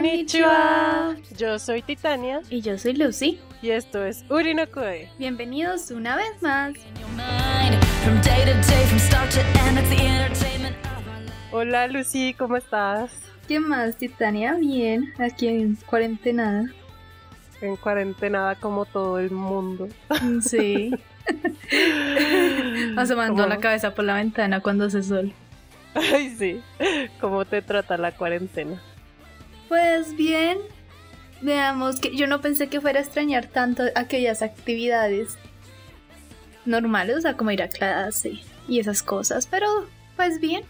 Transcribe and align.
Konnichiwa. 0.00 1.14
Yo 1.36 1.58
soy 1.58 1.82
Titania 1.82 2.40
Y 2.48 2.62
yo 2.62 2.78
soy 2.78 2.94
Lucy. 2.94 3.38
y 3.60 3.68
esto 3.68 4.02
es 4.02 4.24
Urinokoe. 4.30 5.10
Bienvenidos 5.18 5.90
una 5.90 6.16
vez 6.16 6.40
más. 6.40 6.72
Hola 11.52 11.86
Lucy, 11.88 12.32
¿cómo 12.32 12.56
estás? 12.56 13.10
¿Qué 13.46 13.60
más, 13.60 13.98
Titania? 13.98 14.54
Bien, 14.54 15.12
aquí 15.18 15.48
en 15.48 15.76
cuarentena. 15.76 16.72
En 17.60 17.76
cuarentena 17.76 18.56
como 18.58 18.86
todo 18.86 19.18
el 19.18 19.30
mundo. 19.30 19.86
Sí. 20.40 20.92
Asomando 22.96 23.42
¿Cómo? 23.42 23.54
la 23.54 23.58
cabeza 23.58 23.94
por 23.94 24.06
la 24.06 24.14
ventana 24.14 24.60
cuando 24.60 24.86
hace 24.86 25.02
sol. 25.02 25.34
Ay, 25.94 26.30
sí. 26.38 26.62
¿Cómo 27.20 27.44
te 27.44 27.60
trata 27.60 27.98
la 27.98 28.12
cuarentena? 28.12 28.80
Pues 29.70 30.16
bien, 30.16 30.58
veamos 31.42 32.00
que 32.00 32.14
yo 32.16 32.26
no 32.26 32.40
pensé 32.42 32.68
que 32.68 32.80
fuera 32.80 32.98
a 32.98 33.02
extrañar 33.02 33.46
tanto 33.46 33.84
aquellas 33.94 34.42
actividades 34.42 35.38
normales, 36.66 37.16
o 37.16 37.20
sea, 37.20 37.36
como 37.36 37.52
ir 37.52 37.62
a 37.62 37.68
clase 37.68 38.40
y 38.68 38.80
esas 38.80 39.02
cosas, 39.04 39.46
pero 39.46 39.66
pues 40.16 40.40
bien. 40.40 40.64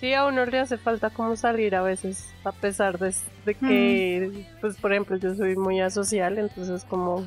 Sí, 0.00 0.12
a 0.14 0.26
uno 0.26 0.44
le 0.46 0.58
hace 0.58 0.78
falta 0.78 1.10
como 1.10 1.36
salir 1.36 1.74
a 1.76 1.82
veces, 1.82 2.28
a 2.42 2.50
pesar 2.52 2.98
de, 2.98 3.14
de 3.44 3.54
que, 3.54 4.44
pues 4.60 4.76
por 4.76 4.92
ejemplo, 4.92 5.16
yo 5.16 5.32
soy 5.34 5.54
muy 5.56 5.80
asocial, 5.80 6.38
entonces 6.38 6.84
como... 6.84 7.26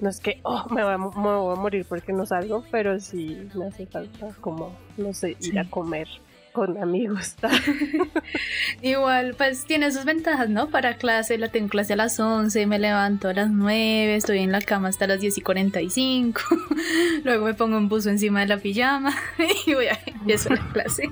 No 0.00 0.10
es 0.10 0.20
que, 0.20 0.38
oh, 0.44 0.64
me 0.70 0.82
voy, 0.84 0.92
a, 0.92 0.98
mo- 0.98 1.12
me 1.12 1.36
voy 1.36 1.56
a 1.56 1.60
morir 1.60 1.86
porque 1.88 2.12
no 2.12 2.24
salgo, 2.26 2.64
pero 2.70 2.98
sí 3.00 3.48
me 3.54 3.66
hace 3.66 3.86
falta 3.86 4.28
como, 4.40 4.76
no 4.96 5.12
sé, 5.12 5.30
ir 5.30 5.36
Sí. 5.40 5.58
a 5.58 5.68
comer 5.68 6.06
con 6.54 6.80
amigos. 6.80 7.34
Igual, 8.82 9.34
pues 9.34 9.64
tiene 9.64 9.90
sus 9.90 10.04
ventajas, 10.04 10.48
¿no? 10.48 10.70
Para 10.70 10.96
clase, 10.96 11.36
la 11.36 11.48
tengo 11.48 11.68
clase 11.68 11.94
a 11.94 11.96
las 11.96 12.18
11, 12.20 12.66
me 12.66 12.78
levanto 12.78 13.28
a 13.28 13.34
las 13.34 13.50
9, 13.50 14.14
estoy 14.14 14.38
en 14.38 14.52
la 14.52 14.60
cama 14.62 14.88
hasta 14.88 15.08
las 15.08 15.20
10 15.20 15.36
y 15.36 15.40
45, 15.40 16.40
luego 17.24 17.46
me 17.46 17.54
pongo 17.54 17.76
un 17.76 17.88
buzo 17.88 18.08
encima 18.08 18.40
de 18.40 18.46
la 18.46 18.58
pijama 18.58 19.12
y 19.66 19.74
voy 19.74 19.88
a 19.88 19.98
empiezo 20.06 20.50
la 20.50 20.66
clase. 20.72 21.10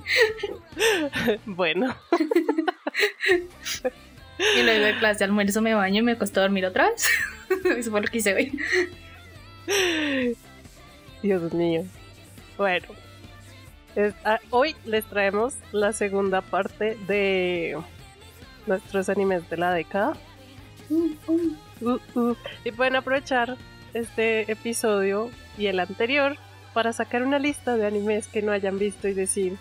bueno, 1.45 1.95
Y 4.57 4.63
luego 4.63 4.85
de 4.87 4.97
clase 4.99 5.25
almuerzo, 5.25 5.61
me 5.61 5.75
baño 5.75 6.01
y 6.01 6.03
me 6.05 6.13
acuesto 6.13 6.39
a 6.39 6.45
dormir 6.45 6.67
otra 6.67 6.89
vez. 6.89 7.09
Eso 7.79 7.91
fue 7.91 8.01
lo 8.01 8.09
que 8.09 8.19
hice 8.19 8.35
hoy. 8.35 8.59
Dios 11.21 11.53
mío. 11.53 11.85
Bueno, 12.57 12.87
es- 13.97 14.15
ah, 14.25 14.39
hoy 14.51 14.75
les 14.85 15.05
traemos 15.05 15.55
la 15.73 15.93
segunda 15.93 16.41
parte 16.41 16.97
de 17.07 17.77
nuestros 18.67 19.09
animes 19.09 19.49
de 19.51 19.57
la 19.57 19.73
década. 19.73 20.15
Uh, 20.91 21.97
uh. 22.15 22.37
Y 22.65 22.71
pueden 22.73 22.97
aprovechar 22.97 23.57
este 23.95 24.51
episodio 24.51 25.31
y 25.59 25.67
el 25.67 25.81
anterior 25.81 26.37
para 26.75 26.93
sacar 26.93 27.23
una 27.23 27.39
lista 27.39 27.77
de 27.77 27.87
animes 27.87 28.27
que 28.29 28.41
no 28.43 28.53
hayan 28.53 28.79
visto 28.79 29.09
y 29.09 29.15
decir, 29.15 29.57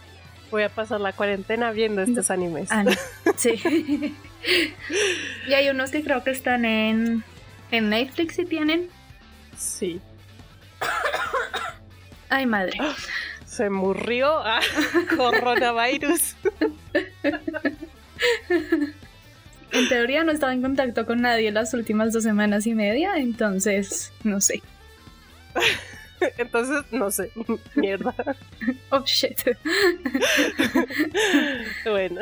voy 0.50 0.64
a 0.64 0.70
pasar 0.70 1.02
la 1.02 1.14
cuarentena 1.14 1.72
viendo 1.72 2.02
estos 2.02 2.30
animes. 2.32 2.70
Ah, 2.72 2.84
no. 2.84 2.92
Sí. 3.38 3.62
y 5.48 5.54
hay 5.54 5.70
unos 5.70 5.92
que 5.92 6.04
creo 6.04 6.24
que 6.24 6.32
están 6.32 6.64
en, 6.66 7.24
en 7.72 7.90
Netflix 7.90 8.36
si 8.36 8.46
tienen. 8.46 8.90
Sí. 9.58 10.00
Ay, 12.30 12.46
madre. 12.46 12.78
Se 13.52 13.70
murió 13.70 14.30
ah, 14.46 14.62
coronavirus. 15.18 16.38
En 19.74 19.90
teoría 19.90 20.24
no 20.24 20.32
estaba 20.32 20.54
en 20.54 20.62
contacto 20.62 21.06
con 21.06 21.22
nadie 21.22 21.52
las 21.52 21.74
últimas 21.74 22.14
dos 22.14 22.24
semanas 22.24 22.66
y 22.66 22.74
media, 22.74 23.18
entonces 23.18 24.14
no 24.24 24.40
sé. 24.40 24.62
Entonces, 26.38 26.84
no 26.92 27.10
sé, 27.10 27.32
mierda. 27.76 28.14
Oh 28.92 29.04
shit. 29.04 29.42
bueno. 31.84 32.22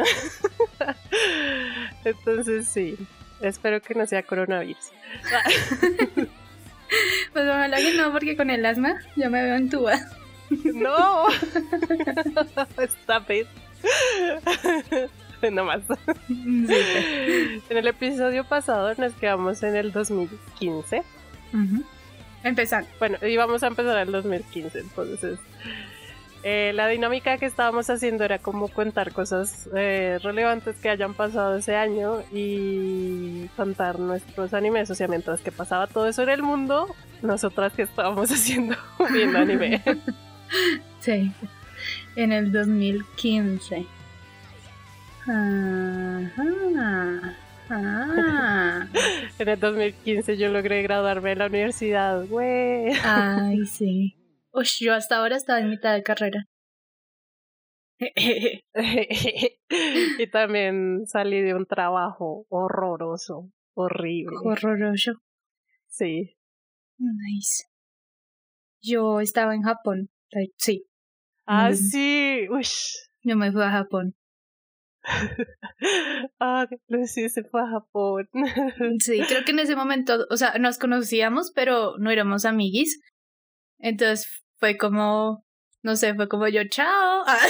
Entonces 2.06 2.70
sí. 2.70 2.96
Espero 3.42 3.82
que 3.82 3.94
no 3.94 4.08
sea 4.08 4.24
coronavirus. 4.24 4.94
Pues 7.34 7.46
ojalá 7.46 7.78
que 7.78 7.94
no, 7.94 8.12
porque 8.14 8.38
con 8.38 8.50
el 8.50 8.66
asma 8.66 8.96
ya 9.18 9.30
me 9.30 9.44
veo 9.44 9.58
entubada. 9.58 10.19
No. 10.74 11.26
Vez. 13.28 13.48
No 15.54 15.64
más. 15.64 15.80
Sí. 16.28 17.62
En 17.70 17.78
el 17.78 17.88
episodio 17.88 18.44
pasado 18.44 18.94
nos 18.98 19.14
quedamos 19.14 19.64
en 19.64 19.76
el 19.78 19.94
2015. 19.94 21.02
Ujú. 21.54 21.84
Empezando. 22.44 22.90
Bueno, 23.00 23.18
íbamos 23.26 23.64
a 23.64 23.68
empezar 23.68 23.98
el 24.00 24.12
2015, 24.12 24.80
entonces. 24.80 25.40
eh, 26.44 26.74
la 26.76 26.88
dinámica 26.90 27.38
que 27.38 27.46
estábamos 27.46 27.90
haciendo 27.90 28.26
era 28.26 28.40
como 28.40 28.68
contar 28.68 29.14
cosas 29.14 29.70
eh, 29.76 30.20
relevantes 30.22 30.76
que 30.78 30.90
hayan 30.90 31.14
pasado 31.14 31.56
ese 31.58 31.78
año 31.78 32.22
y 32.34 33.48
contar 33.56 33.98
nuestros 33.98 34.54
animes. 34.54 34.92
O 34.92 34.96
sea, 34.96 35.08
mientras 35.08 35.40
que 35.40 35.54
pasaba 35.54 35.88
todo 35.88 36.06
eso 36.10 36.24
en 36.24 36.30
el 36.30 36.44
mundo, 36.44 36.94
nosotras 37.22 37.72
que 37.72 37.84
estábamos 37.84 38.30
haciendo 38.32 38.76
viendo 39.14 39.38
anime. 39.40 39.82
Sí. 41.00 41.32
En 42.16 42.32
el 42.34 42.52
2015. 42.52 43.86
Ajá. 45.26 46.40
Ah. 47.70 48.88
En 49.38 49.48
el 49.48 49.60
2015 49.60 50.38
yo 50.38 50.50
logré 50.50 50.82
graduarme 50.82 51.30
de 51.30 51.36
la 51.36 51.48
universidad, 51.48 52.26
güey. 52.26 52.92
Ay, 53.04 53.66
sí. 53.66 54.16
Ush, 54.52 54.84
yo 54.84 54.94
hasta 54.94 55.18
ahora 55.18 55.36
estaba 55.36 55.60
en 55.60 55.70
mitad 55.70 55.94
de 55.94 56.04
carrera. 56.04 56.46
y 60.20 60.28
también 60.32 61.06
salí 61.06 61.42
de 61.42 61.54
un 61.54 61.66
trabajo 61.66 62.46
horroroso, 62.50 63.52
horrible. 63.74 64.38
Horroroso. 64.44 65.22
Sí. 65.88 66.38
Nice. 66.98 67.66
Yo 68.82 69.20
estaba 69.20 69.54
en 69.54 69.64
Japón. 69.64 70.10
Sí, 70.58 70.86
Ah, 71.46 71.70
Mm. 71.72 71.76
sí. 71.76 72.48
Ush. 72.50 72.94
yo 73.24 73.36
me 73.36 73.52
fui 73.52 73.62
a 73.64 73.72
Japón. 73.72 74.16
ah, 76.40 76.68
Lucy 76.88 77.30
se 77.30 77.44
fue 77.44 77.62
a 77.62 77.68
Japón. 77.68 78.30
Sí, 79.00 79.22
creo 79.28 79.44
que 79.46 79.52
en 79.52 79.60
ese 79.60 79.76
momento, 79.76 80.26
o 80.30 80.38
sea, 80.38 80.54
nos 80.60 80.78
conocíamos, 80.78 81.52
pero 81.56 81.98
no 81.98 82.12
éramos 82.12 82.46
amiguis. 82.46 83.00
Entonces 83.80 84.28
fue 84.60 84.78
como, 84.78 85.44
no 85.84 85.96
sé, 85.96 86.14
fue 86.16 86.28
como 86.28 86.48
yo, 86.48 86.62
chao. 86.70 87.24
Ah. 87.28 87.48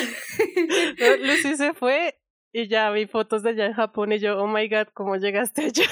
Lucy 1.21 1.55
se 1.57 1.73
fue 1.73 2.15
y 2.53 2.67
ya 2.67 2.89
vi 2.91 3.05
fotos 3.07 3.43
de 3.43 3.49
allá 3.51 3.65
en 3.65 3.73
Japón 3.73 4.11
y 4.11 4.19
yo, 4.19 4.37
oh 4.41 4.47
my 4.47 4.67
god, 4.69 4.87
¿cómo 4.93 5.15
llegaste 5.17 5.65
allá? 5.65 5.85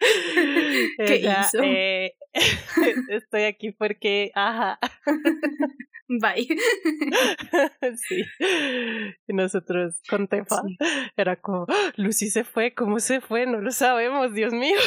¿Qué 1.06 1.14
Ella, 1.16 1.40
hizo? 1.46 1.62
eh, 1.62 2.14
estoy 3.10 3.42
aquí 3.44 3.72
porque, 3.72 4.30
ajá. 4.34 4.78
Bye. 6.08 6.48
sí. 7.96 8.24
Y 9.26 9.32
nosotros 9.34 10.00
con 10.08 10.26
Tefa 10.26 10.62
Sí. 10.66 10.76
era 11.18 11.36
como, 11.36 11.66
"Ah, 11.68 11.92
Lucy 11.96 12.30
se 12.30 12.44
fue, 12.44 12.72
¿cómo 12.74 12.98
se 12.98 13.20
fue? 13.20 13.44
No 13.46 13.60
lo 13.60 13.70
sabemos, 13.72 14.32
Dios 14.32 14.54
mío. 14.54 14.78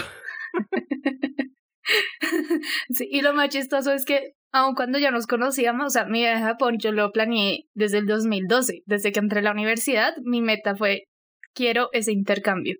Sí, 2.90 3.08
y 3.12 3.22
lo 3.22 3.34
más 3.34 3.50
chistoso 3.50 3.92
es 3.94 4.06
que, 4.06 4.34
aun 4.52 4.76
cuando 4.76 4.98
ya 5.00 5.12
nos 5.12 5.28
conocíamos, 5.28 5.88
o 5.88 5.90
sea, 5.90 6.06
mi 6.06 6.20
viaje 6.22 6.44
a 6.44 6.48
Japón 6.48 6.78
yo 6.80 6.92
lo 6.92 7.12
planeé 7.12 7.66
desde 7.74 8.00
el 8.00 8.06
2012. 8.06 8.84
Desde 8.86 9.12
que 9.12 9.20
entré 9.20 9.40
a 9.40 9.44
la 9.44 9.52
universidad, 9.52 10.14
mi 10.24 10.42
meta 10.42 10.76
fue, 10.76 11.04
quiero 11.54 11.90
ese 11.94 12.12
intercambio. 12.14 12.76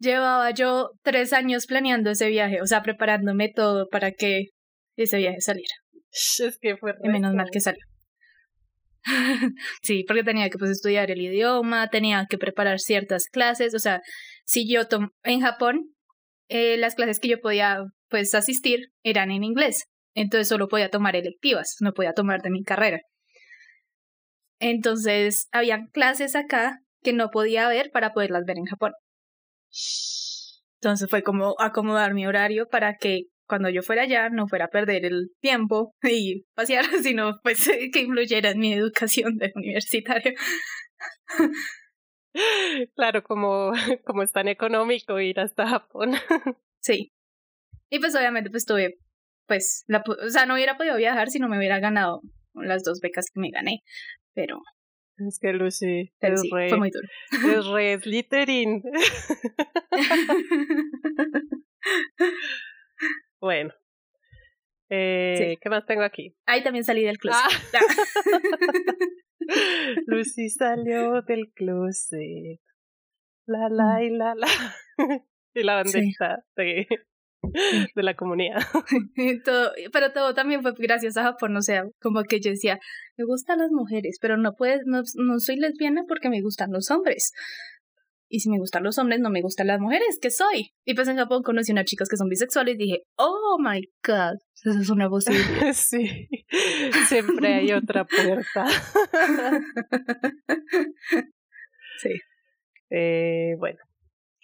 Llevaba 0.00 0.50
yo 0.50 0.90
tres 1.02 1.32
años 1.32 1.66
planeando 1.66 2.10
ese 2.10 2.28
viaje, 2.28 2.60
o 2.60 2.66
sea, 2.66 2.82
preparándome 2.82 3.50
todo 3.54 3.88
para 3.88 4.12
que 4.12 4.46
ese 4.96 5.18
viaje 5.18 5.40
saliera. 5.40 5.74
Es 6.10 6.58
que 6.60 6.76
fue 6.76 6.94
Y 7.02 7.08
menos 7.08 7.34
mal 7.34 7.50
que 7.50 7.60
salió. 7.60 7.84
sí, 9.82 10.04
porque 10.06 10.24
tenía 10.24 10.50
que 10.50 10.58
pues 10.58 10.70
estudiar 10.70 11.10
el 11.10 11.20
idioma, 11.20 11.88
tenía 11.88 12.26
que 12.28 12.38
preparar 12.38 12.78
ciertas 12.78 13.26
clases, 13.26 13.74
o 13.74 13.78
sea, 13.78 14.00
si 14.44 14.70
yo 14.70 14.86
tom 14.86 15.10
en 15.22 15.40
Japón, 15.40 15.94
eh, 16.48 16.76
las 16.76 16.94
clases 16.94 17.20
que 17.20 17.28
yo 17.28 17.40
podía 17.40 17.84
pues 18.08 18.34
asistir 18.34 18.88
eran 19.02 19.30
en 19.30 19.44
inglés, 19.44 19.84
entonces 20.14 20.48
solo 20.48 20.68
podía 20.68 20.90
tomar 20.90 21.16
electivas, 21.16 21.76
no 21.80 21.92
podía 21.92 22.12
tomar 22.12 22.42
de 22.42 22.50
mi 22.50 22.64
carrera. 22.64 23.00
Entonces, 24.60 25.48
habían 25.52 25.86
clases 25.86 26.34
acá 26.34 26.80
que 27.02 27.12
no 27.12 27.30
podía 27.30 27.68
ver 27.68 27.90
para 27.92 28.12
poderlas 28.12 28.44
ver 28.44 28.58
en 28.58 28.64
Japón. 28.64 28.92
Entonces 30.80 31.08
fue 31.10 31.22
como 31.22 31.54
acomodar 31.58 32.14
mi 32.14 32.26
horario 32.26 32.68
para 32.68 32.96
que 32.96 33.24
cuando 33.48 33.70
yo 33.70 33.82
fuera 33.82 34.02
allá 34.02 34.28
no 34.28 34.46
fuera 34.46 34.66
a 34.66 34.68
perder 34.68 35.04
el 35.04 35.30
tiempo 35.40 35.94
y 36.02 36.44
pasear, 36.54 36.84
sino 37.02 37.40
pues 37.42 37.68
que 37.92 38.00
influyera 38.00 38.50
en 38.50 38.58
mi 38.58 38.72
educación 38.72 39.36
de 39.36 39.52
universitario. 39.54 40.34
Claro, 42.94 43.22
como, 43.24 43.72
como 44.04 44.22
es 44.22 44.30
tan 44.32 44.48
económico 44.48 45.18
ir 45.18 45.40
hasta 45.40 45.66
Japón. 45.66 46.12
Sí. 46.80 47.10
Y 47.90 47.98
pues 47.98 48.14
obviamente 48.14 48.50
pues 48.50 48.64
tuve, 48.64 48.98
pues, 49.46 49.84
la, 49.88 50.04
o 50.06 50.28
sea, 50.28 50.46
no 50.46 50.54
hubiera 50.54 50.76
podido 50.76 50.96
viajar 50.96 51.30
si 51.30 51.38
no 51.38 51.48
me 51.48 51.58
hubiera 51.58 51.80
ganado 51.80 52.20
las 52.54 52.84
dos 52.84 53.00
becas 53.00 53.26
que 53.32 53.40
me 53.40 53.50
gané, 53.50 53.80
pero, 54.34 54.60
Es 55.26 55.38
que 55.40 55.52
Lucy 55.52 56.12
pero 56.20 56.34
es 56.34 56.40
sí, 56.42 56.50
re, 56.52 56.68
fue 56.68 56.78
muy 56.78 56.90
duro. 56.90 57.08
es 57.58 57.66
re 57.66 57.98
Slytherin. 58.00 58.82
Bueno. 63.40 63.72
Eh, 64.90 65.36
Sí. 65.38 65.56
¿Qué 65.60 65.68
más 65.70 65.86
tengo 65.86 66.02
aquí? 66.02 66.34
Ahí 66.46 66.62
también 66.64 66.84
salí 66.84 67.02
del 67.04 67.18
closet. 67.18 67.40
Ah. 67.74 67.78
Lucy 70.06 70.48
salió 70.48 71.22
del 71.22 71.52
closet. 71.54 72.60
La 73.46 73.68
la 73.70 74.02
y 74.02 74.10
la 74.10 74.34
la. 74.34 74.46
Y 75.54 75.62
la 75.62 75.82
Sí. 75.84 75.92
banderita 75.98 76.44
de, 76.56 76.86
de 77.94 78.02
la 78.02 78.14
comunidad. 78.14 78.60
Todo, 79.44 79.72
pero 79.92 80.12
todo 80.12 80.34
también 80.34 80.62
fue 80.62 80.72
gracias 80.78 81.16
a 81.16 81.22
Japón, 81.22 81.56
o 81.56 81.62
sea, 81.62 81.84
como 82.00 82.22
que 82.24 82.40
yo 82.40 82.50
decía, 82.50 82.78
me 83.16 83.24
gustan 83.24 83.58
las 83.58 83.70
mujeres, 83.70 84.18
pero 84.20 84.36
no 84.36 84.54
puedes, 84.54 84.82
no, 84.86 85.02
no 85.16 85.40
soy 85.40 85.56
lesbiana 85.56 86.04
porque 86.06 86.28
me 86.28 86.42
gustan 86.42 86.72
los 86.72 86.90
hombres. 86.90 87.32
Y 88.30 88.40
si 88.40 88.50
me 88.50 88.58
gustan 88.58 88.82
los 88.82 88.98
hombres, 88.98 89.20
no 89.20 89.30
me 89.30 89.40
gustan 89.40 89.68
las 89.68 89.80
mujeres, 89.80 90.18
¿qué 90.20 90.30
soy? 90.30 90.72
Y 90.84 90.94
pues 90.94 91.08
en 91.08 91.16
Japón 91.16 91.42
conocí 91.42 91.72
unas 91.72 91.86
chicas 91.86 92.10
que 92.10 92.18
son 92.18 92.28
bisexuales 92.28 92.74
y 92.74 92.78
dije, 92.78 93.02
oh 93.16 93.56
my 93.58 93.80
god, 94.06 94.36
eso 94.54 94.78
es 94.78 94.90
una 94.90 95.08
posibilidad. 95.08 95.72
Sí, 95.72 96.28
siempre 97.08 97.54
hay 97.54 97.72
otra 97.72 98.04
puerta. 98.04 98.66
sí. 101.98 102.10
Eh, 102.90 103.54
bueno, 103.58 103.78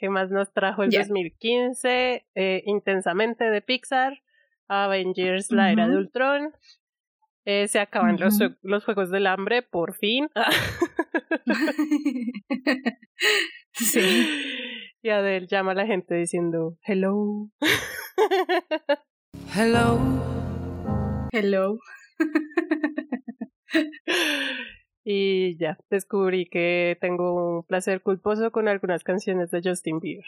¿qué 0.05 0.11
más 0.11 0.31
nos 0.31 0.53
trajo 0.53 0.83
el 0.83 0.91
Ya. 0.91 0.99
2015? 0.99 2.27
Eh, 2.35 2.63
intensamente 2.67 3.45
de 3.45 3.63
Pixar, 3.63 4.21
Avengers, 4.69 5.51
la 5.51 5.73
era 5.73 5.89
de. 5.89 5.97
Ultron. 5.97 6.53
Eh, 7.47 7.69
se 7.69 7.79
acaban 7.79 8.21
los, 8.21 8.39
los 8.61 8.85
Juegos 8.85 9.11
del 9.11 9.27
Hambre, 9.27 9.63
por 9.63 9.95
fin. 9.95 10.29
sí. 13.73 14.91
Y 15.01 15.09
Adele 15.09 15.47
llama 15.47 15.73
a 15.73 15.75
la 15.75 15.87
gente 15.87 16.15
diciendo, 16.17 16.77
hello. 16.83 17.49
Hello. 19.57 19.99
Hello. 21.33 21.79
Y 25.05 25.59
ya, 25.59 25.79
descubrí 25.91 26.47
que 26.47 26.97
tengo 27.01 27.59
un 27.59 27.63
placer 27.65 28.01
culposo 28.01 28.51
con 28.51 28.69
algunas 28.69 29.05
canciones 29.05 29.51
de 29.51 29.61
Justin 29.63 30.01
Bieber. 30.01 30.25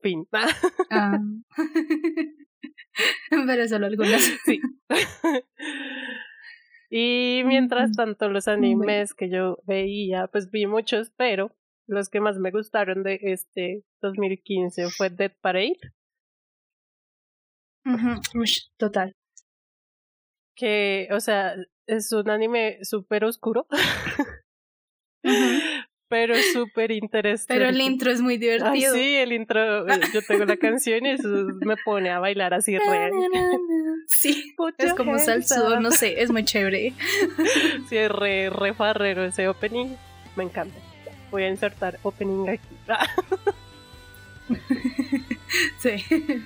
Fin. 0.00 0.26
Ah. 0.90 1.18
pero 3.46 3.68
solo 3.68 3.86
algunas. 3.86 4.22
Sí. 4.46 4.60
y 6.90 7.42
mientras 7.44 7.92
tanto, 7.92 8.28
los 8.30 8.48
animes 8.48 9.14
que 9.14 9.28
yo 9.28 9.58
veía, 9.66 10.26
pues 10.28 10.50
vi 10.50 10.66
muchos, 10.66 11.10
pero 11.16 11.54
los 11.86 12.08
que 12.08 12.20
más 12.20 12.38
me 12.38 12.50
gustaron 12.50 13.02
de 13.02 13.18
este 13.22 13.84
2015 14.00 14.88
fue 14.90 15.10
Dead 15.10 15.32
Parade, 15.40 15.78
Total. 18.78 19.14
que, 20.54 21.08
o 21.12 21.20
sea, 21.20 21.56
es 21.86 22.12
un 22.12 22.30
anime 22.30 22.78
súper 22.82 23.24
oscuro, 23.24 23.66
pero 26.08 26.34
súper 26.52 26.92
interesante. 26.92 27.54
Pero 27.54 27.68
el 27.68 27.80
intro 27.80 28.10
es 28.10 28.20
muy 28.20 28.34
Ay, 28.34 28.38
divertido. 28.38 28.94
sí, 28.94 29.16
el 29.16 29.32
intro, 29.32 29.88
eh, 29.88 30.00
yo 30.12 30.20
tengo 30.22 30.44
la 30.44 30.56
canción 30.56 31.04
y 31.06 31.10
eso 31.10 31.28
me 31.60 31.76
pone 31.84 32.10
a 32.10 32.18
bailar 32.18 32.54
así 32.54 32.76
re. 32.78 33.10
Sí, 34.08 34.52
Put 34.56 34.74
es 34.78 34.94
como 34.94 35.12
up. 35.12 35.80
no 35.80 35.90
sé, 35.90 36.22
es 36.22 36.30
muy 36.30 36.44
chévere. 36.44 36.92
Sí, 37.88 37.96
es 37.96 38.10
re, 38.10 38.50
re 38.50 38.74
farrero 38.74 39.24
ese 39.24 39.48
opening. 39.48 39.96
Me 40.36 40.44
encanta. 40.44 40.76
Voy 41.30 41.42
a 41.44 41.48
insertar 41.48 41.98
opening 42.02 42.48
aquí. 42.48 42.68
Sí. 45.78 45.90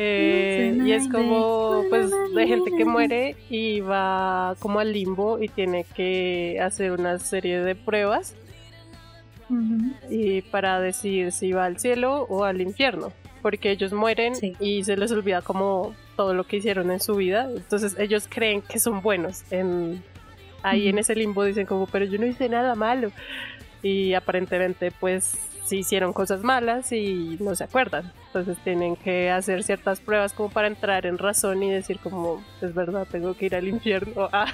Eh, 0.00 0.78
y 0.84 0.92
es 0.92 1.08
como, 1.08 1.82
pues, 1.90 2.08
de 2.32 2.46
gente 2.46 2.70
que 2.70 2.84
muere 2.84 3.34
y 3.50 3.80
va 3.80 4.54
como 4.60 4.78
al 4.78 4.92
limbo 4.92 5.42
y 5.42 5.48
tiene 5.48 5.82
que 5.82 6.60
hacer 6.62 6.92
una 6.92 7.18
serie 7.18 7.58
de 7.62 7.74
pruebas 7.74 8.36
y 10.08 10.42
para 10.42 10.78
decidir 10.80 11.32
si 11.32 11.50
va 11.50 11.64
al 11.64 11.80
cielo 11.80 12.22
o 12.28 12.44
al 12.44 12.60
infierno. 12.60 13.12
Porque 13.42 13.72
ellos 13.72 13.92
mueren 13.92 14.36
Sí. 14.36 14.52
y 14.60 14.84
se 14.84 14.96
les 14.96 15.10
olvida 15.10 15.42
como 15.42 15.96
todo 16.16 16.32
lo 16.32 16.44
que 16.44 16.58
hicieron 16.58 16.92
en 16.92 17.00
su 17.00 17.16
vida. 17.16 17.48
Entonces 17.52 17.96
ellos 17.98 18.26
creen 18.28 18.62
que 18.62 18.78
son 18.78 19.00
buenos. 19.02 19.42
En, 19.50 20.00
ahí 20.62 20.86
en 20.86 20.98
ese 20.98 21.16
limbo 21.16 21.42
dicen 21.42 21.66
como, 21.66 21.88
pero 21.88 22.04
yo 22.04 22.18
no 22.20 22.26
hice 22.26 22.48
nada 22.48 22.76
malo. 22.76 23.10
Y 23.82 24.14
aparentemente 24.14 24.92
pues 24.92 25.34
sí 25.68 25.78
hicieron 25.78 26.12
cosas 26.12 26.42
malas 26.42 26.90
y 26.92 27.36
no 27.40 27.54
se 27.54 27.64
acuerdan. 27.64 28.10
Entonces 28.28 28.56
tienen 28.64 28.96
que 28.96 29.30
hacer 29.30 29.62
ciertas 29.62 30.00
pruebas 30.00 30.32
como 30.32 30.48
para 30.50 30.68
entrar 30.68 31.06
en 31.06 31.18
razón 31.18 31.62
y 31.62 31.70
decir 31.70 31.98
como, 32.00 32.42
es 32.62 32.74
verdad, 32.74 33.06
tengo 33.10 33.34
que 33.34 33.46
ir 33.46 33.54
al 33.54 33.68
infierno. 33.68 34.28
Ah, 34.32 34.52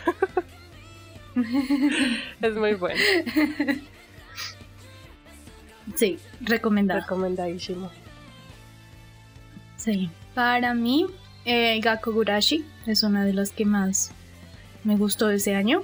es 2.41 2.55
muy 2.57 2.75
bueno. 2.75 3.01
Sí, 5.95 6.19
recomendado. 6.41 7.01
Recomendadísimo. 7.01 7.91
Sí. 9.77 10.11
Para 10.35 10.75
mí, 10.75 11.07
eh, 11.45 11.79
Gakugurashi 11.81 12.65
es 12.87 13.03
una 13.03 13.25
de 13.25 13.33
las 13.33 13.51
que 13.51 13.65
más 13.65 14.11
me 14.83 14.97
gustó 14.97 15.31
ese 15.31 15.55
año. 15.55 15.83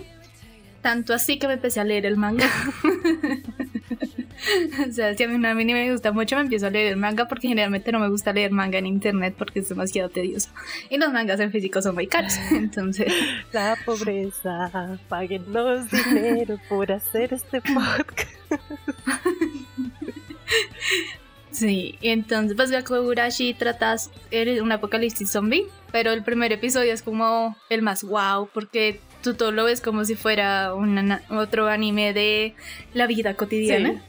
Tanto 0.83 1.13
así 1.13 1.39
que 1.39 1.47
me 1.47 1.55
empecé 1.55 1.81
a 1.81 1.85
leer 1.85 2.07
el 2.07 2.17
manga. 2.17 2.49
o 4.89 4.93
sea, 4.93 5.15
si 5.15 5.23
a 5.23 5.29
mí 5.29 5.35
un 5.35 5.45
anime 5.45 5.75
me 5.75 5.93
gusta 5.93 6.13
mucho, 6.13 6.37
me 6.37 6.43
empiezo 6.43 6.67
a 6.67 6.71
leer 6.71 6.93
el 6.93 6.97
manga 6.97 7.29
porque 7.29 7.49
generalmente 7.49 7.93
no 7.93 7.99
me 7.99 8.09
gusta 8.09 8.33
leer 8.33 8.51
manga 8.51 8.79
en 8.79 8.87
internet 8.87 9.35
porque 9.37 9.61
es 9.61 9.69
demasiado 9.69 10.09
tedioso. 10.09 10.49
Y 10.89 10.97
los 10.97 11.13
mangas 11.13 11.39
en 11.41 11.53
físico 11.53 11.83
son 11.83 11.95
muy 11.95 12.07
caros. 12.07 12.35
Entonces, 12.53 13.13
La 13.53 13.77
pobreza, 13.85 14.99
páguenos 15.09 15.91
dinero 15.91 16.59
por 16.69 16.91
hacer 16.93 17.35
este 17.35 17.61
podcast. 17.61 18.31
Sí, 21.51 21.99
entonces 22.01 22.57
pues 22.57 22.71
Gakugurashi 22.71 23.55
tratas 23.55 24.11
eres 24.31 24.63
un 24.63 24.73
apocalipsis 24.73 25.31
zombie, 25.31 25.67
pero 25.91 26.13
el 26.13 26.23
primer 26.23 26.53
episodio 26.53 26.93
es 26.93 27.03
como 27.03 27.57
el 27.69 27.83
más 27.83 28.05
wow 28.05 28.49
porque 28.55 29.01
tú 29.23 29.35
todo 29.35 29.53
lo 29.53 29.65
ves 29.65 29.81
como 29.81 30.05
si 30.05 30.15
fuera 30.15 30.75
un 30.75 30.97
ana- 30.99 31.23
otro 31.31 31.69
anime 31.69 32.13
de 32.13 32.55
la 32.95 33.07
vida 33.07 33.35
cotidiana. 33.35 34.03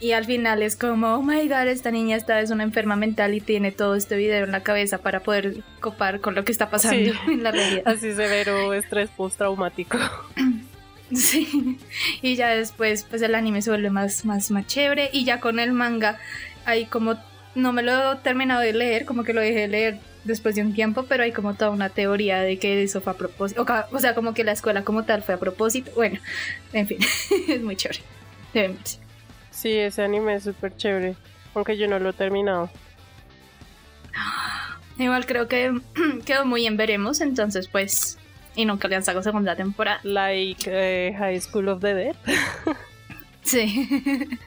Y 0.00 0.12
al 0.12 0.24
final 0.24 0.62
es 0.64 0.74
como, 0.74 1.14
oh 1.14 1.22
my 1.22 1.46
god, 1.46 1.68
esta 1.68 1.92
niña 1.92 2.16
está 2.16 2.40
es 2.40 2.50
una 2.50 2.64
enferma 2.64 2.96
mental 2.96 3.34
y 3.34 3.40
tiene 3.40 3.70
todo 3.70 3.94
este 3.94 4.16
video 4.16 4.44
en 4.44 4.50
la 4.50 4.60
cabeza 4.64 4.98
para 4.98 5.20
poder 5.20 5.62
copar 5.78 6.20
con 6.20 6.34
lo 6.34 6.44
que 6.44 6.50
está 6.50 6.70
pasando 6.70 7.12
Sí. 7.12 7.18
en 7.32 7.42
la 7.44 7.52
realidad. 7.52 7.82
Así 7.86 8.12
severo 8.12 8.72
estrés 8.74 9.10
postraumático. 9.10 9.98
Sí, 11.14 11.78
y 12.22 12.36
ya 12.36 12.48
después 12.50 13.04
pues 13.08 13.20
el 13.20 13.34
anime 13.34 13.60
se 13.60 13.68
vuelve 13.68 13.90
más, 13.90 14.24
más, 14.24 14.50
más 14.50 14.66
chévere 14.66 15.10
y 15.12 15.24
ya 15.24 15.40
con 15.40 15.58
el 15.58 15.72
manga 15.72 16.18
hay 16.64 16.86
como, 16.86 17.16
no 17.54 17.74
me 17.74 17.82
lo 17.82 18.14
he 18.14 18.16
terminado 18.16 18.62
de 18.62 18.72
leer, 18.72 19.04
como 19.04 19.22
que 19.22 19.34
lo 19.34 19.42
dejé 19.42 19.60
de 19.60 19.68
leer 19.68 19.98
después 20.24 20.54
de 20.54 20.62
un 20.62 20.74
tiempo, 20.74 21.04
pero 21.08 21.24
hay 21.24 21.32
como 21.32 21.54
toda 21.54 21.70
una 21.70 21.88
teoría 21.88 22.40
de 22.40 22.58
que 22.58 22.82
eso 22.82 23.00
fue 23.00 23.12
a 23.12 23.16
propósito, 23.16 23.64
o, 23.90 23.98
sea, 23.98 24.14
como 24.14 24.34
que 24.34 24.44
la 24.44 24.52
escuela 24.52 24.84
como 24.84 25.04
tal 25.04 25.22
fue 25.22 25.34
a 25.34 25.38
propósito, 25.38 25.90
bueno, 25.94 26.18
en 26.72 26.86
fin, 26.86 26.98
es 27.48 27.62
muy 27.62 27.76
chévere. 27.76 28.00
Deben 28.52 28.76
verse. 28.76 28.98
Sí, 29.50 29.72
ese 29.72 30.02
anime 30.02 30.34
es 30.34 30.44
súper 30.44 30.76
chévere. 30.76 31.14
Aunque 31.54 31.76
yo 31.76 31.86
no 31.86 31.98
lo 31.98 32.10
he 32.10 32.12
terminado. 32.12 32.70
Igual 34.98 35.26
creo 35.26 35.48
que 35.48 35.78
quedó 36.24 36.44
muy 36.44 36.66
en 36.66 36.76
veremos, 36.76 37.20
entonces 37.20 37.68
pues, 37.68 38.18
y 38.56 38.64
nunca 38.64 38.88
le 38.88 38.96
han 38.96 39.04
sacado 39.04 39.22
segunda 39.22 39.54
temporada. 39.56 40.00
Like 40.02 40.64
eh, 40.66 41.14
High 41.16 41.40
School 41.40 41.68
of 41.68 41.80
the 41.80 41.94
Dead. 41.94 42.16
Sí. 43.44 43.88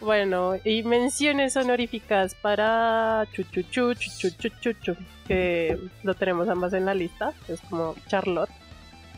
Bueno, 0.00 0.54
y 0.64 0.82
menciones 0.82 1.56
honoríficas 1.56 2.34
para 2.34 3.26
Chuchuchu, 3.32 3.94
Chuchuchuchu, 3.94 4.96
que 5.26 5.78
lo 6.02 6.14
tenemos 6.14 6.48
ambas 6.48 6.72
en 6.72 6.86
la 6.86 6.94
lista. 6.94 7.32
Es 7.48 7.60
como 7.62 7.94
Charlotte. 8.08 8.50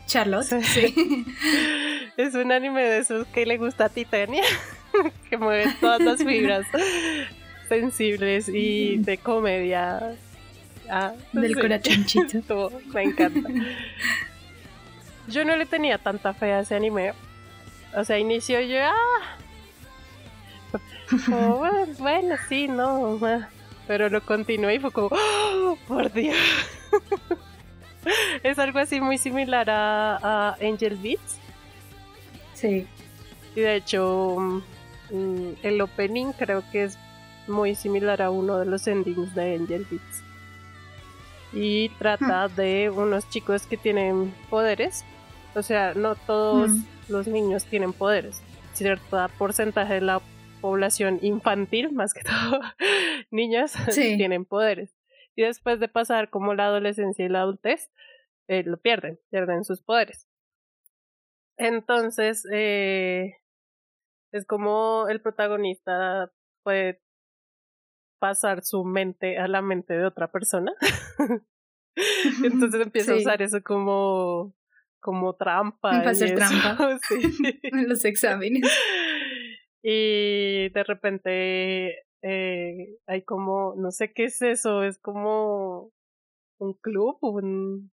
Charlotte, 0.05 0.61
Sí. 0.63 1.25
Es 2.17 2.35
un 2.35 2.51
anime 2.51 2.83
de 2.83 2.99
esos 2.99 3.25
que 3.27 3.45
le 3.45 3.57
gusta 3.57 3.85
a 3.85 3.89
Titania, 3.89 4.43
que 5.29 5.37
mueve 5.37 5.73
todas 5.81 5.99
las 6.01 6.23
fibras 6.23 6.67
sensibles 7.69 8.47
y 8.49 8.97
de 8.97 9.17
comedia 9.17 10.15
Ah, 10.89 11.13
Del 11.31 11.55
sí. 11.55 11.61
corazoncito. 11.61 12.71
Me 12.93 13.03
encanta. 13.03 13.49
Yo 15.27 15.45
no 15.45 15.55
le 15.55 15.65
tenía 15.65 15.97
tanta 15.97 16.33
fe 16.33 16.51
a 16.51 16.59
ese 16.59 16.75
anime. 16.75 17.13
O 17.95 18.03
sea, 18.03 18.19
inició 18.19 18.59
yo, 18.59 18.77
ah. 18.83 19.37
Como, 21.25 21.57
bueno, 21.57 21.93
bueno, 21.99 22.35
sí, 22.49 22.67
no. 22.67 23.19
Pero 23.87 24.09
lo 24.09 24.21
continué 24.25 24.75
y 24.75 24.79
fue 24.79 24.91
como, 24.91 25.09
¡oh, 25.11 25.77
por 25.87 26.11
Dios. 26.13 26.35
es 28.43 28.59
algo 28.59 28.79
así 28.79 28.99
muy 29.01 29.17
similar 29.17 29.69
a, 29.69 30.17
a 30.17 30.55
Angel 30.61 30.95
Beats. 30.97 31.37
Sí. 32.53 32.87
Y 33.55 33.59
de 33.61 33.75
hecho, 33.75 34.37
mm, 35.11 35.49
el 35.63 35.81
opening 35.81 36.31
creo 36.33 36.63
que 36.71 36.85
es 36.85 36.97
muy 37.47 37.75
similar 37.75 38.21
a 38.21 38.29
uno 38.29 38.57
de 38.57 38.65
los 38.65 38.87
endings 38.87 39.35
de 39.35 39.55
Angel 39.55 39.85
Beats. 39.89 40.23
Y 41.53 41.89
trata 41.99 42.47
de 42.47 42.89
unos 42.89 43.29
chicos 43.29 43.67
que 43.67 43.77
tienen 43.77 44.33
poderes. 44.49 45.03
O 45.55 45.61
sea, 45.61 45.93
no 45.93 46.15
todos 46.15 46.71
Mm. 46.71 46.83
los 47.09 47.27
niños 47.27 47.65
tienen 47.65 47.93
poderes. 47.93 48.41
Cierto 48.73 49.29
porcentaje 49.37 49.95
de 49.95 50.01
la 50.01 50.21
población 50.63 51.19
infantil, 51.21 51.91
más 51.91 52.13
que 52.13 52.21
todo, 52.23 52.59
niños, 53.29 53.71
Sí. 53.89 54.17
tienen 54.17 54.45
poderes. 54.45 54.95
Y 55.35 55.43
después 55.43 55.79
de 55.79 55.87
pasar 55.87 56.29
como 56.29 56.53
la 56.53 56.65
adolescencia 56.65 57.25
y 57.25 57.29
la 57.29 57.41
adultez, 57.41 57.91
eh, 58.47 58.63
lo 58.63 58.77
pierden, 58.77 59.19
pierden 59.29 59.63
sus 59.63 59.81
poderes. 59.81 60.27
Entonces, 61.57 62.47
eh, 62.51 63.35
es 64.31 64.45
como 64.45 65.07
el 65.09 65.21
protagonista 65.21 66.31
puede 66.63 67.01
pasar 68.19 68.63
su 68.63 68.83
mente 68.85 69.37
a 69.37 69.47
la 69.47 69.61
mente 69.61 69.93
de 69.93 70.05
otra 70.05 70.31
persona. 70.31 70.73
Entonces 72.43 72.81
empieza 72.81 73.13
a 73.13 73.17
usar 73.17 73.41
eso 73.41 73.61
como, 73.61 74.55
como 74.99 75.35
trampa. 75.35 75.91
Para 75.91 76.05
y 76.05 76.07
hacer 76.07 76.33
eso, 76.33 76.35
trampa. 76.37 76.99
sí. 77.07 77.59
En 77.63 77.89
los 77.89 78.05
exámenes. 78.05 78.63
Y 79.83 80.69
de 80.69 80.83
repente 80.85 82.05
eh, 82.21 82.95
hay 83.05 83.21
como, 83.23 83.75
no 83.77 83.91
sé 83.91 84.13
qué 84.13 84.25
es 84.25 84.41
eso, 84.41 84.81
es 84.83 84.97
como 84.97 85.91
un 86.57 86.73
club, 86.75 87.17
un... 87.21 87.91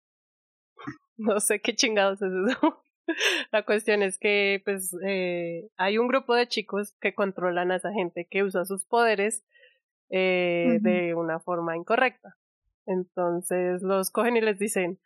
No 1.17 1.41
sé 1.41 1.61
qué 1.61 1.75
chingados 1.75 2.21
es 2.21 2.33
eso. 2.57 2.83
La 3.53 3.65
cuestión 3.65 4.03
es 4.03 4.19
que 4.19 4.61
pues 4.65 4.95
eh, 5.07 5.69
hay 5.77 5.97
un 5.99 6.09
grupo 6.09 6.35
de 6.35 6.49
chicos 6.49 6.95
que 7.01 7.15
controlan 7.15 7.71
a 7.71 7.77
esa 7.77 7.93
gente 7.93 8.27
que 8.29 8.43
usa 8.43 8.65
sus 8.65 8.85
poderes 8.85 9.45
eh, 10.11 10.79
de 10.83 11.15
una 11.15 11.39
forma 11.39 11.77
incorrecta. 11.77 12.37
Entonces 12.85 13.83
los 13.83 14.11
cogen 14.11 14.37
y 14.37 14.41
les 14.41 14.59
dicen 14.59 14.99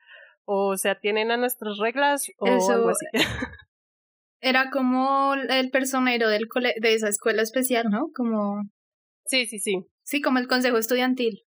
o 0.46 0.76
se 0.78 0.88
atienen 0.88 1.30
a 1.30 1.36
nuestras 1.36 1.76
reglas 1.78 2.30
o 2.38 2.46
Eso- 2.46 2.72
algo 2.72 2.88
así. 2.88 3.06
Era 4.40 4.70
como 4.70 5.34
el 5.34 5.70
personero 5.70 6.28
del 6.28 6.48
cole 6.48 6.74
de 6.80 6.94
esa 6.94 7.08
escuela 7.08 7.42
especial, 7.42 7.86
¿no? 7.90 8.10
Como, 8.14 8.62
Sí, 9.26 9.46
sí, 9.46 9.58
sí. 9.58 9.84
sí, 10.02 10.20
como 10.20 10.38
el 10.38 10.48
consejo 10.48 10.78
estudiantil. 10.78 11.42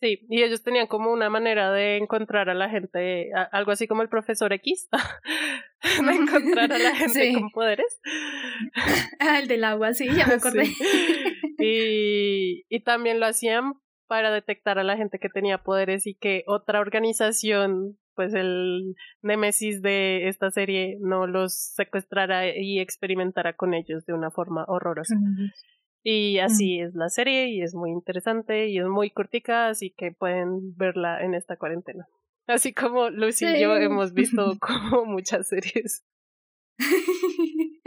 Sí, 0.00 0.20
y 0.30 0.42
ellos 0.44 0.62
tenían 0.62 0.86
como 0.86 1.12
una 1.12 1.28
manera 1.28 1.72
de 1.72 1.96
encontrar 1.96 2.48
a 2.48 2.54
la 2.54 2.70
gente, 2.70 3.30
a- 3.34 3.42
algo 3.42 3.72
así 3.72 3.88
como 3.88 4.02
el 4.02 4.08
profesor 4.08 4.52
X, 4.52 4.88
de 6.06 6.12
encontrar 6.12 6.72
a 6.72 6.78
la 6.78 6.94
gente 6.96 7.20
Sí. 7.28 7.34
con 7.34 7.50
poderes. 7.50 8.00
Ah, 9.20 9.40
el 9.40 9.48
del 9.48 9.64
agua, 9.64 9.94
sí, 9.94 10.06
ya 10.16 10.26
me 10.26 10.34
acordé. 10.34 10.66
Sí. 10.66 10.74
Y, 11.58 12.64
y 12.68 12.80
también 12.84 13.18
lo 13.20 13.26
hacían 13.26 13.74
para 14.06 14.30
detectar 14.30 14.78
a 14.78 14.84
la 14.84 14.96
gente 14.96 15.18
que 15.18 15.28
tenía 15.28 15.58
poderes 15.58 16.06
y 16.06 16.14
que 16.14 16.44
otra 16.46 16.80
organización, 16.80 17.98
pues 18.18 18.34
el 18.34 18.96
némesis 19.22 19.80
de 19.80 20.26
esta 20.26 20.50
serie, 20.50 20.96
no 21.00 21.28
los 21.28 21.54
secuestrara 21.76 22.48
y 22.52 22.80
experimentara 22.80 23.52
con 23.52 23.74
ellos 23.74 24.04
de 24.06 24.12
una 24.12 24.32
forma 24.32 24.64
horrorosa. 24.66 25.14
Y 26.02 26.40
así 26.40 26.80
es 26.80 26.96
la 26.96 27.10
serie 27.10 27.46
y 27.50 27.62
es 27.62 27.76
muy 27.76 27.92
interesante 27.92 28.66
y 28.66 28.80
es 28.80 28.86
muy 28.86 29.10
cortica, 29.10 29.68
así 29.68 29.94
que 29.96 30.10
pueden 30.10 30.74
verla 30.76 31.22
en 31.22 31.34
esta 31.34 31.56
cuarentena. 31.56 32.08
Así 32.48 32.72
como 32.72 33.08
Lucy 33.10 33.44
y 33.46 33.60
yo 33.60 33.76
Sí. 33.76 33.84
hemos 33.84 34.12
visto 34.14 34.58
como 34.60 35.04
muchas 35.04 35.46
series. 35.48 36.04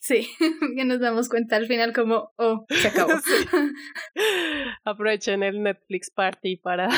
Sí, 0.00 0.28
que 0.76 0.84
nos 0.84 1.00
damos 1.00 1.28
cuenta 1.30 1.56
al 1.56 1.66
final 1.66 1.92
como, 1.94 2.30
oh, 2.36 2.66
se 2.68 2.88
acabó. 2.88 3.12
Sí. 3.18 3.46
Aprovechen 4.84 5.42
el 5.42 5.62
Netflix 5.62 6.10
Party 6.10 6.56
para... 6.58 6.88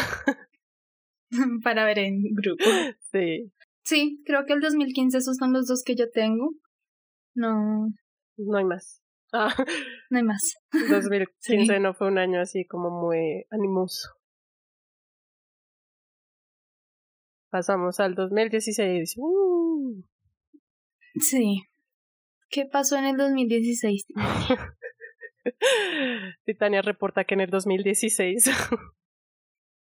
Para 1.64 1.84
ver 1.84 1.98
en 1.98 2.22
grupo. 2.34 2.64
Sí, 3.12 3.52
Sí, 3.86 4.20
creo 4.26 4.44
que 4.46 4.52
el 4.52 4.60
2015 4.60 5.18
esos 5.18 5.36
son 5.36 5.52
los 5.52 5.68
dos 5.68 5.84
que 5.84 5.94
yo 5.94 6.10
tengo. 6.10 6.50
No, 7.36 7.86
no 8.36 8.58
hay 8.58 8.64
más. 8.64 9.00
Ah, 9.32 9.54
no 10.10 10.18
hay 10.18 10.24
más. 10.24 10.56
2015 10.72 11.78
no 11.78 11.94
fue 11.94 12.08
un 12.08 12.18
año 12.18 12.40
así 12.40 12.66
como 12.66 12.90
muy 12.90 13.46
animoso. 13.48 14.08
Pasamos 17.48 18.00
al 18.00 18.16
2016. 18.16 19.14
¡Uh! 19.18 20.02
Sí. 21.20 21.62
¿Qué 22.50 22.66
pasó 22.66 22.96
en 22.96 23.04
el 23.04 23.16
2016? 23.16 24.06
Titania 26.44 26.82
reporta 26.82 27.22
que 27.22 27.34
en 27.34 27.42
el 27.42 27.50
2016. 27.50 28.50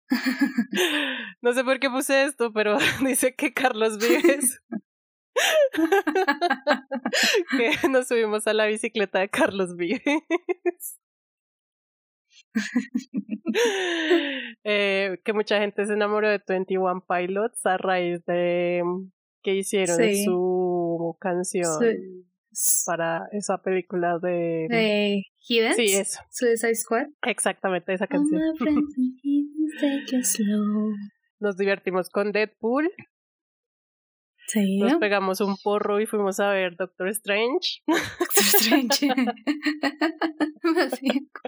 no 1.41 1.53
sé 1.53 1.63
por 1.63 1.79
qué 1.79 1.89
puse 1.89 2.25
esto, 2.25 2.51
pero 2.53 2.77
dice 3.05 3.35
que 3.35 3.53
Carlos 3.53 3.97
Vives. 3.97 4.61
que 7.57 7.89
nos 7.89 8.07
subimos 8.07 8.45
a 8.47 8.53
la 8.53 8.65
bicicleta 8.67 9.19
de 9.19 9.29
Carlos 9.29 9.75
Vives. 9.75 10.99
Eh, 14.63 15.19
que 15.23 15.33
mucha 15.33 15.59
gente 15.59 15.85
se 15.85 15.93
enamoró 15.93 16.29
de 16.29 16.41
21 16.47 17.05
Pilots 17.07 17.65
a 17.65 17.77
raíz 17.77 18.23
de 18.25 18.81
mm, 18.83 19.11
que 19.43 19.55
hicieron 19.55 19.97
Sí. 19.97 20.23
su 20.23 21.17
canción 21.19 21.65
Su- 21.65 22.25
para 22.85 23.27
esa 23.31 23.57
película 23.59 24.19
de... 24.21 24.67
De 24.69 25.23
Hidden. 25.47 25.73
Sí, 25.73 25.85
eso, 25.93 26.19
Suicide 26.29 26.75
Squad. 26.75 27.07
exactamente 27.23 27.93
esa 27.93 28.07
canción. 28.07 28.41
Nos 31.39 31.57
divertimos 31.57 32.09
con 32.09 32.31
Deadpool, 32.31 32.91
Sí. 34.47 34.77
nos 34.77 34.95
pegamos 34.95 35.39
un 35.41 35.55
porro 35.57 35.99
y 36.01 36.05
fuimos 36.05 36.39
a 36.39 36.49
ver 36.49 36.75
Doctor 36.75 37.07
Strange. 37.09 37.81
Doctor 37.87 38.43
Strange. 38.43 39.07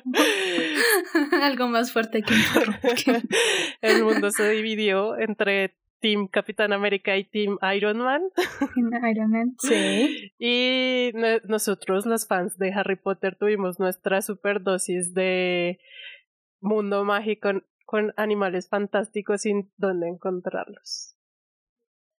Algo 1.42 1.68
más 1.68 1.92
fuerte 1.92 2.22
que 2.24 2.34
un 2.34 2.42
porro. 2.54 2.74
El 3.82 4.04
mundo 4.04 4.32
se 4.32 4.50
dividió 4.50 5.18
entre 5.20 5.76
Team 6.06 6.28
Capitán 6.28 6.72
América 6.72 7.18
y 7.18 7.24
Team 7.24 7.58
Iron 7.76 7.98
Man. 7.98 8.22
Iron 9.12 9.32
Man. 9.32 9.56
Sí. 9.58 10.32
Y 10.38 11.10
no- 11.16 11.40
nosotros, 11.48 12.06
los 12.06 12.28
fans 12.28 12.60
de 12.60 12.72
Harry 12.74 12.96
Potter, 12.96 13.36
tuvimos 13.36 13.80
nuestra 13.80 14.22
superdosis 14.22 15.16
de 15.16 15.80
mundo 16.62 17.04
mágico 17.06 17.50
con, 17.88 18.14
animales 18.18 18.70
fantásticos 18.70 19.42
sin 19.42 19.72
dónde 19.78 20.08
encontrarlos. 20.08 21.16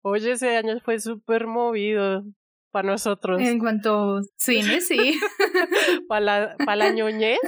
Oye, 0.02 0.32
ese 0.32 0.56
año 0.56 0.80
fue 0.80 0.98
súper 0.98 1.46
movido 1.46 2.24
para 2.72 2.88
nosotros. 2.88 3.40
En 3.40 3.60
cuanto 3.60 4.16
a 4.16 4.22
cine, 4.36 4.80
sí. 4.80 5.20
Para 6.08 6.20
la, 6.20 6.56
pa' 6.64 6.74
la 6.74 6.90
ñoñez 6.92 7.38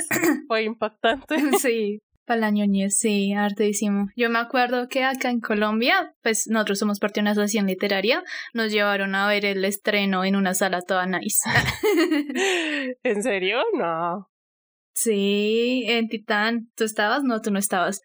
fue 0.47 0.63
impactante. 0.63 1.35
Sí. 1.59 2.01
Para 2.29 2.41
la 2.41 2.51
ñoñez, 2.51 2.99
sí, 2.99 3.33
hartísimo. 3.33 4.09
Yo 4.15 4.29
me 4.29 4.39
acuerdo 4.39 4.87
que 4.89 5.03
acá 5.03 5.31
en 5.31 5.41
Colombia, 5.41 6.15
pues 6.23 6.47
nosotros 6.47 6.79
somos 6.79 6.99
parte 7.01 7.21
de 7.21 7.23
una 7.23 7.31
asociación 7.31 7.67
literaria, 7.67 8.23
nos 8.53 8.71
llevaron 8.71 9.15
a 9.15 9.27
ver 9.27 9.47
el 9.47 9.65
estreno 9.65 10.27
en 10.27 10.37
una 10.37 10.53
sala 10.53 10.83
toda 10.83 11.07
nice. 11.07 11.41
¿En 13.03 13.23
serio? 13.23 13.63
No. 13.73 14.29
sí, 14.95 15.85
en 15.87 16.09
Titán. 16.09 16.71
¿Tú 16.77 16.85
estabas? 16.85 17.23
No, 17.25 17.41
tú 17.41 17.51
no 17.51 17.59
estabas. 17.59 18.03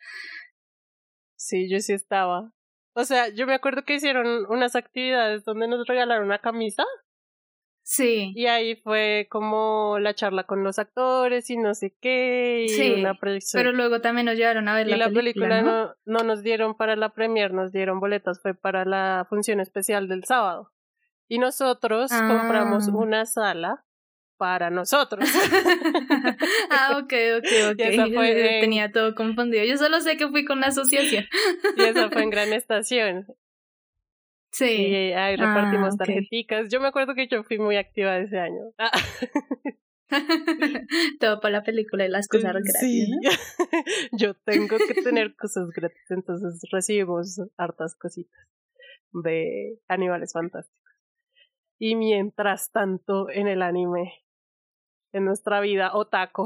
Sí, 1.35 1.69
yo 1.69 1.81
sí 1.81 1.91
estaba. 1.91 2.53
O 2.95 3.03
sea, 3.03 3.27
yo 3.27 3.45
me 3.45 3.55
acuerdo 3.55 3.83
que 3.83 3.95
hicieron 3.95 4.45
unas 4.47 4.77
actividades 4.77 5.43
donde 5.43 5.67
nos 5.67 5.85
regalaron 5.85 6.27
una 6.27 6.39
camisa 6.39 6.85
Sí. 7.85 8.31
y 8.35 8.45
ahí 8.45 8.75
fue 8.77 9.27
como 9.29 9.97
la 9.99 10.13
charla 10.13 10.45
con 10.45 10.63
los 10.63 10.79
actores 10.79 11.49
y 11.49 11.57
no 11.57 11.73
sé 11.75 11.93
qué 12.01 12.63
y 12.65 12.69
Sí, 12.69 12.93
una 12.93 13.15
proyección. 13.15 13.59
Pero 13.59 13.73
luego 13.73 13.99
también 13.99 14.25
nos 14.25 14.35
llevaron 14.37 14.67
a 14.69 14.75
ver 14.75 14.87
y 14.87 14.91
la, 14.91 14.97
la 14.97 15.09
película, 15.09 15.61
¿no? 15.61 15.87
no, 15.87 15.95
no 16.05 16.23
nos 16.23 16.43
dieron 16.43 16.75
para 16.75 16.95
la 16.95 17.09
premier, 17.09 17.53
nos 17.53 17.71
dieron 17.73 17.99
boletas, 17.99 18.41
fue 18.41 18.53
para 18.53 18.85
la 18.85 19.25
función 19.29 19.59
especial 19.59 20.07
del 20.07 20.23
sábado. 20.23 20.71
Y 21.27 21.39
nosotros 21.39 22.11
Ah. 22.13 22.27
compramos 22.27 22.87
una 22.87 23.25
sala 23.25 23.85
para 24.37 24.69
nosotros. 24.69 25.29
ah, 26.69 26.97
ok, 26.97 27.13
ok, 27.37 27.45
ok. 27.73 27.79
Esa 27.79 28.07
fue 28.07 28.31
en- 28.57 28.61
Tenía 28.61 28.91
todo 28.91 29.15
confundido. 29.15 29.63
Yo 29.65 29.77
solo 29.77 29.99
sé 30.01 30.17
que 30.17 30.27
fui 30.29 30.45
con 30.45 30.59
la 30.61 30.67
asociación. 30.67 31.25
y 31.77 31.81
eso 31.83 32.09
fue 32.11 32.23
en 32.23 32.29
Gran 32.29 32.53
Estación. 32.53 33.27
Y 34.53 34.65
Sí. 34.65 34.95
eh, 34.95 35.15
ahí 35.15 35.35
repartimos 35.35 35.95
Ah, 35.95 35.97
tarjeticas. 35.97 36.69
Yo 36.71 36.79
me 36.79 36.87
acuerdo 36.87 37.15
que 37.15 37.27
yo 37.27 37.43
fui 37.43 37.57
muy 37.57 37.75
activa 37.75 38.17
ese 38.17 38.37
año. 38.39 38.61
Ah, 38.77 38.91
todo 41.19 41.39
para 41.41 41.53
la 41.59 41.63
película 41.63 42.05
y 42.05 42.09
las 42.09 42.27
cosas 42.27 42.53
gratis. 42.53 42.73
sí. 42.79 43.09
¿no? 43.09 43.17
yo 44.11 44.33
tengo 44.45 44.77
que 44.87 44.93
tener 45.01 45.35
cosas 45.35 45.69
gratis, 45.75 46.03
entonces 46.09 46.61
recibimos 46.71 47.39
hartas 47.57 47.95
cositas 47.95 48.39
de 49.11 49.79
animales 49.87 50.33
fantásticos. 50.33 50.79
Y 51.79 51.95
mientras 51.95 52.71
tanto, 52.71 53.29
en 53.31 53.47
el 53.47 53.61
anime, 53.63 54.13
en 55.13 55.25
nuestra 55.25 55.59
vida 55.61 55.95
otaku, 55.95 56.45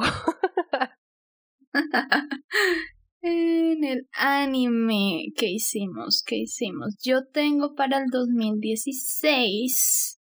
En 3.22 3.84
el 3.84 4.08
anime, 4.14 5.34
¿qué 5.36 5.48
hicimos? 5.48 6.24
¿Qué 6.26 6.38
hicimos? 6.38 6.96
Yo 7.04 7.26
tengo 7.26 7.76
para 7.76 7.98
el 7.98 8.06
2016, 8.12 10.20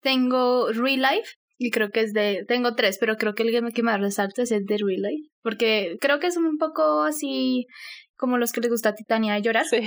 tengo 0.00 0.70
Real 0.72 1.02
Life, 1.02 1.30
y 1.58 1.70
creo 1.70 1.90
que 1.90 2.00
es 2.00 2.12
de, 2.12 2.44
tengo 2.46 2.74
tres, 2.74 2.98
pero 2.98 3.16
creo 3.16 3.34
que 3.34 3.44
el 3.44 3.72
que 3.72 3.82
más 3.82 4.00
resalta 4.00 4.42
es 4.42 4.50
el 4.50 4.66
de 4.66 4.78
Real 4.78 5.02
Life, 5.02 5.30
porque 5.42 5.96
creo 6.00 6.18
que 6.18 6.26
es 6.26 6.36
un 6.36 6.58
poco 6.58 7.02
así 7.02 7.66
como 8.16 8.38
los 8.38 8.52
que 8.52 8.60
les 8.60 8.70
gusta 8.70 8.90
a 8.90 8.94
Titania 8.94 9.34
de 9.34 9.42
llorar, 9.42 9.66
sí, 9.66 9.80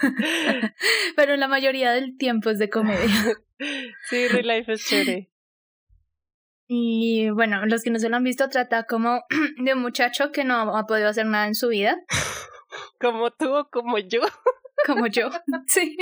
pero 1.16 1.36
la 1.36 1.48
mayoría 1.48 1.92
del 1.92 2.16
tiempo 2.16 2.50
es 2.50 2.58
de 2.58 2.68
comedia. 2.68 2.98
sí, 4.08 4.28
Real 4.28 4.46
Life 4.46 4.72
es 4.72 4.84
chévere. 4.84 5.30
Y 6.72 7.30
bueno, 7.30 7.66
los 7.66 7.82
que 7.82 7.90
no 7.90 7.98
se 7.98 8.08
lo 8.08 8.14
han 8.14 8.22
visto 8.22 8.48
trata 8.48 8.84
como 8.84 9.24
de 9.58 9.74
un 9.74 9.80
muchacho 9.80 10.30
que 10.30 10.44
no 10.44 10.76
ha 10.76 10.86
podido 10.86 11.08
hacer 11.08 11.26
nada 11.26 11.48
en 11.48 11.56
su 11.56 11.66
vida, 11.66 11.98
Como 13.00 13.32
tú 13.32 13.52
o 13.52 13.68
como 13.68 13.98
yo. 13.98 14.20
como 14.86 15.08
yo. 15.08 15.30
Sí. 15.66 15.96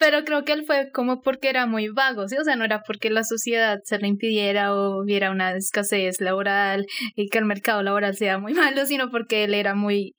Pero 0.00 0.24
creo 0.24 0.44
que 0.44 0.50
él 0.50 0.64
fue 0.66 0.90
como 0.92 1.22
porque 1.22 1.48
era 1.48 1.66
muy 1.66 1.90
vago, 1.90 2.26
¿sí? 2.26 2.36
O 2.38 2.42
sea, 2.42 2.56
no 2.56 2.64
era 2.64 2.82
porque 2.82 3.08
la 3.08 3.22
sociedad 3.22 3.78
se 3.84 3.98
le 3.98 4.08
impidiera 4.08 4.74
o 4.74 5.00
hubiera 5.00 5.30
una 5.30 5.56
escasez 5.56 6.20
laboral 6.20 6.86
y 7.14 7.28
que 7.28 7.38
el 7.38 7.44
mercado 7.44 7.84
laboral 7.84 8.16
sea 8.16 8.38
muy 8.38 8.52
malo, 8.52 8.84
sino 8.84 9.12
porque 9.12 9.44
él 9.44 9.54
era 9.54 9.76
muy, 9.76 10.16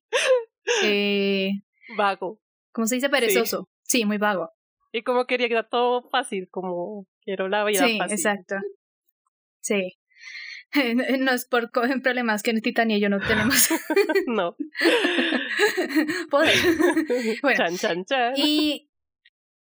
eh, 0.84 1.51
Vago. 1.98 2.39
¿cómo 2.72 2.88
se 2.88 2.96
dice? 2.96 3.10
Perezoso. 3.10 3.68
Sí, 3.84 4.06
muy 4.06 4.18
vago. 4.18 4.51
Y 4.94 5.01
como 5.01 5.25
quería 5.25 5.50
que 5.50 5.56
era 5.56 5.68
todo 5.68 6.08
fácil, 6.10 6.48
como 6.50 7.08
quiero 7.27 7.50
la 7.50 7.65
vida 7.65 7.86
Sí, 7.86 7.98
fácil. 7.98 8.15
exacto. 8.17 8.55
Sí. 9.62 9.93
No 11.19 11.31
es 11.31 11.48
por 11.48 11.72
problemas 11.72 12.43
que 12.43 12.53
Titania 12.62 12.98
y 12.98 13.01
yo 13.01 13.07
no 13.10 13.19
tenemos 13.19 13.69
no. 14.27 14.55
poder. 16.29 16.53
Bueno, 17.41 17.57
chan, 17.57 17.77
chan, 17.77 18.03
chan. 18.05 18.34
Y 18.36 18.89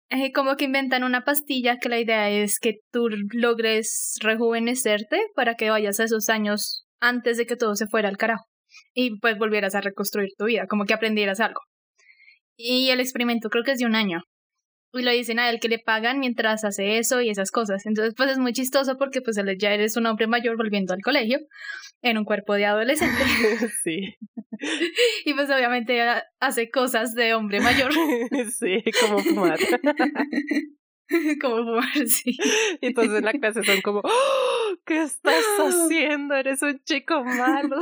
eh, 0.10 0.32
como 0.32 0.56
que 0.56 0.64
inventan 0.66 1.04
una 1.04 1.26
pastilla 1.26 1.78
que 1.78 1.90
la 1.90 2.00
idea 2.00 2.30
es 2.30 2.58
que 2.60 2.76
tú 2.92 3.10
logres 3.34 4.16
rejuvenecerte 4.22 5.26
para 5.36 5.56
que 5.56 5.70
vayas 5.70 6.00
a 6.00 6.06
esos 6.06 6.30
años 6.30 6.86
antes 7.02 7.38
de 7.38 7.46
que 7.46 7.58
todo 7.58 7.76
se 7.76 7.88
fuera 7.88 8.08
al 8.08 8.18
carajo 8.18 8.46
y 8.94 9.20
pues 9.20 9.38
volvieras 9.38 9.76
a 9.76 9.82
reconstruir 9.82 10.30
tu 10.38 10.46
vida, 10.46 10.68
como 10.68 10.86
que 10.86 10.94
aprendieras 10.94 11.42
algo. 11.42 11.60
Y 12.56 12.90
el 12.92 13.02
experimento 13.02 13.50
creo 13.50 13.64
que 13.66 13.72
es 13.72 13.80
de 13.80 13.86
un 13.86 13.96
año. 13.96 14.22
Y 14.96 15.02
lo 15.02 15.12
dicen 15.12 15.40
a 15.40 15.50
él 15.50 15.60
que 15.60 15.70
le 15.70 15.80
pagan 15.80 16.20
mientras 16.20 16.64
hace 16.64 17.00
eso 17.00 17.20
y 17.22 17.30
esas 17.30 17.50
cosas. 17.50 17.86
Entonces, 17.88 18.14
pues 18.16 18.30
es 18.32 18.38
muy 18.38 18.54
chistoso 18.54 18.98
porque 18.98 19.22
pues 19.22 19.38
él 19.38 19.58
ya 19.58 19.74
eres 19.74 19.98
un 19.98 20.06
hombre 20.06 20.28
mayor 20.28 20.56
volviendo 20.56 20.94
al 20.94 21.02
colegio 21.02 21.40
en 22.04 22.18
un 22.20 22.26
cuerpo 22.26 22.54
de 22.54 22.66
adolescente. 22.66 23.16
sí. 23.84 24.16
y 25.26 25.34
pues 25.34 25.50
obviamente 25.50 26.00
ha- 26.02 26.24
hace 26.40 26.70
cosas 26.70 27.14
de 27.16 27.34
hombre 27.34 27.60
mayor. 27.60 27.92
sí, 28.60 28.84
como 29.02 29.20
fumar. 29.20 29.58
como 31.42 31.58
fumar, 31.58 32.08
sí. 32.08 32.38
Y 32.82 32.88
entonces 32.88 33.18
en 33.18 33.26
la 33.26 33.34
clase 33.34 33.64
son 33.64 33.82
como, 33.82 34.02
"Oh, 34.04 34.76
¿qué 34.86 35.02
estás 35.04 35.44
haciendo? 35.60 36.36
Eres 36.36 36.62
un 36.62 36.80
chico 36.84 37.24
malo. 37.24 37.78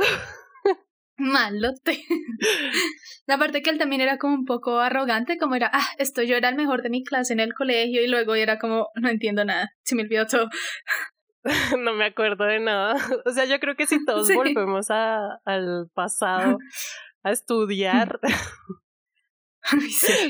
Malote. 1.16 2.02
Aparte 3.28 3.62
que 3.62 3.70
él 3.70 3.78
también 3.78 4.00
era 4.00 4.18
como 4.18 4.34
un 4.34 4.44
poco 4.44 4.78
arrogante, 4.80 5.38
como 5.38 5.54
era, 5.54 5.70
ah, 5.72 5.86
esto 5.98 6.22
yo 6.22 6.36
era 6.36 6.48
el 6.48 6.56
mejor 6.56 6.82
de 6.82 6.90
mi 6.90 7.04
clase 7.04 7.32
en 7.32 7.40
el 7.40 7.54
colegio 7.54 8.02
y 8.02 8.08
luego 8.08 8.34
era 8.34 8.58
como, 8.58 8.88
no 8.94 9.08
entiendo 9.08 9.44
nada, 9.44 9.70
se 9.84 9.94
me 9.94 10.02
olvidó 10.02 10.26
todo. 10.26 10.48
No 11.78 11.92
me 11.94 12.04
acuerdo 12.04 12.44
de 12.44 12.60
nada. 12.60 12.94
O 13.26 13.30
sea, 13.32 13.44
yo 13.46 13.58
creo 13.58 13.74
que 13.74 13.86
si 13.86 14.04
todos 14.04 14.28
Sí. 14.28 14.34
volvemos 14.34 14.90
a, 14.90 15.40
al 15.44 15.88
pasado 15.92 16.58
a 17.24 17.30
estudiar, 17.32 18.20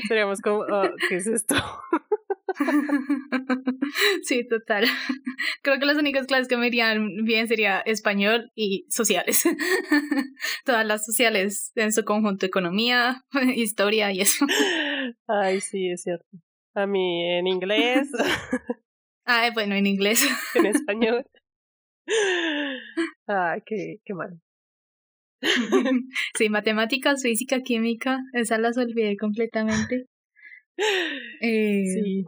seríamos 0.07 0.41
como, 0.41 0.59
"Oh, 0.61 0.89
¿qué 1.09 1.17
es 1.17 1.27
esto? 1.27 1.55
sí, 4.23 4.47
total. 4.47 4.85
Creo 5.61 5.79
que 5.79 5.85
las 5.85 5.97
únicas 5.97 6.27
clases 6.27 6.47
que 6.47 6.57
me 6.57 6.67
irían 6.67 7.23
bien 7.25 7.47
sería 7.47 7.79
español 7.81 8.51
y 8.55 8.85
sociales. 8.89 9.43
Todas 10.65 10.85
las 10.85 11.05
sociales 11.05 11.71
en 11.75 11.91
su 11.93 12.03
conjunto, 12.03 12.45
economía, 12.45 13.23
historia 13.55 14.11
y 14.11 14.21
eso. 14.21 14.45
Ay, 15.27 15.61
sí, 15.61 15.89
es 15.89 16.01
cierto. 16.03 16.27
A 16.75 16.87
mí 16.87 17.23
en 17.37 17.47
inglés, 17.47 18.09
Ah, 19.25 19.49
bueno, 19.53 19.75
en 19.75 19.85
inglés. 19.85 20.27
en 20.55 20.65
español. 20.65 21.25
Ay, 23.27 23.61
qué, 23.65 23.97
qué 24.03 24.13
mal. 24.13 24.39
Sí, 26.37 26.49
matemáticas, 26.49 27.21
física, 27.21 27.61
química, 27.61 28.19
esas 28.33 28.59
las 28.59 28.77
olvidé 28.77 29.15
completamente. 29.17 30.05
Eh, 31.41 31.83
Sí. 31.85 32.25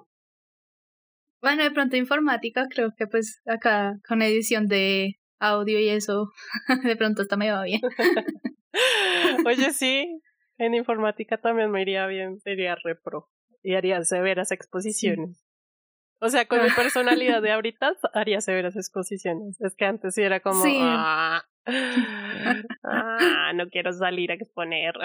Bueno, 1.46 1.64
de 1.64 1.70
pronto 1.70 1.96
informática, 1.96 2.66
creo 2.68 2.90
que 2.98 3.06
pues 3.06 3.40
acá 3.46 4.00
con 4.08 4.24
edición 4.24 4.66
de 4.68 5.20
audio 5.40 5.80
y 5.80 5.90
eso, 5.90 6.32
de 6.84 6.96
pronto 6.96 7.22
hasta 7.22 7.38
me 7.38 7.52
va 7.52 7.62
bien. 7.64 7.82
Oye, 9.46 9.72
sí, 9.74 10.22
en 10.58 10.74
informática 10.74 11.38
también 11.38 11.70
me 11.70 11.84
iría 11.84 12.08
bien, 12.08 12.40
sería 12.40 12.76
repro. 12.84 13.30
Y 13.62 13.76
haría 13.76 14.04
severas 14.04 14.52
exposiciones. 14.52 15.46
O 16.20 16.30
sea, 16.30 16.48
con 16.48 16.64
mi 16.64 16.70
Ah. 16.70 16.74
personalidad 16.76 17.44
de 17.44 17.52
ahorita 17.52 17.94
haría 18.14 18.42
severas 18.42 18.76
exposiciones. 18.76 19.62
Es 19.62 19.76
que 19.76 19.86
antes 19.86 20.16
sí 20.16 20.24
era 20.24 20.40
como, 20.40 20.64
Sí. 20.64 20.80
ah, 20.82 21.44
ah, 22.84 23.52
no 23.54 23.70
quiero 23.70 23.94
salir 23.94 24.32
a 24.32 24.34
exponer. 24.34 24.96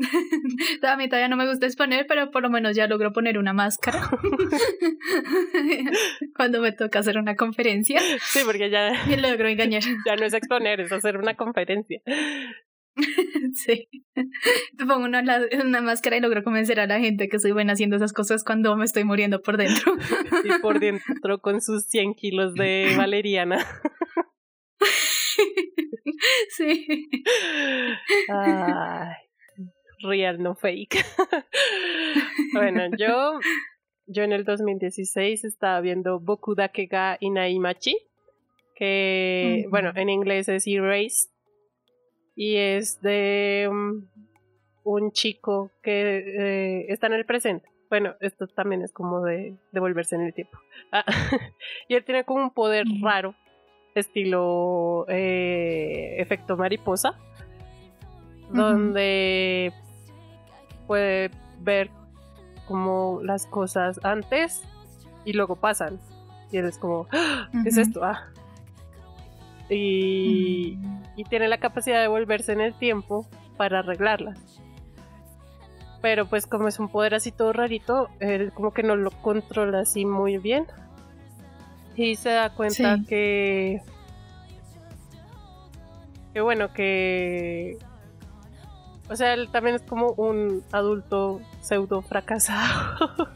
ah". 0.82 0.92
A 0.92 0.96
mí 0.96 1.08
todavía 1.08 1.28
no 1.28 1.36
me 1.36 1.48
gusta 1.48 1.66
exponer, 1.66 2.06
pero 2.08 2.30
por 2.30 2.42
lo 2.42 2.50
menos 2.50 2.76
ya 2.76 2.86
logro 2.86 3.12
poner 3.12 3.38
una 3.38 3.52
máscara 3.52 4.10
cuando 6.36 6.60
me 6.60 6.72
toca 6.72 7.00
hacer 7.00 7.18
una 7.18 7.36
conferencia 7.36 8.00
Sí, 8.20 8.40
porque 8.44 8.70
ya, 8.70 8.92
y 9.08 9.16
logro 9.16 9.48
engañar. 9.48 9.82
ya 10.06 10.16
no 10.16 10.24
es 10.24 10.34
exponer, 10.34 10.80
es 10.80 10.92
hacer 10.92 11.16
una 11.16 11.34
conferencia. 11.34 12.00
Sí. 13.54 13.88
Pongo 14.76 15.04
una, 15.04 15.22
una 15.64 15.80
máscara 15.80 16.16
y 16.16 16.20
logro 16.20 16.42
convencer 16.42 16.80
a 16.80 16.86
la 16.86 16.98
gente 16.98 17.28
que 17.28 17.38
soy 17.38 17.52
buena 17.52 17.72
haciendo 17.72 17.96
esas 17.96 18.12
cosas 18.12 18.44
cuando 18.44 18.76
me 18.76 18.84
estoy 18.84 19.04
muriendo 19.04 19.40
por 19.40 19.56
dentro. 19.56 19.94
Y 20.44 20.60
por 20.60 20.80
dentro 20.80 21.38
con 21.40 21.62
sus 21.62 21.86
100 21.86 22.14
kilos 22.14 22.54
de 22.54 22.94
valeriana. 22.96 23.64
Sí. 26.50 27.08
Ay, 28.28 29.14
real, 30.02 30.42
no 30.42 30.54
fake. 30.54 31.04
bueno, 32.54 32.82
yo, 32.96 33.38
yo 34.06 34.22
en 34.22 34.32
el 34.32 34.44
2016 34.44 35.44
estaba 35.44 35.80
viendo 35.80 36.20
Boku 36.20 36.54
Dake 36.54 36.86
ga 36.86 37.16
Inaimachi, 37.20 37.96
que, 38.74 39.66
bueno, 39.70 39.92
en 39.94 40.08
inglés 40.08 40.48
es 40.48 40.66
Erased, 40.66 41.30
y 42.34 42.56
es 42.56 43.00
de 43.02 43.68
um, 43.70 44.06
un 44.84 45.12
chico 45.12 45.70
que 45.82 46.18
eh, 46.18 46.86
está 46.88 47.06
en 47.08 47.14
el 47.14 47.26
presente. 47.26 47.68
Bueno, 47.90 48.14
esto 48.20 48.46
también 48.46 48.82
es 48.82 48.92
como 48.92 49.20
de 49.22 49.56
devolverse 49.72 50.14
en 50.14 50.22
el 50.22 50.32
tiempo. 50.32 50.58
Ah, 50.92 51.04
y 51.88 51.94
él 51.94 52.04
tiene 52.04 52.24
como 52.24 52.42
un 52.42 52.50
poder 52.50 52.86
raro, 53.02 53.34
estilo 53.94 55.04
eh, 55.08 56.14
efecto 56.18 56.56
mariposa, 56.56 57.18
donde 58.52 59.72
puede 60.90 61.30
ver 61.60 61.88
como 62.66 63.20
las 63.22 63.46
cosas 63.46 64.00
antes 64.02 64.62
y 65.24 65.34
luego 65.34 65.54
pasan. 65.54 66.00
Y 66.50 66.56
él 66.56 66.64
es 66.66 66.78
como, 66.78 67.06
"Ah, 67.12 67.48
¿qué 67.62 67.68
es 67.68 67.74
Ujú. 67.76 67.82
esto? 67.86 68.04
Ah. 68.04 68.24
Y, 69.68 70.76
y 71.14 71.22
tiene 71.28 71.46
la 71.46 71.58
capacidad 71.58 72.00
de 72.00 72.08
volverse 72.08 72.50
en 72.52 72.60
el 72.60 72.74
tiempo 72.74 73.24
para 73.56 73.78
arreglarlas. 73.78 74.36
Pero 76.02 76.26
pues 76.26 76.48
como 76.48 76.66
es 76.66 76.80
un 76.80 76.88
poder 76.88 77.14
así 77.14 77.30
todo 77.30 77.52
rarito, 77.52 78.08
él 78.18 78.50
como 78.52 78.72
que 78.72 78.82
no 78.82 78.96
lo 78.96 79.12
controla 79.12 79.78
así 79.82 80.04
muy 80.04 80.38
bien. 80.38 80.66
y 81.94 82.16
se 82.16 82.30
da 82.30 82.50
cuenta 82.50 82.96
Sí. 82.96 83.04
que 83.06 83.82
que 86.32 86.40
bueno 86.40 86.72
que 86.72 87.76
o 89.10 89.16
sea 89.16 89.34
él 89.34 89.48
también 89.50 89.76
es 89.76 89.82
como 89.82 90.12
un 90.12 90.62
adulto 90.72 91.40
pseudo 91.60 92.00
fracasado 92.02 93.28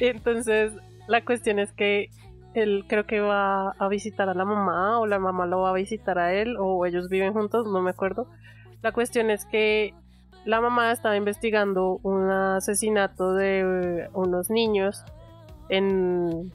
entonces 0.00 0.72
la 1.08 1.24
cuestión 1.24 1.58
es 1.58 1.72
que 1.72 2.10
él 2.54 2.84
creo 2.86 3.06
que 3.06 3.20
va 3.20 3.70
a 3.70 3.88
visitar 3.88 4.28
a 4.28 4.34
la 4.34 4.44
mamá 4.44 4.98
o 5.00 5.06
la 5.06 5.18
mamá 5.18 5.46
lo 5.46 5.60
va 5.60 5.70
a 5.70 5.74
visitar 5.74 6.18
a 6.18 6.34
él 6.34 6.56
o 6.58 6.84
ellos 6.84 7.08
viven 7.08 7.32
juntos 7.32 7.66
no 7.66 7.80
me 7.80 7.90
acuerdo 7.90 8.26
la 8.82 8.92
cuestión 8.92 9.30
es 9.30 9.46
que 9.46 9.94
la 10.44 10.60
mamá 10.60 10.90
estaba 10.92 11.16
investigando 11.16 12.00
un 12.02 12.28
asesinato 12.28 13.32
de 13.34 14.08
unos 14.12 14.50
niños 14.50 15.04
en 15.68 16.52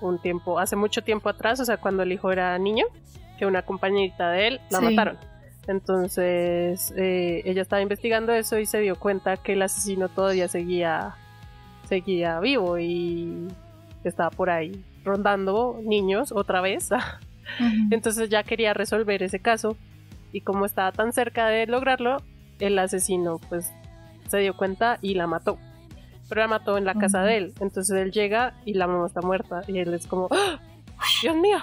un 0.00 0.18
tiempo, 0.20 0.58
hace 0.58 0.76
mucho 0.76 1.02
tiempo 1.02 1.28
atrás, 1.28 1.60
o 1.60 1.64
sea, 1.64 1.76
cuando 1.76 2.02
el 2.02 2.10
hijo 2.10 2.32
era 2.32 2.58
niño, 2.58 2.86
que 3.38 3.46
una 3.46 3.62
compañerita 3.62 4.30
de 4.30 4.48
él 4.48 4.60
la 4.70 4.78
Sí. 4.78 4.84
mataron. 4.86 5.18
Entonces, 5.66 6.92
eh, 6.96 7.42
ella 7.44 7.62
estaba 7.62 7.82
investigando 7.82 8.32
eso 8.32 8.58
y 8.58 8.66
se 8.66 8.80
dio 8.80 8.96
cuenta 8.96 9.36
que 9.36 9.52
el 9.52 9.62
asesino 9.62 10.08
todavía 10.08 10.48
seguía, 10.48 11.14
seguía 11.88 12.40
vivo 12.40 12.78
y 12.78 13.48
estaba 14.04 14.30
por 14.30 14.50
ahí 14.50 14.84
rondando 15.04 15.78
niños 15.82 16.32
otra 16.32 16.60
vez. 16.60 16.90
Entonces 17.90 18.28
ya 18.28 18.42
quería 18.42 18.74
resolver 18.74 19.22
ese 19.22 19.40
caso 19.40 19.76
y 20.32 20.40
como 20.40 20.64
estaba 20.64 20.92
tan 20.92 21.12
cerca 21.12 21.46
de 21.46 21.66
lograrlo, 21.66 22.16
el 22.58 22.78
asesino 22.78 23.38
pues 23.48 23.70
se 24.28 24.38
dio 24.38 24.56
cuenta 24.56 24.98
y 25.00 25.14
la 25.14 25.26
mató. 25.26 25.58
Pero 26.28 26.40
la 26.40 26.48
mató 26.48 26.78
en 26.78 26.86
la 26.86 26.94
casa 26.94 27.22
de 27.22 27.36
él. 27.36 27.54
Entonces 27.60 27.96
él 27.96 28.10
llega 28.10 28.54
y 28.64 28.74
la 28.74 28.86
mamá 28.86 29.06
está 29.06 29.20
muerta 29.20 29.62
y 29.68 29.78
él 29.78 29.92
es 29.94 30.06
como, 30.06 30.28
¡Ah! 30.30 30.60
Dios 31.20 31.36
mío, 31.36 31.58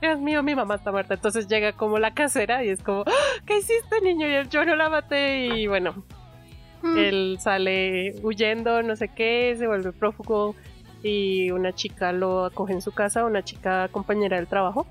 Dios 0.00 0.18
mío, 0.20 0.42
mi 0.42 0.54
mamá 0.54 0.76
está 0.76 0.90
muerta. 0.92 1.14
Entonces 1.14 1.46
llega 1.46 1.72
como 1.72 1.98
la 1.98 2.12
casera 2.14 2.64
y 2.64 2.70
es 2.70 2.82
como, 2.82 3.02
¡Ah! 3.06 3.42
¿qué 3.46 3.58
hiciste 3.58 4.00
niño? 4.02 4.26
Y 4.26 4.32
él, 4.34 4.48
yo 4.48 4.64
no 4.64 4.74
la 4.76 4.88
maté 4.88 5.46
y 5.46 5.66
bueno, 5.66 6.04
Mm. 6.82 6.96
él 6.98 7.38
sale 7.40 8.14
huyendo, 8.22 8.82
no 8.82 8.96
sé 8.96 9.08
qué, 9.08 9.54
se 9.58 9.66
vuelve 9.66 9.92
prófugo 9.92 10.54
y 11.02 11.50
una 11.50 11.74
chica 11.74 12.12
lo 12.12 12.46
acoge 12.46 12.72
en 12.72 12.80
su 12.80 12.92
casa, 12.92 13.24
una 13.24 13.42
chica 13.42 13.88
compañera 13.88 14.36
del 14.36 14.46
trabajo. 14.46 14.86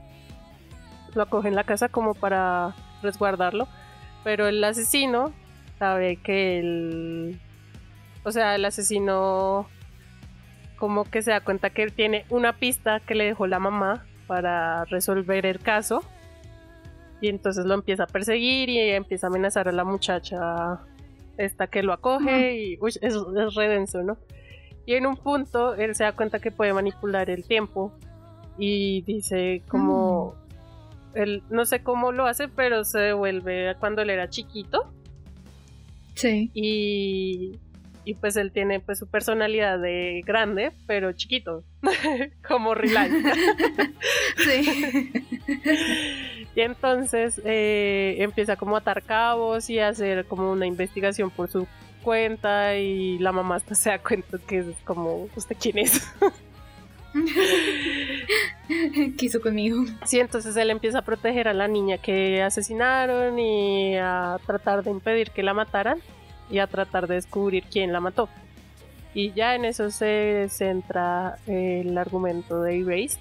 Lo 1.16 1.24
acoge 1.24 1.48
en 1.48 1.56
la 1.56 1.64
casa 1.64 1.90
como 1.90 2.14
para 2.14 2.76
resguardarlo, 3.02 3.68
pero 4.24 4.48
el 4.48 4.64
asesino 4.64 5.34
sabe 5.80 6.18
que 6.18 6.60
el... 6.60 7.40
O 8.24 8.32
sea, 8.32 8.54
el 8.54 8.66
asesino 8.66 9.68
como 10.78 11.06
que 11.06 11.22
se 11.24 11.32
da 11.32 11.42
cuenta 11.42 11.72
que 11.72 11.82
él 11.84 11.94
tiene 11.94 12.26
una 12.30 12.54
pista 12.54 13.00
que 13.00 13.16
le 13.16 13.26
dejó 13.26 13.48
la 13.48 13.60
mamá 13.60 14.06
para 14.30 14.86
resolver 14.86 15.48
el 15.48 15.60
caso. 15.60 16.04
Y 17.20 17.30
entonces 17.30 17.66
lo 17.66 17.74
empieza 17.74 18.04
a 18.04 18.08
perseguir 18.08 18.70
y 18.70 18.80
empieza 18.80 19.26
a 19.26 19.30
amenazar 19.32 19.68
a 19.68 19.72
la 19.72 19.84
muchacha 19.84 20.80
esta 21.36 21.66
que 21.68 21.82
lo 21.82 21.94
acoge 21.94 22.62
y 22.62 22.78
uy, 22.80 22.92
es, 22.92 23.16
es 23.16 23.56
re 23.56 23.68
denso, 23.68 24.04
¿no? 24.04 24.18
Y 24.86 24.94
en 24.94 25.08
un 25.08 25.18
punto 25.18 25.74
él 25.74 25.96
se 25.96 26.04
da 26.04 26.12
cuenta 26.14 26.40
que 26.40 26.52
puede 26.52 26.72
manipular 26.74 27.30
el 27.30 27.44
tiempo 27.44 27.92
y 28.58 29.02
dice 29.02 29.64
como 29.68 30.36
él 31.16 31.42
no 31.50 31.66
sé 31.66 31.82
cómo 31.82 32.12
lo 32.12 32.28
hace, 32.28 32.48
pero 32.50 32.84
se 32.84 33.00
devuelve 33.00 33.70
a 33.70 33.76
cuando 33.76 34.04
él 34.04 34.12
era 34.12 34.30
chiquito 34.30 34.86
Sí. 36.14 36.52
y 36.54 37.58
y 38.10 38.16
pues 38.16 38.36
él 38.38 38.52
tiene 38.52 38.80
pues 38.80 38.98
su 38.98 39.08
personalidad 39.08 39.78
de 39.78 40.24
grande, 40.26 40.72
pero 40.88 41.12
chiquito, 41.12 41.64
como 42.48 42.74
Riley. 42.74 43.24
Sí. 44.38 45.12
Y 46.56 46.62
entonces 46.62 47.40
eh, 47.46 48.16
empieza 48.18 48.56
como 48.56 48.76
a 48.76 48.80
atar 48.80 49.04
cabos 49.04 49.70
y 49.70 49.78
a 49.78 49.90
hacer 49.90 50.26
como 50.26 50.52
una 50.52 50.66
investigación 50.66 51.30
por 51.30 51.50
su 51.50 51.68
cuenta 52.04 52.76
y 52.76 53.20
la 53.20 53.32
mamá 53.32 53.58
hasta 53.58 53.76
se 53.76 53.92
da 53.92 54.00
cuenta 54.00 54.40
que 54.46 54.58
es 54.58 54.66
como, 54.84 55.30
¿usted 55.36 55.56
quién 55.62 55.78
es? 55.78 56.12
Quiso 59.16 59.40
conmigo. 59.40 59.86
Sí, 60.06 60.20
entonces 60.20 60.58
él 60.58 60.72
empieza 60.72 61.00
a 61.00 61.02
proteger 61.04 61.48
a 61.48 61.54
la 61.54 61.68
niña 61.68 62.00
que 62.00 62.42
asesinaron 62.42 63.38
y 63.38 63.96
a 63.98 64.38
tratar 64.46 64.84
de 64.84 64.90
impedir 64.90 65.30
que 65.30 65.44
la 65.44 65.54
mataran 65.54 66.02
y 66.50 66.60
a 66.60 66.68
tratar 66.68 67.08
de 67.08 67.16
descubrir 67.16 67.64
quién 67.72 67.94
la 67.94 68.00
mató. 68.00 68.30
Y 69.14 69.32
ya 69.34 69.56
en 69.56 69.66
eso 69.66 69.90
se 69.90 70.48
centra 70.50 71.38
el 71.48 71.98
argumento 71.98 72.62
de 72.62 72.80
Erased. 72.80 73.20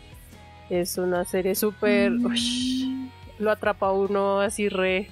Es 0.71 0.99
una 0.99 1.25
serie 1.25 1.55
súper... 1.55 2.11
Mm. 2.11 3.11
lo 3.39 3.51
atrapa 3.51 3.93
uno 3.93 4.41
así 4.41 4.69
re... 4.69 5.09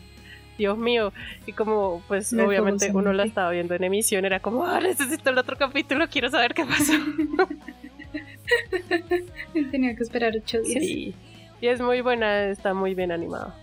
Dios 0.59 0.79
mío, 0.79 1.13
y 1.47 1.53
como 1.53 2.03
pues 2.09 2.33
Me 2.33 2.43
obviamente 2.43 2.91
uno 2.91 3.13
la 3.13 3.25
estaba 3.25 3.51
viendo 3.51 3.75
en 3.75 3.85
emisión, 3.85 4.25
era 4.25 4.41
como, 4.41 4.65
ah, 4.65 4.81
necesito 4.81 5.29
el 5.29 5.37
otro 5.37 5.55
capítulo, 5.59 6.09
quiero 6.09 6.31
saber 6.31 6.55
qué 6.55 6.65
pasó. 6.65 6.95
Tenía 9.71 9.95
que 9.95 10.03
esperar 10.03 10.33
ocho 10.35 10.63
días. 10.63 10.83
Sí. 10.83 11.15
Y 11.61 11.67
es 11.67 11.83
muy 11.83 12.01
buena, 12.01 12.47
está 12.47 12.73
muy 12.73 12.95
bien 12.95 13.13
animada. 13.13 13.55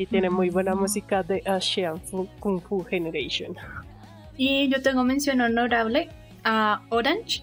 Y 0.00 0.06
tiene 0.06 0.30
muy 0.30 0.48
buena 0.48 0.74
música 0.74 1.22
de 1.22 1.42
Asian 1.44 1.98
Kung 2.40 2.58
Fu 2.62 2.82
Generation. 2.84 3.54
Y 4.38 4.66
yo 4.70 4.80
tengo 4.80 5.04
mención 5.04 5.42
honorable 5.42 6.08
a 6.42 6.80
Orange. 6.88 7.42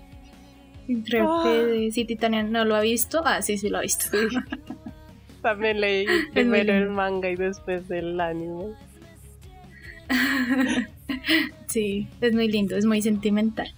Creo 1.06 1.32
Ah. 1.32 1.43
que 1.43 1.91
si 1.91 2.04
Titania 2.06 2.41
no 2.41 2.65
lo 2.65 2.76
ha 2.76 2.82
visto. 2.82 3.22
Ah, 3.26 3.43
sí, 3.43 3.60
sí 3.60 3.70
lo 3.70 3.78
ha 3.78 3.82
visto. 3.82 4.06
También 5.43 5.80
leí 5.82 6.08
primero 6.34 6.74
el 6.74 6.89
manga 6.89 7.30
y 7.30 7.36
después 7.36 7.91
el 7.91 8.20
anime. 8.20 8.74
sí, 11.67 12.08
es 12.22 12.34
muy 12.34 12.48
lindo, 12.52 12.76
es 12.76 12.86
muy 12.88 13.04
sentimental. 13.04 13.72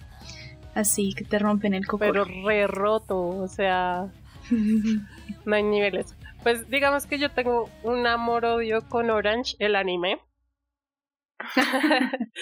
Así 0.74 1.12
que 1.12 1.24
te 1.24 1.38
rompen 1.38 1.74
el 1.74 1.86
coco. 1.86 1.98
Pero 1.98 2.24
re 2.24 2.66
roto, 2.66 3.18
o 3.28 3.46
sea, 3.46 4.06
no 5.44 5.54
hay 5.54 5.62
niveles. 5.64 6.16
Pues 6.42 6.68
digamos 6.70 7.06
que 7.06 7.18
yo 7.18 7.30
tengo 7.30 7.68
un 7.82 8.06
amor-odio 8.06 8.88
con 8.88 9.10
Orange, 9.10 9.56
el 9.58 9.76
anime. 9.76 10.20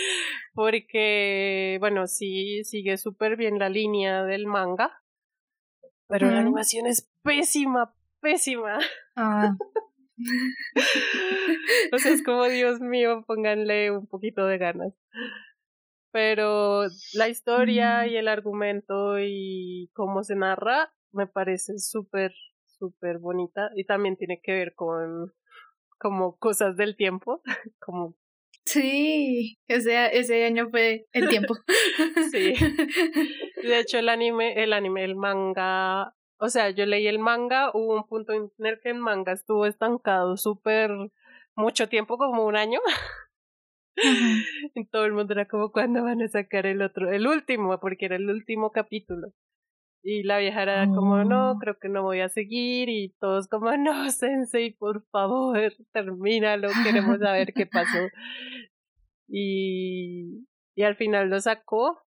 Porque, 0.54 1.78
bueno, 1.80 2.06
sí 2.06 2.62
sigue 2.64 2.96
súper 2.96 3.36
bien 3.36 3.58
la 3.58 3.68
línea 3.68 4.24
del 4.24 4.46
manga. 4.46 4.92
Pero 6.08 6.30
la 6.30 6.40
animación 6.40 6.86
es 6.86 7.10
pésima, 7.22 7.94
pésima. 8.20 8.78
Ah, 9.16 9.56
O 11.92 11.98
sea, 11.98 12.12
es 12.12 12.24
como, 12.24 12.44
Dios 12.46 12.80
mío, 12.80 13.24
pónganle 13.26 13.90
un 13.90 14.06
poquito 14.06 14.46
de 14.46 14.58
ganas. 14.58 14.94
Pero 16.10 16.84
la 17.14 17.28
historia 17.28 18.04
Mm. 18.04 18.08
y 18.08 18.16
el 18.16 18.28
argumento 18.28 19.18
y 19.20 19.90
cómo 19.92 20.22
se 20.24 20.34
narra 20.34 20.92
me 21.12 21.26
parece 21.26 21.78
súper, 21.78 22.32
súper 22.78 23.18
bonita. 23.18 23.70
Y 23.74 23.84
también 23.84 24.16
tiene 24.16 24.40
que 24.42 24.52
ver 24.52 24.74
con 24.74 25.32
como 25.98 26.36
cosas 26.38 26.76
del 26.76 26.96
tiempo, 26.96 27.42
como 27.80 28.14
sí, 28.64 29.58
ese, 29.66 30.16
ese 30.16 30.44
año 30.44 30.68
fue 30.70 31.06
el 31.12 31.28
tiempo. 31.28 31.54
Sí. 32.30 32.54
De 33.62 33.80
hecho, 33.80 33.98
el 33.98 34.08
anime, 34.08 34.62
el 34.62 34.72
anime, 34.72 35.04
el 35.04 35.16
manga, 35.16 36.14
o 36.38 36.48
sea, 36.48 36.70
yo 36.70 36.86
leí 36.86 37.06
el 37.06 37.18
manga, 37.18 37.70
hubo 37.72 37.94
un 37.94 38.06
punto 38.06 38.32
en 38.32 38.50
el 38.58 38.80
que 38.80 38.90
el 38.90 38.98
manga 38.98 39.32
estuvo 39.32 39.66
estancado 39.66 40.36
súper 40.36 40.90
mucho 41.54 41.88
tiempo, 41.88 42.18
como 42.18 42.44
un 42.44 42.56
año. 42.56 42.80
Y 44.74 44.86
todo 44.86 45.06
el 45.06 45.12
mundo 45.12 45.32
era 45.32 45.46
como, 45.46 45.72
¿cuándo 45.72 46.04
van 46.04 46.22
a 46.22 46.28
sacar 46.28 46.66
el 46.66 46.82
otro? 46.82 47.10
El 47.10 47.26
último, 47.26 47.78
porque 47.80 48.06
era 48.06 48.16
el 48.16 48.30
último 48.30 48.70
capítulo. 48.70 49.32
Y 50.10 50.22
la 50.22 50.38
vieja 50.38 50.62
era 50.62 50.86
como, 50.86 51.22
no, 51.22 51.50
Oh. 51.50 51.58
creo 51.58 51.76
que 51.78 51.90
no 51.90 52.02
voy 52.02 52.20
a 52.20 52.30
seguir. 52.30 52.88
Y 52.88 53.14
todos 53.20 53.46
como, 53.46 53.70
no, 53.76 54.10
Sensei, 54.10 54.72
por 54.72 55.04
favor, 55.10 55.74
termínalo, 55.92 56.70
queremos 56.82 57.18
saber 57.18 57.52
qué 57.54 57.66
pasó. 57.66 57.98
Y, 59.28 60.46
y 60.74 60.82
al 60.82 60.96
final 60.96 61.28
lo 61.28 61.38
sacó. 61.40 61.98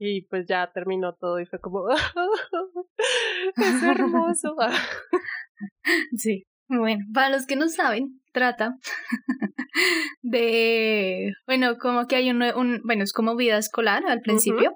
Y 0.00 0.22
pues 0.28 0.46
ya 0.48 0.72
terminó 0.72 1.14
todo 1.14 1.38
y 1.40 1.44
fue 1.46 1.60
como, 1.60 1.86
es 3.56 3.82
hermoso. 3.82 4.56
Sí. 6.16 6.44
Bueno, 6.68 7.04
para 7.12 7.28
los 7.28 7.46
que 7.46 7.56
no 7.56 7.68
saben, 7.68 8.20
trata 8.32 8.76
de, 10.22 11.32
bueno, 11.46 11.76
como 11.78 12.06
que 12.06 12.16
hay 12.16 12.30
un, 12.30 12.42
un 12.42 12.80
bueno, 12.84 13.04
es 13.04 13.12
como 13.12 13.36
vida 13.36 13.58
escolar 13.58 14.04
al 14.06 14.20
principio. 14.20 14.72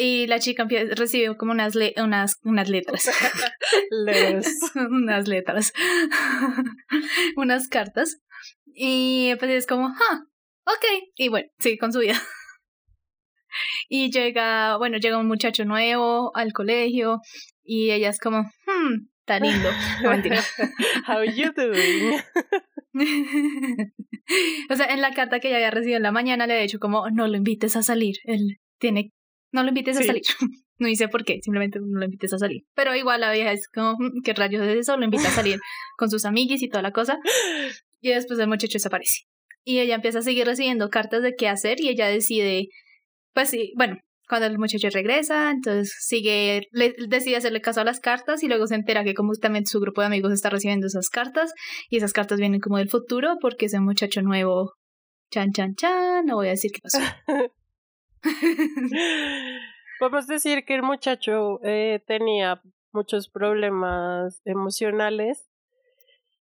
Y 0.00 0.28
la 0.28 0.38
chica 0.38 0.64
recibe 0.94 1.36
como 1.36 1.50
unas, 1.50 1.74
le- 1.74 1.92
unas, 1.96 2.38
unas 2.44 2.68
letras. 2.68 3.10
Unas 4.90 5.26
letras. 5.26 5.72
unas 7.36 7.66
cartas. 7.68 8.20
Y 8.66 9.34
pues 9.40 9.50
es 9.50 9.66
como, 9.66 9.88
ah, 9.88 10.20
ok. 10.66 10.84
Y 11.16 11.28
bueno, 11.28 11.48
sigue 11.58 11.78
con 11.78 11.92
su 11.92 11.98
vida. 11.98 12.14
y 13.88 14.10
llega, 14.12 14.76
bueno, 14.76 14.98
llega 14.98 15.18
un 15.18 15.26
muchacho 15.26 15.64
nuevo 15.64 16.30
al 16.36 16.52
colegio 16.52 17.20
y 17.64 17.90
ella 17.90 18.10
es 18.10 18.20
como, 18.20 18.42
hmm, 18.42 19.08
tan 19.24 19.42
lindo. 19.42 19.68
No, 20.04 20.10
mentira. 20.10 20.40
How 21.08 21.24
you 21.24 21.50
doing? 21.56 22.20
o 24.70 24.76
sea, 24.76 24.86
en 24.86 25.00
la 25.00 25.12
carta 25.12 25.40
que 25.40 25.48
ella 25.48 25.56
había 25.56 25.70
recibido 25.70 25.96
en 25.96 26.02
la 26.04 26.12
mañana 26.12 26.46
le 26.46 26.52
había 26.54 26.62
dicho 26.62 26.78
como, 26.78 27.10
no 27.10 27.26
lo 27.26 27.36
invites 27.36 27.74
a 27.76 27.82
salir, 27.82 28.16
él 28.24 28.58
tiene, 28.78 29.12
no 29.52 29.62
lo 29.62 29.68
invites 29.68 29.98
a 29.98 30.02
salir. 30.02 30.22
No 30.80 30.86
dice 30.86 31.08
por 31.08 31.24
qué, 31.24 31.40
simplemente 31.42 31.80
no 31.80 31.98
lo 31.98 32.04
invites 32.04 32.32
a 32.34 32.38
salir. 32.38 32.62
Pero 32.76 32.94
igual 32.94 33.20
la 33.20 33.32
vieja 33.32 33.50
es 33.50 33.66
como, 33.66 33.94
"Mm, 33.98 34.22
¿qué 34.22 34.32
rayos 34.32 34.62
es 34.62 34.76
eso? 34.76 34.96
Lo 34.96 35.04
invita 35.04 35.26
a 35.26 35.32
salir 35.32 35.58
con 35.96 36.08
sus 36.08 36.24
amiguis 36.24 36.62
y 36.62 36.68
toda 36.68 36.82
la 36.82 36.92
cosa. 36.92 37.18
Y 38.00 38.10
después 38.10 38.38
el 38.38 38.46
muchacho 38.46 38.74
desaparece. 38.74 39.22
Y 39.64 39.80
ella 39.80 39.96
empieza 39.96 40.20
a 40.20 40.22
seguir 40.22 40.46
recibiendo 40.46 40.88
cartas 40.88 41.20
de 41.20 41.34
qué 41.34 41.48
hacer 41.48 41.80
y 41.80 41.88
ella 41.88 42.06
decide, 42.06 42.68
pues 43.34 43.50
sí, 43.50 43.72
bueno, 43.76 43.96
cuando 44.28 44.46
el 44.46 44.58
muchacho 44.58 44.88
regresa, 44.90 45.50
entonces 45.50 45.96
sigue, 46.00 46.68
le, 46.70 46.94
decide 47.08 47.36
hacerle 47.36 47.60
caso 47.60 47.80
a 47.80 47.84
las 47.84 47.98
cartas 47.98 48.42
y 48.42 48.48
luego 48.48 48.66
se 48.66 48.74
entera 48.74 49.02
que 49.02 49.14
como 49.14 49.32
también 49.34 49.66
su 49.66 49.80
grupo 49.80 50.02
de 50.02 50.06
amigos 50.06 50.32
está 50.32 50.50
recibiendo 50.50 50.86
esas 50.86 51.08
cartas 51.08 51.52
y 51.88 51.96
esas 51.96 52.12
cartas 52.12 52.38
vienen 52.38 52.60
como 52.60 52.78
del 52.78 52.90
futuro 52.90 53.36
porque 53.40 53.66
ese 53.66 53.80
muchacho 53.80 54.22
nuevo, 54.22 54.74
chan, 55.32 55.50
chan, 55.52 55.74
chan, 55.74 56.26
no 56.26 56.36
voy 56.36 56.48
a 56.48 56.50
decir 56.50 56.70
qué 56.72 56.80
pasó. 56.82 57.00
Podemos 59.98 60.26
decir 60.28 60.64
que 60.64 60.74
el 60.74 60.82
muchacho 60.82 61.60
eh, 61.62 62.02
tenía 62.06 62.60
muchos 62.92 63.28
problemas 63.28 64.40
emocionales 64.44 65.48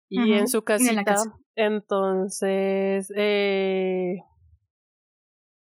y 0.09 0.35
en 0.35 0.47
su 0.49 0.62
casita, 0.62 0.93
en 1.01 1.05
casa. 1.05 1.39
entonces 1.57 3.12
eh, 3.17 4.23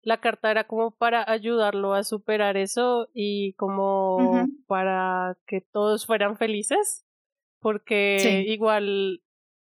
la 0.03 0.21
carta 0.21 0.51
era 0.51 0.65
como 0.65 0.93
para 0.93 1.29
ayudarlo 1.31 1.93
a 1.95 2.05
superar 2.05 2.57
eso 2.57 3.09
y 3.13 3.55
como 3.55 4.47
para 4.67 5.37
que 5.47 5.61
todos 5.61 6.07
fueran 6.07 6.37
felices, 6.37 7.05
porque 7.61 8.45
Sí. 8.45 8.53
igual, 8.53 9.23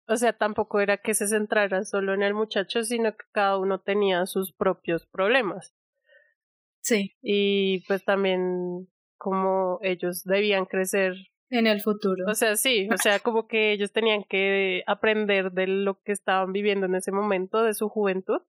o 0.08 0.16
sea, 0.16 0.34
tampoco 0.34 0.80
era 0.80 0.98
que 0.98 1.14
se 1.14 1.28
centrara 1.28 1.84
solo 1.84 2.14
en 2.14 2.24
el 2.24 2.34
muchacho, 2.34 2.84
sino 2.84 3.12
que 3.12 3.26
cada 3.34 3.58
uno 3.58 3.82
tenía 3.82 4.26
sus 4.26 4.54
propios 4.54 5.06
problemas 5.06 5.76
Sí, 6.82 7.14
y 7.22 7.84
pues 7.88 8.04
también 8.04 8.88
como 9.18 9.80
ellos 9.84 10.24
debían 10.24 10.66
crecer. 10.66 11.14
en 11.50 11.68
el 11.68 11.82
futuro. 11.82 12.26
O 12.28 12.34
sea, 12.36 12.56
sí, 12.56 12.88
o 12.92 12.98
sea, 12.98 13.20
como 13.20 13.48
que 13.48 13.72
ellos 13.74 13.92
tenían 13.92 14.24
que 14.24 14.84
aprender 14.88 15.52
de 15.52 15.68
lo 15.68 16.00
que 16.02 16.12
estaban 16.14 16.52
viviendo 16.54 16.86
en 16.88 16.96
ese 16.96 17.12
momento 17.12 17.62
de 17.64 17.74
su 17.74 17.90
juventud, 17.90 18.40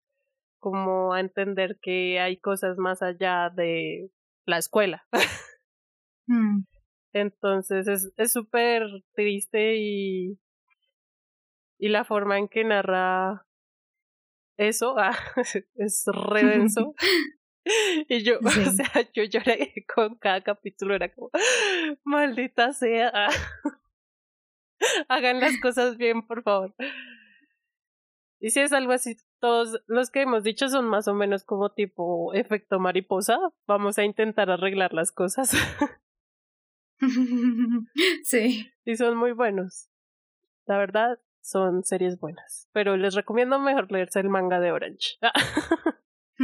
como 0.60 1.12
a 1.12 1.20
entender 1.20 1.78
que 1.82 2.20
hay 2.20 2.38
cosas 2.38 2.78
más 2.78 3.02
allá 3.02 3.50
de 3.54 4.10
la 4.46 4.58
escuela. 4.58 5.04
Mm, 6.28 6.62
Entonces 7.12 7.88
es 7.88 8.12
es 8.16 8.32
súper 8.32 8.84
triste 9.14 9.74
y 9.76 10.38
y 11.78 11.88
la 11.88 12.04
forma 12.04 12.38
en 12.38 12.46
que 12.46 12.62
narra 12.62 13.44
eso 14.56 14.94
ah, 14.98 15.18
es 15.74 16.04
re 16.06 16.44
denso. 16.44 16.94
Y 18.08 18.22
yo, 18.22 18.38
Sí. 18.40 18.60
o 18.68 18.72
sea, 18.72 19.08
yo 19.12 19.24
lloré 19.24 19.84
con 19.94 20.16
cada 20.16 20.40
capítulo, 20.40 20.94
era 20.94 21.12
como, 21.12 21.30
maldita 22.04 22.72
sea. 22.72 23.28
Hagan 25.08 25.40
las 25.40 25.58
cosas 25.60 25.96
bien, 25.96 26.26
por 26.26 26.42
favor. 26.42 26.74
Y 28.40 28.50
si 28.50 28.60
es 28.60 28.72
algo 28.72 28.92
así, 28.92 29.16
todos 29.38 29.80
los 29.86 30.10
que 30.10 30.22
hemos 30.22 30.42
dicho 30.42 30.68
son 30.68 30.86
más 30.86 31.06
o 31.06 31.14
menos 31.14 31.44
como 31.44 31.70
tipo 31.70 32.34
efecto 32.34 32.80
mariposa. 32.80 33.38
Vamos 33.68 33.98
a 33.98 34.04
intentar 34.04 34.50
arreglar 34.50 34.92
las 34.92 35.12
cosas. 35.12 35.52
sí. 38.24 38.72
y 38.84 38.96
son 38.96 39.16
muy 39.16 39.30
buenos. 39.30 39.88
La 40.66 40.78
verdad, 40.78 41.20
son 41.40 41.84
series 41.84 42.18
buenas. 42.18 42.68
Pero 42.72 42.96
les 42.96 43.14
recomiendo 43.14 43.60
mejor 43.60 43.92
leerse 43.92 44.18
el 44.18 44.28
manga 44.28 44.58
de 44.58 44.72
Orange. 44.72 45.18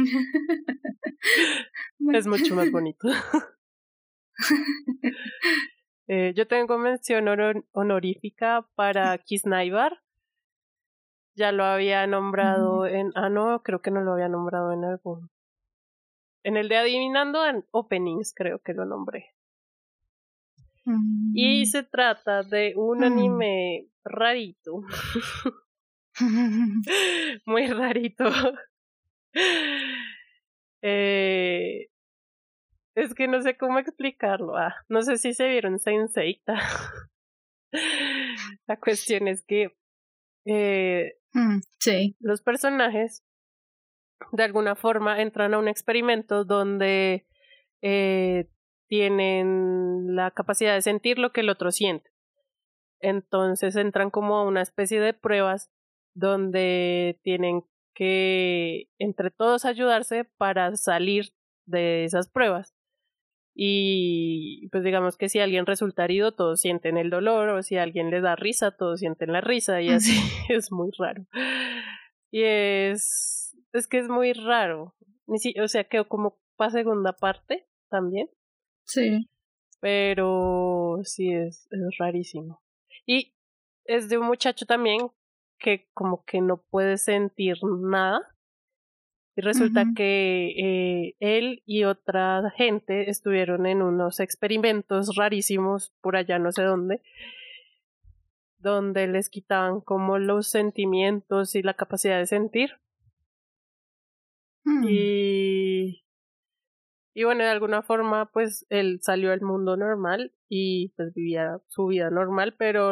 es 2.13 2.27
mucho 2.27 2.55
más 2.55 2.71
bonito. 2.71 3.07
Eh, 6.11 6.33
yo 6.35 6.47
tengo 6.47 6.79
mención 6.79 7.27
honor- 7.27 7.67
honorífica 7.71 8.67
para 8.73 9.15
Kisnaibar. 9.19 9.99
Ya 11.35 11.51
lo 11.51 11.63
había 11.65 12.07
nombrado 12.07 12.87
en. 12.87 13.11
Ah, 13.13 13.29
no, 13.29 13.61
creo 13.61 13.83
que 13.83 13.91
no 13.91 14.01
lo 14.01 14.13
había 14.13 14.27
nombrado 14.27 14.73
en 14.73 14.85
algún. 14.85 15.29
En 16.43 16.57
el 16.57 16.67
de 16.67 16.77
Adivinando 16.77 17.45
en 17.45 17.63
Openings, 17.69 18.33
creo 18.35 18.57
que 18.57 18.73
lo 18.73 18.85
nombré. 18.85 19.35
Y 21.35 21.67
se 21.67 21.83
trata 21.83 22.41
de 22.41 22.73
un 22.75 23.01
Mm. 23.01 23.03
anime 23.03 23.87
rarito. 24.03 24.81
Muy 27.45 27.67
rarito. 27.67 28.25
Eh, 30.81 31.89
es 32.95 33.13
que 33.13 33.27
no 33.27 33.41
sé 33.41 33.57
cómo 33.57 33.79
explicarlo. 33.79 34.55
Ah, 34.55 34.75
no 34.87 35.01
sé 35.01 35.17
si 35.17 35.33
se 35.33 35.49
vieron 35.49 35.77
Senseita. 35.77 36.53
La 38.65 38.77
cuestión 38.77 39.27
es 39.27 39.43
que 39.43 39.75
eh, 40.45 41.19
Mm, 41.33 41.59
sí. 41.79 42.15
los 42.19 42.41
personajes 42.41 43.23
de 44.31 44.43
alguna 44.43 44.75
forma 44.75 45.21
entran 45.21 45.53
a 45.53 45.59
un 45.59 45.67
experimento 45.67 46.43
donde 46.43 47.27
eh, 47.81 48.49
tienen 48.87 50.15
la 50.15 50.31
capacidad 50.31 50.73
de 50.73 50.81
sentir 50.81 51.19
lo 51.19 51.31
que 51.31 51.41
el 51.41 51.49
otro 51.49 51.71
siente. 51.71 52.09
Entonces 52.99 53.75
entran 53.75 54.09
como 54.09 54.37
a 54.37 54.43
una 54.43 54.61
especie 54.61 54.99
de 54.99 55.13
pruebas 55.13 55.71
donde 56.15 57.19
tienen 57.23 57.63
que 57.99 58.87
entre 58.97 59.29
todos 59.29 59.65
ayudarse 59.65 60.23
para 60.37 60.73
salir 60.77 61.33
de 61.65 62.05
esas 62.05 62.29
pruebas. 62.29 62.73
Y 63.53 64.69
pues 64.69 64.85
digamos 64.85 65.17
que 65.17 65.27
si 65.27 65.39
alguien 65.39 65.65
resulta 65.65 66.05
herido, 66.05 66.31
todos 66.31 66.61
sienten 66.61 66.97
el 66.97 67.09
dolor, 67.09 67.49
o 67.49 67.61
si 67.61 67.75
alguien 67.75 68.09
les 68.09 68.23
da 68.23 68.37
risa, 68.37 68.71
todos 68.71 69.01
sienten 69.01 69.33
la 69.33 69.41
risa, 69.41 69.81
y 69.81 69.89
así 69.89 70.13
es 70.49 70.71
muy 70.71 70.91
raro. 70.97 71.25
Y 72.31 72.43
es, 72.43 73.53
es 73.73 73.87
que 73.87 73.97
es 73.99 74.07
muy 74.07 74.31
raro. 74.31 74.95
Ni 75.27 75.39
si- 75.39 75.59
o 75.59 75.67
sea, 75.67 75.83
quedó 75.83 76.07
como 76.07 76.39
para 76.55 76.71
segunda 76.71 77.11
parte 77.11 77.67
también, 77.89 78.29
Sí. 78.85 79.27
pero 79.81 80.99
sí 81.03 81.33
es, 81.33 81.67
es 81.69 81.97
rarísimo. 81.97 82.61
Y 83.05 83.33
es 83.83 84.07
de 84.07 84.17
un 84.19 84.27
muchacho 84.27 84.65
también 84.65 85.09
que 85.59 85.87
como 85.93 86.23
que 86.25 86.41
no 86.41 86.57
puede 86.57 86.97
sentir 86.97 87.57
nada. 87.63 88.21
Y 89.35 89.41
resulta 89.41 89.85
que 89.95 90.53
eh, 90.57 91.15
él 91.19 91.61
y 91.65 91.85
otra 91.85 92.51
gente 92.57 93.09
estuvieron 93.09 93.65
en 93.67 93.81
unos 93.81 94.19
experimentos 94.19 95.15
rarísimos 95.15 95.93
por 96.01 96.17
allá 96.17 96.39
no 96.39 96.51
sé 96.51 96.63
dónde, 96.63 97.01
donde 98.57 99.07
les 99.07 99.29
quitaban 99.29 99.79
como 99.79 100.17
los 100.17 100.49
sentimientos 100.49 101.55
y 101.55 101.61
la 101.61 101.73
capacidad 101.73 102.17
de 102.17 102.27
sentir. 102.27 102.71
Mm. 104.65 104.85
Y, 104.89 106.03
y 107.13 107.23
bueno, 107.23 107.43
de 107.43 107.49
alguna 107.49 107.81
forma, 107.81 108.29
pues 108.31 108.65
él 108.69 108.99
salió 109.01 109.31
al 109.31 109.41
mundo 109.41 109.77
normal 109.77 110.33
y 110.49 110.89
pues 110.97 111.13
vivía 111.13 111.61
su 111.67 111.87
vida 111.87 112.09
normal, 112.09 112.55
pero 112.57 112.91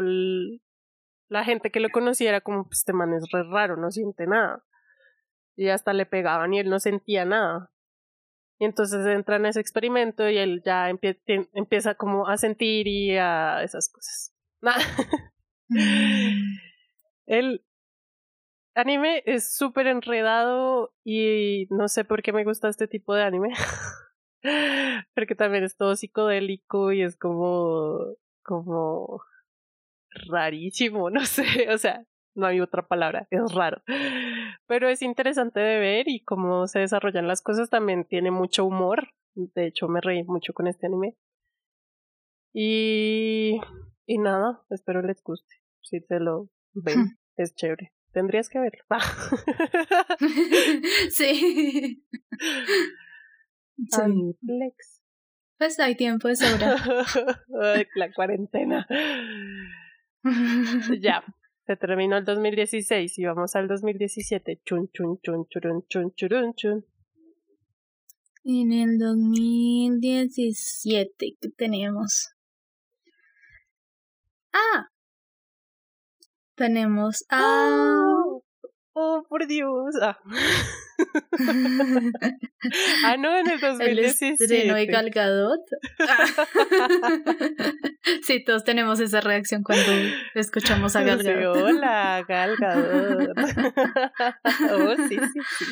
la 1.29 1.43
gente 1.43 1.71
que 1.71 1.79
lo 1.79 1.89
conocía 1.89 2.29
era 2.29 2.41
como, 2.41 2.65
pues 2.65 2.79
este 2.79 2.93
man 2.93 3.13
es 3.13 3.23
raro, 3.51 3.77
no 3.77 3.91
siente 3.91 4.27
nada. 4.27 4.63
Y 5.55 5.69
hasta 5.69 5.93
le 5.93 6.05
pegaban 6.05 6.53
y 6.53 6.59
él 6.59 6.69
no 6.69 6.79
sentía 6.79 7.25
nada. 7.25 7.71
Y 8.59 8.65
entonces 8.65 9.05
entra 9.05 9.35
en 9.35 9.45
ese 9.45 9.59
experimento 9.59 10.29
y 10.29 10.37
él 10.37 10.61
ya 10.65 10.89
empie- 10.89 11.49
empieza 11.53 11.95
como 11.95 12.27
a 12.27 12.37
sentir 12.37 12.87
y 12.87 13.15
a 13.17 13.61
esas 13.63 13.89
cosas. 13.89 14.33
Mm. 14.61 15.69
El 17.27 17.65
anime 18.73 19.21
es 19.25 19.55
súper 19.55 19.87
enredado 19.87 20.93
y 21.03 21.67
no 21.69 21.87
sé 21.87 22.05
por 22.05 22.21
qué 22.21 22.31
me 22.31 22.43
gusta 22.45 22.69
este 22.69 22.87
tipo 22.87 23.13
de 23.13 23.23
anime. 23.23 23.49
Porque 25.15 25.35
también 25.35 25.63
es 25.63 25.75
todo 25.75 25.95
psicodélico 25.95 26.91
y 26.93 27.01
es 27.01 27.17
como, 27.17 27.99
como 28.43 29.21
rarísimo, 30.27 31.09
no 31.09 31.25
sé, 31.25 31.69
o 31.71 31.77
sea, 31.77 32.05
no 32.35 32.45
hay 32.45 32.61
otra 32.61 32.87
palabra, 32.87 33.27
es 33.31 33.53
raro. 33.53 33.81
Pero 34.67 34.89
es 34.89 35.01
interesante 35.01 35.59
de 35.59 35.79
ver 35.79 36.07
y 36.07 36.23
cómo 36.23 36.67
se 36.67 36.79
desarrollan 36.79 37.27
las 37.27 37.41
cosas 37.41 37.69
también 37.69 38.05
tiene 38.05 38.31
mucho 38.31 38.65
humor. 38.65 39.09
De 39.33 39.67
hecho, 39.67 39.87
me 39.87 40.01
reí 40.01 40.23
mucho 40.23 40.53
con 40.53 40.67
este 40.67 40.87
anime. 40.87 41.15
Y, 42.53 43.59
y 44.05 44.17
nada, 44.17 44.61
espero 44.69 45.01
les 45.01 45.21
guste. 45.23 45.55
Si 45.81 46.01
te 46.01 46.19
lo 46.19 46.49
ven, 46.73 47.17
es 47.37 47.55
chévere. 47.55 47.93
Tendrías 48.13 48.49
que 48.49 48.59
verlo. 48.59 48.83
sí. 51.11 52.03
Sí. 53.91 54.01
Aniplex. 54.01 55.03
Pues 55.59 55.79
hay 55.79 55.95
tiempo 55.95 56.27
de 56.27 56.35
sobra. 56.35 56.77
Ay, 57.61 57.85
la 57.93 58.11
cuarentena. 58.11 58.87
Ya, 61.01 61.23
se 61.65 61.75
terminó 61.75 62.17
el 62.17 62.25
2016 62.25 63.17
y 63.17 63.25
vamos 63.25 63.55
al 63.55 63.67
2017. 63.67 64.61
Chun, 64.65 64.89
chun, 64.91 65.19
chun, 65.21 65.47
churun, 65.49 65.83
chun, 65.87 66.13
churun, 66.15 66.53
chun. 66.55 66.85
En 68.43 68.71
el 68.71 68.97
2017, 68.97 71.37
¿qué 71.41 71.49
tenemos? 71.57 72.29
Ah, 74.53 74.89
tenemos 76.55 77.25
a... 77.29 77.41
Oh, 77.41 78.43
oh, 78.93 79.25
por 79.27 79.47
Dios. 79.47 79.95
Ah. 80.01 80.17
Ah, 83.05 83.17
no, 83.17 83.37
en 83.37 83.49
el 83.49 83.59
el 83.81 83.99
estreno 83.99 84.75
de 84.75 84.85
2017. 84.85 84.87
Gal 84.87 85.09
Gadot. 85.09 85.61
sí, 88.23 88.43
todos 88.43 88.63
tenemos 88.63 88.99
esa 88.99 89.21
reacción 89.21 89.63
cuando 89.63 89.91
escuchamos 90.35 90.95
a 90.95 91.03
Gal 91.03 91.21
Sí, 91.21 91.29
hola, 91.29 92.23
Gal 92.27 92.55
Gadot. 92.59 93.37
oh, 94.71 94.95
sí, 95.07 95.17
sí, 95.17 95.39
sí. 95.57 95.65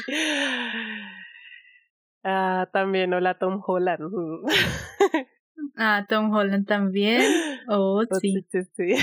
Ah, 2.24 2.70
también 2.74 3.14
hola 3.14 3.38
Tom 3.38 3.62
Holland. 3.66 4.02
Ah, 5.78 6.06
Tom 6.08 6.34
Holland 6.34 6.66
también. 6.66 7.22
Oh, 7.68 8.04
sí. 8.22 8.46
sí, 8.50 8.60
sí. 8.76 8.96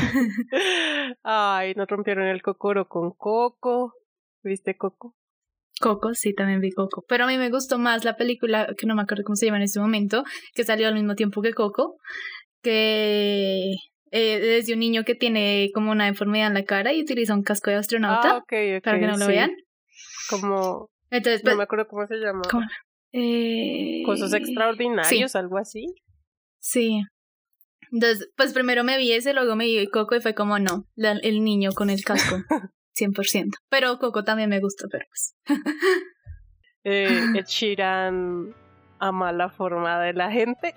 Ay, 1.23 1.75
nos 1.75 1.89
rompieron 1.89 2.27
el 2.27 2.43
cocoro 2.43 2.89
con 2.89 3.13
Coco. 3.13 3.95
¿Viste 4.43 4.77
Coco? 4.77 5.15
Coco, 5.81 6.15
sí, 6.15 6.35
también 6.35 6.61
vi 6.61 6.71
Coco. 6.71 7.05
Pero 7.09 7.25
a 7.25 7.27
mí 7.27 7.37
me 7.39 7.51
gustó 7.51 7.79
más 7.79 8.05
la 8.05 8.17
película, 8.17 8.69
que 8.79 8.87
no 8.87 8.95
me 8.95 9.03
acuerdo 9.03 9.25
cómo 9.25 9.37
se 9.37 9.47
llama 9.47 9.59
en 9.59 9.65
este 9.65 9.81
momento, 9.81 10.23
que 10.55 10.65
salió 10.65 10.87
al 10.89 10.95
mismo 10.95 11.15
tiempo 11.15 11.43
que 11.43 11.53
Coco, 11.55 11.97
que 12.63 13.73
eh, 14.11 14.59
es 14.59 14.67
de 14.67 14.75
un 14.75 14.79
niño 14.81 15.05
que 15.05 15.15
tiene 15.15 15.71
como 15.75 15.91
una 15.91 16.09
enfermedad 16.09 16.49
en 16.49 16.55
la 16.55 16.65
cara 16.65 16.93
y 16.93 17.03
utiliza 17.03 17.35
un 17.35 17.43
casco 17.43 17.71
de 17.71 17.77
astronauta 17.77 18.31
Ah, 18.33 18.37
ok, 18.39 18.53
ok. 18.79 18.85
para 18.85 19.01
que 19.01 19.07
no 19.07 19.17
lo 19.17 19.27
sí. 19.27 19.33
vean. 19.33 19.51
Como, 20.29 20.89
Entonces, 21.11 21.43
no 21.43 21.49
pues, 21.49 21.57
me 21.57 21.63
acuerdo 21.65 21.87
cómo 21.89 22.07
se 22.07 22.17
llama. 22.17 22.43
eh, 23.13 24.03
Cosas 24.05 24.33
extraordinarios, 24.35 25.35
algo 25.35 25.59
así. 25.59 25.87
Sí. 26.61 27.03
Entonces, 27.91 28.31
pues 28.37 28.53
primero 28.55 28.85
me 28.85 28.97
vi 28.97 29.13
ese, 29.13 29.35
luego 29.35 29.57
me 29.57 29.65
vi 29.67 29.87
Coco 29.89 30.15
y 30.17 30.21
fue 30.21 30.35
como 30.35 30.59
no, 30.59 30.87
la- 30.95 31.19
el 31.23 31.43
niño 31.45 31.73
con 31.73 31.91
el 31.91 32.03
casco, 32.05 32.37
100%. 32.95 33.55
Pero 33.69 33.99
Coco 33.99 34.25
también 34.25 34.51
me 34.51 34.61
gustó, 34.61 34.89
pero 34.91 35.05
pues. 35.09 35.35
Eh, 36.85 37.07
Ed 37.37 37.47
Sheeran 37.47 38.55
ama 38.99 39.33
la 39.33 39.51
forma 39.51 40.01
de 40.01 40.13
la 40.13 40.31
gente. 40.31 40.73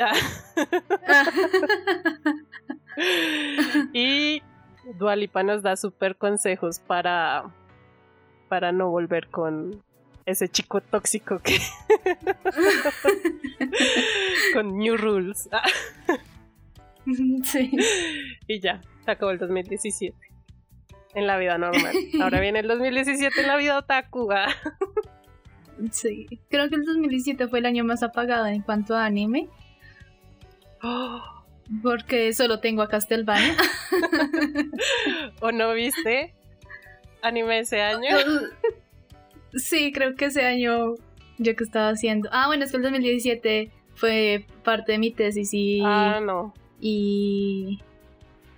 y 3.93 4.41
Dualipa 4.97 5.43
nos 5.43 5.61
da 5.61 5.75
super 5.75 6.15
consejos 6.15 6.79
para, 6.79 7.51
para 8.49 8.71
no 8.71 8.89
volver 8.89 9.27
con 9.27 9.83
ese 10.25 10.49
chico 10.49 10.81
tóxico 10.81 11.39
que 11.39 11.59
con 14.53 14.77
New 14.77 14.97
Rules. 14.97 15.47
sí. 17.43 17.71
y 18.47 18.59
ya, 18.59 18.81
se 19.03 19.11
acabó 19.11 19.31
el 19.31 19.37
2017. 19.37 20.17
En 21.15 21.27
la 21.27 21.37
vida 21.37 21.57
normal. 21.57 21.95
Ahora 22.21 22.39
viene 22.39 22.59
el 22.59 22.67
2017 22.67 23.41
en 23.41 23.47
la 23.47 23.57
vida 23.57 23.77
otaku. 23.79 24.31
ah. 24.31 24.47
Sí. 25.91 26.27
Creo 26.49 26.69
que 26.69 26.75
el 26.75 26.85
2017 26.85 27.49
fue 27.49 27.59
el 27.59 27.65
año 27.65 27.83
más 27.83 28.01
apagado 28.01 28.45
en 28.45 28.61
cuanto 28.61 28.95
a 28.95 29.03
anime, 29.05 29.49
porque 31.83 32.33
solo 32.33 32.59
tengo 32.59 32.81
a 32.81 32.87
Castlevania. 32.87 33.55
¿O 35.41 35.51
no 35.51 35.73
viste 35.73 36.33
anime 37.21 37.59
ese 37.59 37.81
año? 37.81 38.15
sí, 39.53 39.91
creo 39.91 40.15
que 40.15 40.25
ese 40.25 40.45
año 40.45 40.95
yo 41.39 41.55
que 41.55 41.63
estaba 41.63 41.89
haciendo. 41.89 42.29
Ah, 42.31 42.47
bueno, 42.47 42.63
es 42.63 42.71
que 42.71 42.77
el 42.77 42.83
2017 42.83 43.71
fue 43.95 44.45
parte 44.63 44.93
de 44.93 44.97
mi 44.99 45.11
tesis 45.11 45.49
y 45.53 45.81
Ah, 45.83 46.21
no. 46.23 46.53
y 46.79 47.79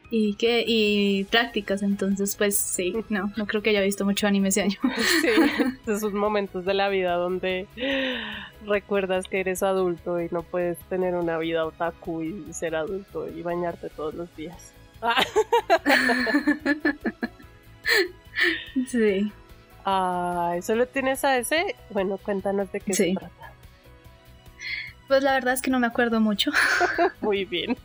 y 0.09 0.35
qué 0.35 0.63
y 0.65 1.25
prácticas, 1.25 1.83
entonces 1.83 2.35
pues 2.37 2.57
sí, 2.57 2.93
no, 3.09 3.31
no 3.35 3.45
creo 3.45 3.61
que 3.61 3.71
haya 3.71 3.81
visto 3.81 4.05
mucho 4.05 4.25
anime 4.27 4.49
ese 4.49 4.61
año. 4.61 4.79
Sí, 5.21 5.27
esos 5.91 6.13
momentos 6.13 6.63
de 6.65 6.73
la 6.73 6.89
vida 6.89 7.13
donde 7.15 7.67
recuerdas 8.65 9.25
que 9.27 9.39
eres 9.41 9.63
adulto 9.63 10.21
y 10.21 10.27
no 10.31 10.43
puedes 10.43 10.77
tener 10.89 11.15
una 11.15 11.37
vida 11.37 11.65
otaku 11.65 12.21
y 12.23 12.53
ser 12.53 12.75
adulto 12.75 13.27
y 13.27 13.41
bañarte 13.41 13.89
todos 13.89 14.13
los 14.13 14.33
días. 14.35 14.73
Ah, 15.01 15.23
sí. 18.89 19.31
Ay, 19.85 20.61
¿solo 20.61 20.85
tienes 20.87 21.23
a 21.23 21.37
ese? 21.37 21.75
Bueno, 21.91 22.17
cuéntanos 22.17 22.71
de 22.71 22.79
qué 22.81 22.93
Sí. 22.93 23.13
se 23.13 23.19
trata. 23.19 23.53
Pues 25.07 25.23
la 25.23 25.33
verdad 25.33 25.53
es 25.53 25.61
que 25.61 25.71
no 25.71 25.79
me 25.79 25.87
acuerdo 25.87 26.19
mucho. 26.19 26.51
Muy 27.21 27.45
bien. 27.45 27.77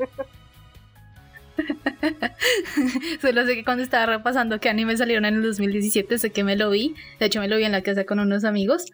Solo 3.21 3.47
sé 3.47 3.55
que 3.55 3.65
cuando 3.65 3.83
estaba 3.83 4.07
repasando 4.07 4.61
qué 4.61 4.69
anime 4.69 4.97
salieron 4.97 5.25
en 5.25 5.37
el 5.37 5.43
2017, 5.43 6.19
sé 6.19 6.31
que 6.31 6.45
me 6.45 6.57
lo 6.57 6.71
vi. 6.71 6.95
De 7.19 7.27
hecho, 7.27 7.41
me 7.41 7.49
lo 7.49 7.57
vi 7.57 7.65
en 7.65 7.73
la 7.73 7.83
casa 7.83 8.05
con 8.05 8.21
unos 8.21 8.45
amigos. 8.45 8.87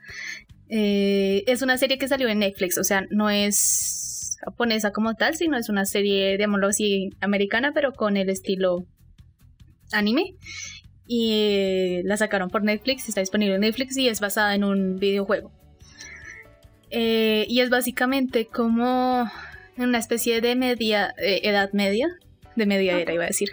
Eh, 0.69 1.45
es 1.47 1.63
una 1.63 1.79
serie 1.79 1.99
que 1.99 2.09
salió 2.09 2.29
en 2.29 2.41
Netflix, 2.41 2.77
o 2.79 2.85
sea, 2.85 3.07
no 3.11 3.31
es 3.31 4.37
japonesa 4.45 4.93
como 4.93 5.15
tal, 5.15 5.35
sino 5.35 5.57
es 5.57 5.69
una 5.69 5.85
serie, 5.85 6.33
digámoslo 6.33 6.69
así, 6.69 7.11
americana, 7.21 7.73
pero 7.73 7.93
con 7.93 8.17
el 8.17 8.29
estilo 8.29 8.85
anime. 9.93 10.35
Y 11.07 11.31
eh, 11.33 12.03
la 12.05 12.19
sacaron 12.19 12.51
por 12.51 12.63
Netflix, 12.63 13.09
está 13.09 13.21
disponible 13.21 13.55
en 13.55 13.63
Netflix 13.63 13.97
y 13.97 14.09
es 14.09 14.21
basada 14.21 14.55
en 14.55 14.65
un 14.65 14.99
videojuego. 14.99 15.51
Eh, 16.91 17.47
y 17.49 17.61
es 17.61 17.71
básicamente 17.71 18.47
como 18.47 19.31
una 19.79 19.99
especie 19.99 20.41
de 20.41 20.55
media, 20.55 21.15
edad 21.19 21.73
media, 21.73 22.09
de 22.59 22.67
media 22.67 22.99
era 22.99 23.13
iba 23.15 23.25
a 23.25 23.29
decir, 23.29 23.51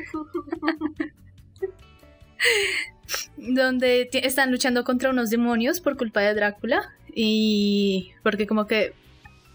donde 3.37 4.09
están 4.11 4.51
luchando 4.51 4.83
contra 4.83 5.09
unos 5.09 5.29
demonios 5.29 5.79
por 5.79 5.97
culpa 5.97 6.21
de 6.21 6.33
Drácula 6.33 6.93
y 7.13 8.11
porque 8.23 8.47
como 8.47 8.67
que 8.67 8.93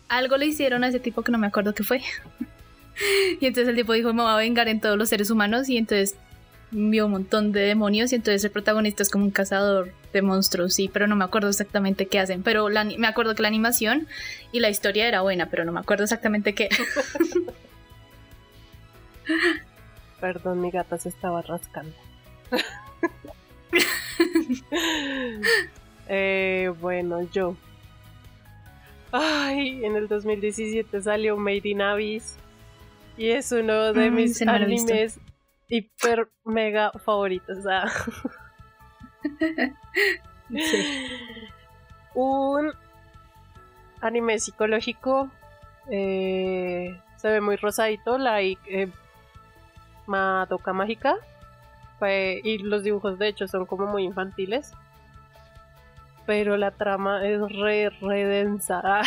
algo 0.08 0.36
le 0.36 0.46
hicieron 0.46 0.84
a 0.84 0.88
ese 0.88 1.00
tipo 1.00 1.22
que 1.22 1.32
no 1.32 1.38
me 1.38 1.46
acuerdo 1.46 1.74
qué 1.74 1.84
fue. 1.84 2.00
y 3.40 3.46
entonces 3.46 3.68
el 3.68 3.76
tipo 3.76 3.92
dijo, 3.92 4.12
me 4.12 4.22
voy 4.22 4.32
a 4.32 4.36
vengar 4.36 4.68
en 4.68 4.80
todos 4.80 4.96
los 4.96 5.08
seres 5.08 5.30
humanos 5.30 5.68
y 5.68 5.76
entonces 5.76 6.16
vio 6.72 7.06
un 7.06 7.12
montón 7.12 7.52
de 7.52 7.60
demonios 7.60 8.12
y 8.12 8.16
entonces 8.16 8.44
el 8.44 8.50
protagonista 8.50 9.02
es 9.02 9.10
como 9.10 9.24
un 9.24 9.30
cazador 9.30 9.92
de 10.12 10.22
monstruos, 10.22 10.74
sí, 10.74 10.88
pero 10.92 11.06
no 11.06 11.16
me 11.16 11.24
acuerdo 11.24 11.48
exactamente 11.48 12.06
qué 12.06 12.18
hacen, 12.18 12.42
pero 12.42 12.68
me 12.68 13.06
acuerdo 13.06 13.34
que 13.34 13.42
la 13.42 13.48
animación 13.48 14.06
y 14.52 14.60
la 14.60 14.70
historia 14.70 15.08
era 15.08 15.20
buena, 15.20 15.50
pero 15.50 15.64
no 15.64 15.72
me 15.72 15.80
acuerdo 15.80 16.04
exactamente 16.04 16.54
qué. 16.54 16.68
Perdón, 20.20 20.60
mi 20.60 20.70
gata 20.70 20.98
se 20.98 21.08
estaba 21.08 21.42
rascando. 21.42 21.94
eh, 26.08 26.72
bueno, 26.80 27.22
yo. 27.30 27.56
Ay, 29.12 29.84
en 29.84 29.96
el 29.96 30.08
2017 30.08 31.02
salió 31.02 31.36
Made 31.36 31.62
in 31.64 31.82
Abyss. 31.82 32.36
Y 33.16 33.30
es 33.30 33.52
uno 33.52 33.92
de 33.92 34.10
mis 34.10 34.40
animes 34.42 35.18
hiper 35.68 36.28
mega 36.44 36.90
favoritos. 36.92 37.58
o 37.58 37.62
sea. 37.62 37.90
Un 42.14 42.72
anime 44.00 44.38
psicológico. 44.38 45.30
eh, 45.90 46.98
se 47.16 47.28
ve 47.28 47.40
muy 47.40 47.56
rosadito, 47.56 48.16
like 48.16 48.60
eh, 48.68 48.88
Madoka 50.10 50.72
Mágica. 50.72 51.14
Fue- 51.98 52.40
y 52.42 52.58
los 52.58 52.82
dibujos 52.82 53.18
de 53.18 53.28
hecho 53.28 53.46
son 53.48 53.64
como 53.66 53.86
muy 53.86 54.04
infantiles. 54.04 54.72
Pero 56.26 56.56
la 56.56 56.70
trama 56.70 57.24
es 57.26 57.40
re, 57.52 57.90
re 58.00 58.24
densa. 58.24 59.02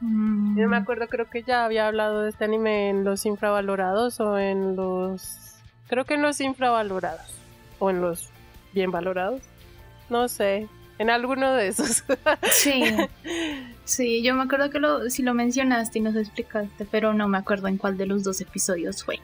Mm, 0.00 0.58
Yo 0.58 0.68
me 0.68 0.76
acuerdo, 0.76 1.06
creo 1.06 1.30
que 1.30 1.42
ya 1.44 1.64
había 1.64 1.86
hablado 1.86 2.22
de 2.22 2.30
este 2.30 2.44
anime 2.44 2.90
en 2.90 3.04
los 3.04 3.24
infravalorados 3.26 4.18
o 4.20 4.36
en 4.38 4.74
los... 4.74 5.38
Creo 5.88 6.04
que 6.04 6.14
en 6.14 6.22
los 6.22 6.40
infravalorados. 6.40 7.38
O 7.78 7.90
en 7.90 8.00
los 8.00 8.30
bien 8.72 8.90
valorados. 8.90 9.42
No 10.10 10.26
sé. 10.28 10.68
En 11.02 11.10
alguno 11.10 11.52
de 11.54 11.66
esos. 11.66 12.04
Sí, 12.52 12.84
sí, 13.84 14.22
yo 14.22 14.36
me 14.36 14.44
acuerdo 14.44 14.70
que 14.70 14.78
lo, 14.78 15.10
si 15.10 15.24
lo 15.24 15.34
mencionaste 15.34 15.98
y 15.98 16.02
nos 16.02 16.14
explicaste, 16.14 16.86
pero 16.88 17.12
no 17.12 17.26
me 17.26 17.38
acuerdo 17.38 17.66
en 17.66 17.76
cuál 17.76 17.96
de 17.96 18.06
los 18.06 18.22
dos 18.22 18.40
episodios 18.40 19.02
fue. 19.02 19.18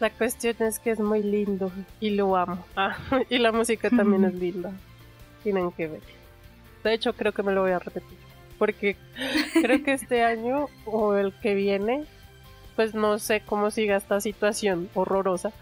La 0.00 0.08
cuestión 0.08 0.56
es 0.60 0.78
que 0.78 0.90
es 0.90 1.00
muy 1.00 1.22
lindo 1.22 1.70
y 2.00 2.10
lo 2.12 2.34
amo. 2.34 2.64
Ah, 2.76 2.96
y 3.28 3.36
la 3.36 3.52
música 3.52 3.90
también 3.90 4.24
es 4.24 4.32
linda. 4.32 4.72
Tienen 5.42 5.70
que 5.72 5.86
ver. 5.86 6.00
De 6.82 6.94
hecho, 6.94 7.12
creo 7.12 7.32
que 7.32 7.42
me 7.42 7.52
lo 7.52 7.60
voy 7.60 7.72
a 7.72 7.78
repetir. 7.78 8.16
porque 8.58 8.96
creo 9.52 9.84
que 9.84 9.92
este 9.92 10.24
año 10.24 10.68
o 10.86 11.12
el 11.12 11.34
que 11.42 11.54
viene, 11.54 12.06
pues 12.74 12.94
no 12.94 13.18
sé 13.18 13.42
cómo 13.44 13.70
siga 13.70 13.98
esta 13.98 14.18
situación 14.22 14.88
horrorosa. 14.94 15.52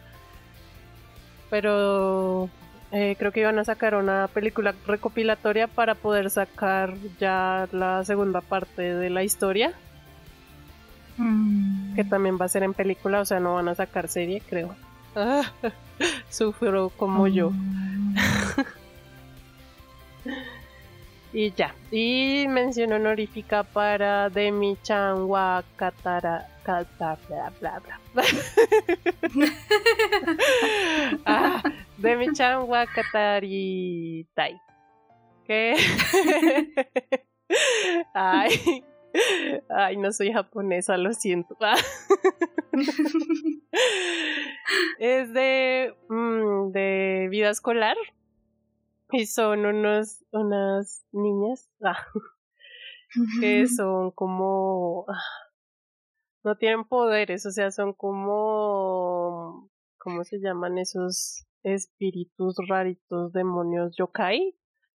Pero 1.51 2.49
eh, 2.93 3.17
creo 3.19 3.33
que 3.33 3.41
iban 3.41 3.59
a 3.59 3.65
sacar 3.65 3.95
una 3.95 4.29
película 4.29 4.75
recopilatoria 4.87 5.67
para 5.69 5.95
poder 5.95 6.31
sacar 6.31 6.95
ya 7.19 7.69
la 7.73 8.05
segunda 8.05 8.41
parte 8.41 8.95
de 8.95 9.11
la 9.11 9.23
historia, 9.23 9.73
Mm. 11.17 11.95
que 11.97 12.05
también 12.05 12.39
va 12.41 12.47
a 12.47 12.49
ser 12.49 12.63
en 12.63 12.73
película, 12.73 13.21
o 13.21 13.25
sea, 13.25 13.41
no 13.41 13.55
van 13.55 13.69
a 13.69 13.75
sacar 13.75 14.09
serie, 14.09 14.41
creo. 14.49 14.75
Ah, 15.15 15.43
sufro 16.31 16.89
como 16.91 17.27
yo. 17.29 17.51
Mm. 17.51 18.15
Y 21.33 21.53
ya. 21.53 21.75
Y 21.93 22.47
mención 22.49 22.93
honorífica 22.93 23.63
para 23.63 24.31
Demi 24.31 24.77
Chan 24.83 25.23
wa 25.25 25.63
Katara. 25.77 26.49
Kata, 26.65 27.17
bla, 27.29 27.53
bla, 27.61 27.81
bla. 28.13 28.25
ah, 31.27 31.63
Demi 32.01 32.33
Chan 32.33 32.65
wa 32.67 32.87
Katari 32.87 34.27
Tai. 34.35 34.59
¿Qué? 35.45 35.77
Ay. 38.15 38.83
Ay, 39.69 39.99
no 39.99 40.11
soy 40.11 40.33
japonesa, 40.33 40.97
lo 40.97 41.13
siento. 41.13 41.59
es 44.99 45.33
de, 45.35 45.95
mm, 46.09 46.71
de 46.73 47.29
vida 47.31 47.51
escolar. 47.51 47.99
Y 49.13 49.27
son 49.27 49.67
unos, 49.67 50.25
unas 50.33 51.05
niñas 51.13 51.69
ah, 51.85 52.07
que 53.41 53.67
son 53.67 54.13
como... 54.13 55.05
ah, 55.09 55.21
No 56.45 56.57
tienen 56.57 56.85
poderes, 56.85 57.45
o 57.45 57.51
sea, 57.51 57.73
son 57.73 57.93
como... 57.93 59.69
¿Cómo 59.99 60.25
se 60.25 60.39
llaman 60.39 60.79
esos 60.79 61.45
espíritus 61.63 62.57
raritos, 62.69 63.33
demonios 63.33 63.95
yokai? 63.97 64.57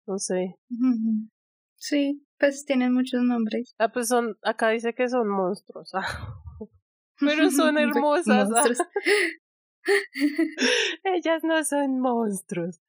No 0.07 0.17
sé. 0.17 0.55
Sí, 1.75 2.25
pues 2.37 2.65
tienen 2.65 2.93
muchos 2.93 3.23
nombres. 3.23 3.75
Ah, 3.77 3.89
pues 3.89 4.07
son... 4.07 4.37
Acá 4.43 4.69
dice 4.69 4.93
que 4.93 5.09
son 5.09 5.27
monstruos. 5.27 5.91
ah. 5.93 6.01
Pero 7.21 7.49
son 7.51 7.77
hermosas. 7.77 8.49
Ellas 11.03 11.43
no 11.43 11.63
son 11.63 11.99
monstruos. 11.99 12.81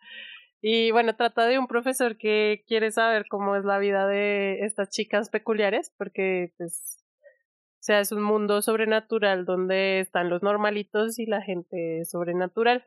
Y 0.61 0.91
bueno, 0.93 1.17
trata 1.17 1.47
de 1.47 1.59
un 1.59 1.67
profesor 1.67 2.17
que 2.17 2.65
quiere 2.67 2.93
saber 2.93 3.25
cómo 3.29 3.57
es 3.57 3.65
la 3.65 3.79
vida 3.79 4.07
de 4.07 4.61
estas 4.61 4.91
chicas 4.91 5.29
peculiares, 5.29 5.93
porque 5.99 6.53
pues, 6.57 7.05
o 7.21 7.83
sea, 7.83 8.01
es 8.01 8.13
un 8.13 8.23
mundo 8.23 8.63
sobrenatural 8.63 9.45
donde 9.45 9.99
están 9.99 10.31
los 10.31 10.43
normalitos 10.43 11.19
y 11.19 11.27
la 11.27 11.43
gente 11.43 12.05
sobrenatural. 12.05 12.87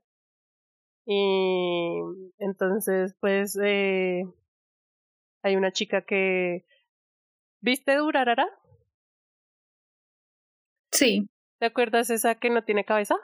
Y 1.05 2.01
entonces, 2.39 3.15
pues, 3.19 3.57
eh, 3.63 4.23
hay 5.43 5.55
una 5.55 5.71
chica 5.71 6.01
que... 6.01 6.65
¿Viste 7.61 7.95
Durarara? 7.95 8.47
Sí, 10.91 11.27
¿Te 11.59 11.65
acuerdas 11.67 12.09
esa 12.09 12.35
que 12.35 12.49
no 12.49 12.63
tiene 12.63 12.85
cabeza? 12.85 13.15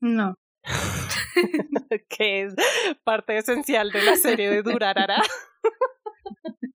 no. 0.00 0.36
que 2.10 2.42
es 2.42 2.54
parte 3.04 3.38
esencial 3.38 3.90
de 3.90 4.02
la 4.02 4.16
serie 4.16 4.50
de 4.50 4.62
Durarara. 4.62 5.22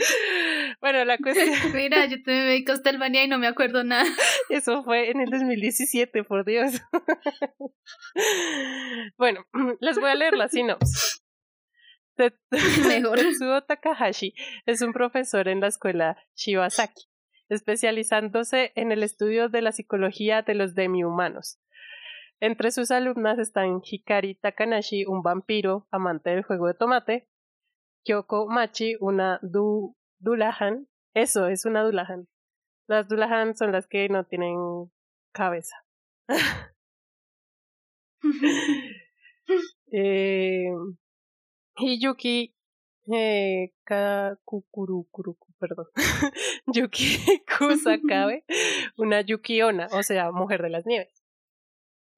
bueno, 0.80 1.04
la 1.04 1.18
cuestión, 1.18 1.48
Mira, 1.74 2.06
yo 2.06 2.16
también 2.22 2.46
me 2.46 2.54
vi 2.54 2.64
Castlevania 2.64 3.24
y 3.24 3.28
no 3.28 3.38
me 3.38 3.46
acuerdo 3.46 3.84
nada. 3.84 4.04
eso 4.50 4.82
fue 4.82 5.10
en 5.10 5.20
el 5.20 5.30
2017, 5.30 6.24
por 6.24 6.44
Dios. 6.44 6.80
bueno, 9.16 9.44
les 9.80 9.98
voy 9.98 10.10
a 10.10 10.14
leer 10.14 10.34
la 10.34 10.48
sinopsis. 10.48 11.22
Mejor. 12.86 13.18
Tetsuo 13.18 13.62
Takahashi 13.62 14.34
es 14.66 14.82
un 14.82 14.92
profesor 14.92 15.48
en 15.48 15.60
la 15.60 15.68
escuela 15.68 16.18
Shibasaki, 16.34 17.08
especializándose 17.48 18.72
en 18.74 18.92
el 18.92 19.02
estudio 19.02 19.48
de 19.48 19.62
la 19.62 19.72
psicología 19.72 20.42
de 20.42 20.54
los 20.54 20.74
demi-humanos. 20.74 21.58
Entre 22.38 22.72
sus 22.72 22.90
alumnas 22.90 23.38
están 23.38 23.80
Hikari 23.82 24.34
Takanashi, 24.34 25.06
un 25.06 25.22
vampiro 25.22 25.86
amante 25.90 26.28
del 26.28 26.42
juego 26.42 26.66
de 26.66 26.74
tomate, 26.74 27.29
Kyoko 28.04 28.48
Machi, 28.48 28.96
una 29.00 29.38
du 29.42 29.96
Dulahan. 30.18 30.86
Eso, 31.14 31.48
es 31.48 31.64
una 31.64 31.82
Dulahan. 31.82 32.28
Las 32.86 33.08
Dulahan 33.08 33.56
son 33.56 33.72
las 33.72 33.86
que 33.86 34.08
no 34.08 34.24
tienen 34.24 34.56
cabeza. 35.32 35.76
eh, 39.92 40.70
Hiyuki 41.76 42.54
eh, 43.12 43.72
Kakukurukuruku, 43.84 45.52
perdón. 45.58 45.86
Yuki 46.66 47.42
Kusakabe, 47.46 48.44
una 48.96 49.20
Yukiona, 49.22 49.88
o 49.92 50.02
sea, 50.02 50.30
mujer 50.30 50.62
de 50.62 50.70
las 50.70 50.86
nieves. 50.86 51.19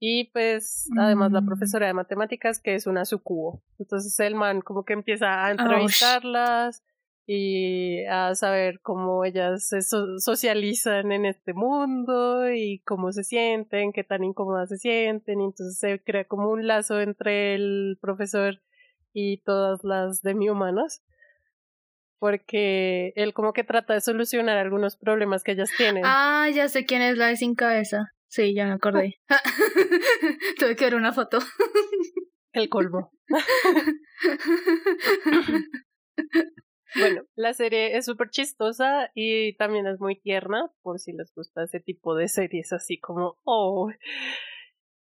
Y 0.05 0.25
pues, 0.33 0.89
además, 0.99 1.31
la 1.31 1.43
Mm. 1.43 1.47
profesora 1.47 1.87
de 1.87 1.93
matemáticas, 1.95 2.59
que 2.61 2.75
es 2.75 2.89
una 2.89 3.05
sucubo. 3.05 3.63
Entonces, 3.79 4.19
el 4.19 4.35
man 4.35 4.61
como 4.61 4.85
que 4.85 4.95
empieza 4.95 5.45
a 5.47 5.53
entrevistarlas 5.53 6.83
y 7.25 8.05
a 8.07 8.35
saber 8.35 8.81
cómo 8.81 9.25
ellas 9.25 9.69
se 9.69 9.81
so- 9.81 10.19
socializan 10.19 11.13
en 11.13 11.25
este 11.25 11.53
mundo 11.55 12.51
y 12.53 12.81
cómo 12.81 13.13
se 13.13 13.23
sienten, 13.23 13.93
qué 13.93 14.03
tan 14.03 14.25
incómodas 14.25 14.71
se 14.71 14.79
sienten. 14.79 15.41
Y 15.41 15.45
entonces 15.45 15.79
se 15.79 16.03
crea 16.03 16.25
como 16.25 16.51
un 16.51 16.67
lazo 16.67 17.01
entre 17.01 17.55
el 17.55 17.97
profesor 18.01 18.61
y 19.13 19.37
todas 19.45 19.85
las 19.85 20.21
demi-humanos. 20.23 21.01
Porque 22.19 23.13
él 23.17 23.35
como 23.35 23.53
que 23.53 23.63
trata 23.63 23.95
de 23.95 24.01
solucionar 24.01 24.57
algunos 24.59 24.97
problemas 24.97 25.45
que 25.45 25.53
ellas 25.53 25.71
tienen. 25.77 26.03
Ah, 26.05 26.49
ya 26.53 26.69
sé 26.69 26.87
quién 26.87 27.03
es 27.03 27.17
la 27.17 27.27
de 27.29 27.37
sin 27.37 27.55
cabeza. 27.55 28.13
Sí, 28.33 28.55
ya 28.55 28.65
me 28.65 28.73
acordé. 28.73 29.21
Tuve 30.59 30.75
que 30.75 30.87
ver 30.87 30.95
una 30.95 31.13
foto. 31.13 31.39
El 32.53 32.71
colmo. 32.71 33.13
Bueno, 36.95 37.23
la 37.37 37.55
serie 37.55 37.97
es 37.97 38.05
súper 38.05 38.29
chistosa 38.29 39.11
y 39.15 39.57
también 39.57 39.87
es 39.87 39.99
muy 39.99 40.21
tierna, 40.21 40.71
por 40.83 40.99
si 40.99 41.15
les 41.15 41.33
gusta 41.35 41.63
ese 41.63 41.81
tipo 41.81 42.15
de 42.15 42.29
series 42.29 42.71
así 42.75 43.01
como, 43.01 43.39
oh. 43.45 43.91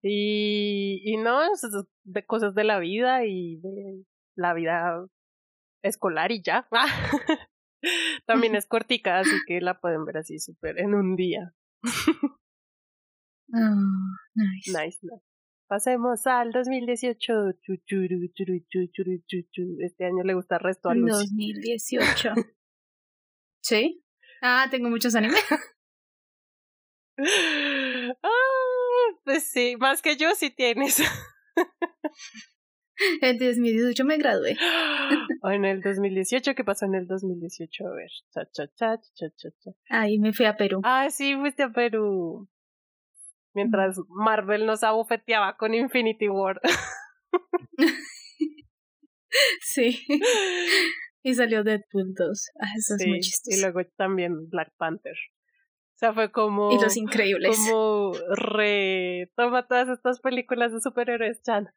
Y, 0.02 1.00
y 1.04 1.16
no, 1.16 1.44
es 1.44 1.64
de 2.02 2.26
cosas 2.26 2.56
de 2.56 2.64
la 2.64 2.80
vida 2.80 3.24
y 3.24 3.60
de 3.60 4.02
la 4.34 4.52
vida 4.52 5.06
escolar 5.84 6.32
y 6.32 6.42
ya. 6.42 6.66
también 8.26 8.56
es 8.56 8.66
cortica, 8.66 9.20
así 9.20 9.36
que 9.46 9.60
la 9.60 9.78
pueden 9.78 10.04
ver 10.04 10.16
así 10.16 10.40
súper 10.40 10.80
en 10.80 10.92
un 10.92 11.14
día. 11.14 11.54
Ah, 13.52 13.74
nice. 14.34 14.70
Nice, 14.70 14.98
nice. 15.02 15.22
Pasemos 15.68 16.26
al 16.26 16.52
2018. 16.52 17.54
Chu, 17.60 17.76
churu, 17.84 18.28
churu, 18.34 18.60
chu, 18.68 18.86
churu, 18.92 19.18
chu, 19.26 19.38
chu. 19.50 19.76
Este 19.80 20.04
año 20.04 20.22
le 20.22 20.34
gusta 20.34 20.56
el 20.56 20.62
resto 20.62 20.88
a 20.90 20.94
Lucy. 20.94 21.52
2018. 21.62 22.34
¿Sí? 23.62 24.04
Ah, 24.42 24.68
tengo 24.70 24.90
muchos 24.90 25.14
animes. 25.14 25.42
Ah, 27.18 29.08
pues 29.24 29.44
sí, 29.44 29.76
más 29.78 30.02
que 30.02 30.18
yo 30.18 30.34
sí 30.34 30.50
tienes. 30.50 31.02
En 33.20 33.38
2018 33.38 34.04
me 34.04 34.16
gradué. 34.16 34.56
O 35.42 35.50
en 35.50 35.64
el 35.64 35.82
2018, 35.82 36.54
¿qué 36.54 36.64
pasó 36.64 36.86
en 36.86 36.94
el 36.94 37.06
2018? 37.06 37.86
A 37.86 37.94
ver, 37.94 38.10
cha, 38.32 38.44
cha, 38.52 38.66
cha, 38.74 39.00
cha, 39.14 39.26
cha, 39.36 39.48
cha. 39.58 39.70
Ahí 39.90 40.18
me 40.18 40.32
fui 40.32 40.46
a 40.46 40.56
Perú. 40.56 40.80
Ah, 40.82 41.08
sí, 41.10 41.34
fuiste 41.36 41.62
a 41.62 41.70
Perú. 41.70 42.48
Mientras 43.56 43.96
Marvel 44.08 44.66
nos 44.66 44.82
abofeteaba 44.82 45.56
con 45.56 45.72
Infinity 45.72 46.28
War. 46.28 46.60
Sí. 49.60 50.06
Y 51.22 51.34
salió 51.34 51.62
Deadpool 51.62 52.14
2. 52.14 52.50
Ah, 52.60 52.66
eso 52.78 52.94
es 52.94 53.06
muy 53.06 53.22
Sí, 53.22 53.30
chistoso. 53.30 53.56
y 53.56 53.60
luego 53.60 53.80
también 53.96 54.48
Black 54.48 54.72
Panther. 54.78 55.12
O 55.12 55.98
sea, 55.98 56.14
fue 56.14 56.30
como. 56.30 56.72
Y 56.72 56.80
Los 56.80 56.96
Increíbles. 56.96 57.56
Como 57.58 58.12
re. 58.34 59.30
Toma 59.36 59.66
todas 59.66 59.88
estas 59.88 60.20
películas 60.20 60.72
de 60.72 60.80
superhéroes, 60.80 61.42
Chan. 61.42 61.68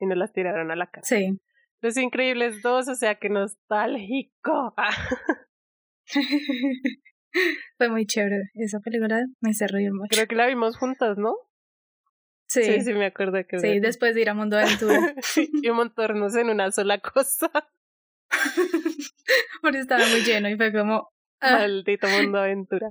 Y 0.00 0.06
nos 0.06 0.16
las 0.16 0.32
tiraron 0.32 0.70
a 0.70 0.76
la 0.76 0.86
cara. 0.86 1.04
Sí. 1.04 1.38
Los 1.82 1.96
Increíbles 1.98 2.62
2, 2.62 2.88
o 2.88 2.94
sea, 2.94 3.16
que 3.16 3.28
nostálgico. 3.28 4.74
Fue 7.78 7.88
muy 7.88 8.06
chévere. 8.06 8.50
Esa 8.54 8.80
película 8.80 9.24
me 9.40 9.50
hizo 9.50 9.66
reír 9.66 9.92
mucho. 9.92 10.08
Creo 10.10 10.26
que 10.26 10.34
la 10.36 10.46
vimos 10.46 10.76
juntas, 10.76 11.18
¿no? 11.18 11.34
Sí, 12.48 12.62
Sí, 12.62 12.72
sí, 12.74 12.80
sí, 12.82 12.94
me 12.94 13.06
acuerdo 13.06 13.38
que 13.48 13.58
ver. 13.58 13.80
después 13.80 14.14
de 14.14 14.20
ir 14.22 14.30
a 14.30 14.34
Mundo 14.34 14.56
Aventura. 14.58 15.14
y 15.62 15.70
montarnos 15.70 16.36
en 16.36 16.48
una 16.50 16.70
sola 16.70 17.00
cosa. 17.00 17.50
Porque 19.62 19.78
estaba 19.80 20.06
muy 20.06 20.20
lleno 20.22 20.48
y 20.48 20.56
fue 20.56 20.72
como. 20.72 21.08
ah, 21.40 21.58
Maldito 21.58 22.06
mundo 22.08 22.38
aventura. 22.38 22.88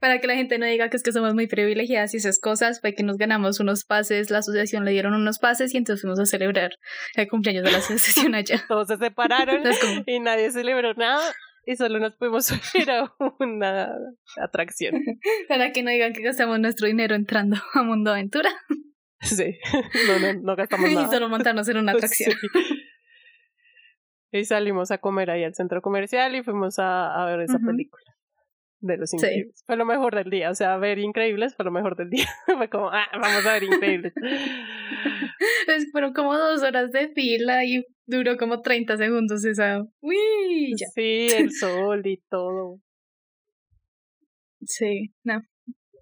para 0.00 0.20
que 0.20 0.26
la 0.26 0.34
gente 0.34 0.58
no 0.58 0.66
diga 0.66 0.88
que 0.90 0.96
es 0.96 1.02
que 1.02 1.12
somos 1.12 1.34
muy 1.34 1.46
privilegiadas 1.46 2.14
y 2.14 2.18
esas 2.18 2.38
cosas, 2.38 2.80
fue 2.80 2.94
que 2.94 3.02
nos 3.02 3.16
ganamos 3.16 3.60
unos 3.60 3.84
pases, 3.84 4.30
la 4.30 4.38
asociación 4.38 4.84
le 4.84 4.92
dieron 4.92 5.14
unos 5.14 5.38
pases 5.38 5.72
y 5.74 5.78
entonces 5.78 6.02
fuimos 6.02 6.20
a 6.20 6.26
celebrar 6.26 6.72
el 7.16 7.28
cumpleaños 7.28 7.64
de 7.64 7.72
la 7.72 7.78
asociación 7.78 8.34
allá. 8.34 8.62
Todos 8.68 8.88
se 8.88 8.98
separaron 8.98 9.56
Entonces, 9.56 10.02
y 10.06 10.20
nadie 10.20 10.50
celebró 10.50 10.92
nada 10.94 11.22
y 11.66 11.76
solo 11.76 11.98
nos 11.98 12.14
pudimos 12.14 12.46
subir 12.46 12.90
a 12.90 13.12
una 13.38 13.96
atracción. 14.36 14.94
para 15.48 15.72
que 15.72 15.82
no 15.82 15.90
digan 15.90 16.12
que 16.12 16.22
gastamos 16.22 16.58
nuestro 16.60 16.86
dinero 16.86 17.14
entrando 17.14 17.56
a 17.74 17.82
Mundo 17.82 18.10
Aventura 18.10 18.50
Sí, 19.20 19.58
no, 20.08 20.18
no, 20.18 20.40
no 20.42 20.56
gastamos 20.56 20.90
y 20.90 20.94
nada. 20.94 21.10
solo 21.10 21.28
montarnos 21.28 21.68
en 21.68 21.78
una 21.78 21.92
atracción. 21.92 22.32
Sí. 22.32 22.80
Y 24.32 24.44
salimos 24.44 24.90
a 24.90 24.98
comer 24.98 25.30
ahí 25.30 25.44
al 25.44 25.54
centro 25.54 25.80
comercial 25.80 26.34
y 26.34 26.42
fuimos 26.42 26.78
a, 26.78 27.22
a 27.22 27.26
ver 27.26 27.40
esa 27.40 27.58
película 27.58 28.13
de 28.86 28.96
los 28.98 29.10
Sí. 29.10 29.16
increíbles. 29.16 29.62
Fue 29.66 29.76
lo 29.76 29.84
mejor 29.84 30.14
del 30.14 30.30
día, 30.30 30.50
o 30.50 30.54
sea, 30.54 30.76
ver 30.76 30.98
increíbles 30.98 31.54
fue 31.56 31.64
lo 31.64 31.70
mejor 31.70 31.96
del 31.96 32.10
día. 32.10 32.26
fue 32.58 32.68
como, 32.68 32.90
ah, 32.90 33.06
vamos 33.12 33.44
a 33.46 33.52
ver 33.54 33.62
increíbles. 33.64 34.12
Es- 35.68 35.90
Fueron 35.92 36.12
como 36.12 36.36
dos 36.36 36.62
horas 36.62 36.92
de 36.92 37.08
fila 37.08 37.64
y 37.64 37.84
duró 38.06 38.36
como 38.36 38.60
30 38.62 38.96
segundos 38.96 39.44
esa. 39.44 39.84
¡Uy! 40.00 40.74
Ya. 40.78 40.86
Sí, 40.94 41.28
el 41.36 41.50
sol 41.52 42.06
y 42.06 42.18
todo. 42.28 42.80
Sí, 44.62 45.12
no. 45.24 45.42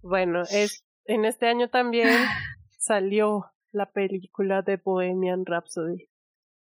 Bueno, 0.03 0.43
es, 0.51 0.85
en 1.07 1.24
este 1.24 1.47
año 1.47 1.68
también 1.68 2.09
salió 2.78 3.47
la 3.72 3.91
película 3.91 4.62
de 4.62 4.76
Bohemian 4.76 5.45
Rhapsody. 5.47 6.09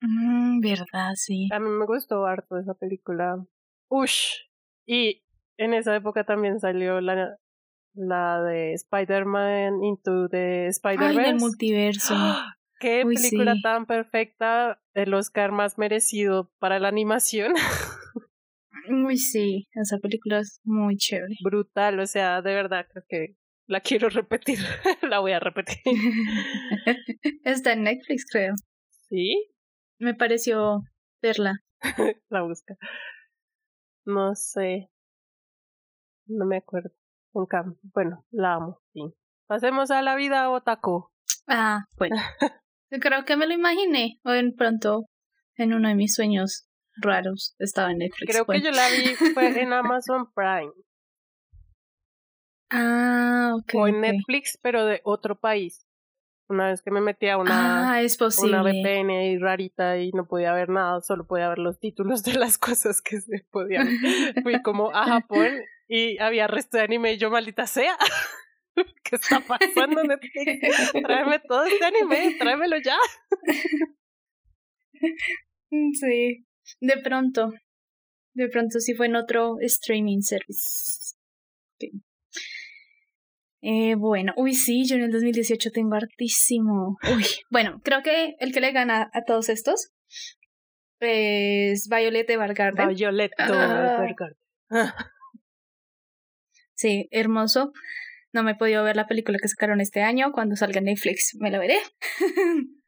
Mm, 0.01 0.59
verdad, 0.61 1.13
sí. 1.15 1.47
A 1.51 1.59
mí 1.59 1.69
me 1.69 1.85
gustó 1.85 2.25
harto 2.25 2.57
esa 2.57 2.73
película. 2.73 3.43
Ush. 3.89 4.43
Y 4.85 5.23
en 5.61 5.75
esa 5.75 5.95
época 5.95 6.23
también 6.23 6.59
salió 6.59 7.01
la, 7.01 7.37
la 7.93 8.41
de 8.41 8.73
Spider-Man 8.73 9.83
Into 9.83 10.27
the 10.27 10.67
Spider-Verse. 10.67 11.21
del 11.21 11.35
multiverso. 11.35 12.15
Qué 12.79 13.03
Uy, 13.05 13.13
película 13.15 13.53
sí. 13.53 13.61
tan 13.61 13.85
perfecta. 13.85 14.81
El 14.95 15.13
Oscar 15.13 15.51
más 15.51 15.77
merecido 15.77 16.51
para 16.57 16.79
la 16.79 16.87
animación. 16.87 17.53
Uy, 18.89 19.17
sí, 19.17 19.67
esa 19.73 19.99
película 19.99 20.39
es 20.39 20.59
muy 20.63 20.97
chévere. 20.97 21.35
Brutal. 21.43 21.99
O 21.99 22.07
sea, 22.07 22.41
de 22.41 22.55
verdad 22.55 22.87
creo 22.91 23.03
que 23.07 23.35
la 23.67 23.81
quiero 23.81 24.09
repetir. 24.09 24.57
la 25.03 25.19
voy 25.19 25.33
a 25.33 25.39
repetir. 25.39 25.77
Está 27.43 27.73
en 27.73 27.83
Netflix, 27.83 28.25
creo. 28.29 28.55
¿Sí? 29.09 29.47
Me 29.99 30.15
pareció 30.15 30.79
verla. 31.21 31.53
La 32.29 32.41
busca. 32.41 32.75
No 34.05 34.33
sé. 34.33 34.89
No 36.27 36.45
me 36.45 36.57
acuerdo. 36.57 36.89
Nunca. 37.33 37.63
Bueno, 37.93 38.25
la 38.31 38.55
amo. 38.55 38.79
Sí. 38.93 39.01
Pasemos 39.47 39.91
a 39.91 40.01
la 40.01 40.15
vida 40.15 40.49
otaku. 40.49 41.09
Ah, 41.47 41.85
bueno. 41.97 42.15
Yo 42.89 42.99
creo 43.01 43.25
que 43.25 43.35
me 43.37 43.47
lo 43.47 43.53
imaginé. 43.53 44.19
O 44.23 44.31
en 44.31 44.55
pronto, 44.55 45.05
en 45.55 45.73
uno 45.73 45.87
de 45.89 45.95
mis 45.95 46.13
sueños 46.13 46.67
raros, 46.97 47.55
estaba 47.59 47.91
en 47.91 47.99
Netflix. 47.99 48.31
Creo 48.33 48.45
que 48.45 48.61
yo 48.61 48.71
la 48.71 48.87
vi 48.89 49.15
fue 49.33 49.61
en 49.61 49.71
Amazon 49.73 50.27
Prime 50.33 50.71
Ah, 52.69 53.53
ok. 53.57 53.73
o 53.75 53.87
en. 53.87 54.01
Netflix, 54.01 54.57
pero 54.61 54.85
de 54.85 55.01
otro 55.03 55.39
país. 55.39 55.85
Una 56.47 56.67
vez 56.67 56.81
que 56.81 56.91
me 56.91 56.99
metí 56.99 57.27
a 57.29 57.37
una, 57.37 57.91
Ah, 57.93 58.01
es 58.01 58.17
posible. 58.17 58.59
una 58.59 58.63
VPN 58.63 59.09
ahí 59.17 59.37
rarita 59.37 59.97
y 59.99 60.11
no 60.11 60.25
podía 60.27 60.51
ver 60.53 60.67
nada, 60.67 60.99
solo 61.01 61.25
podía 61.25 61.47
ver 61.47 61.59
los 61.59 61.79
títulos 61.79 62.23
de 62.23 62.33
las 62.33 62.57
cosas 62.57 63.01
que 63.01 63.21
se 63.21 63.45
podían. 63.51 63.87
Fui 64.43 64.61
como 64.61 64.93
a 64.93 65.05
Japón 65.05 65.47
y 65.93 66.17
había 66.19 66.47
resto 66.47 66.77
de 66.77 66.83
anime 66.83 67.13
y 67.13 67.17
yo 67.17 67.29
maldita 67.29 67.67
sea. 67.67 67.97
¿Qué 69.03 69.17
está 69.17 69.41
pasando 69.41 70.01
Netflix? 70.03 70.61
Tráeme 71.03 71.39
todo 71.39 71.65
este 71.65 71.83
anime, 71.83 72.37
tráemelo 72.39 72.77
ya. 72.77 72.97
Sí, 75.71 76.45
de 76.81 76.97
pronto. 76.97 77.53
De 78.35 78.49
pronto 78.49 78.79
sí 78.79 78.93
fue 78.93 79.07
en 79.07 79.15
otro 79.15 79.55
streaming 79.61 80.19
service. 80.19 81.15
Eh, 83.61 83.95
bueno, 83.95 84.33
uy, 84.35 84.53
sí, 84.53 84.85
yo 84.85 84.97
en 84.97 85.03
el 85.03 85.11
2018 85.11 85.71
tengo 85.71 85.95
hartísimo. 85.95 86.97
Uy, 87.15 87.25
bueno, 87.49 87.81
creo 87.83 88.03
que 88.03 88.35
el 88.39 88.53
que 88.53 88.59
le 88.59 88.73
gana 88.73 89.09
a 89.13 89.23
todos 89.23 89.47
estos 89.47 89.91
es 90.99 91.87
Violet 91.87 92.29
Evergarden. 92.29 92.89
Violet 92.89 93.31
Ah. 94.69 95.11
Sí, 96.81 97.07
hermoso. 97.11 97.71
No 98.33 98.43
me 98.43 98.51
he 98.51 98.55
podido 98.55 98.83
ver 98.83 98.95
la 98.95 99.05
película 99.07 99.37
que 99.41 99.47
sacaron 99.47 99.81
este 99.81 100.01
año. 100.01 100.31
Cuando 100.31 100.55
salga 100.55 100.79
en 100.79 100.85
Netflix 100.85 101.35
me 101.39 101.51
la 101.51 101.59
veré. 101.59 101.77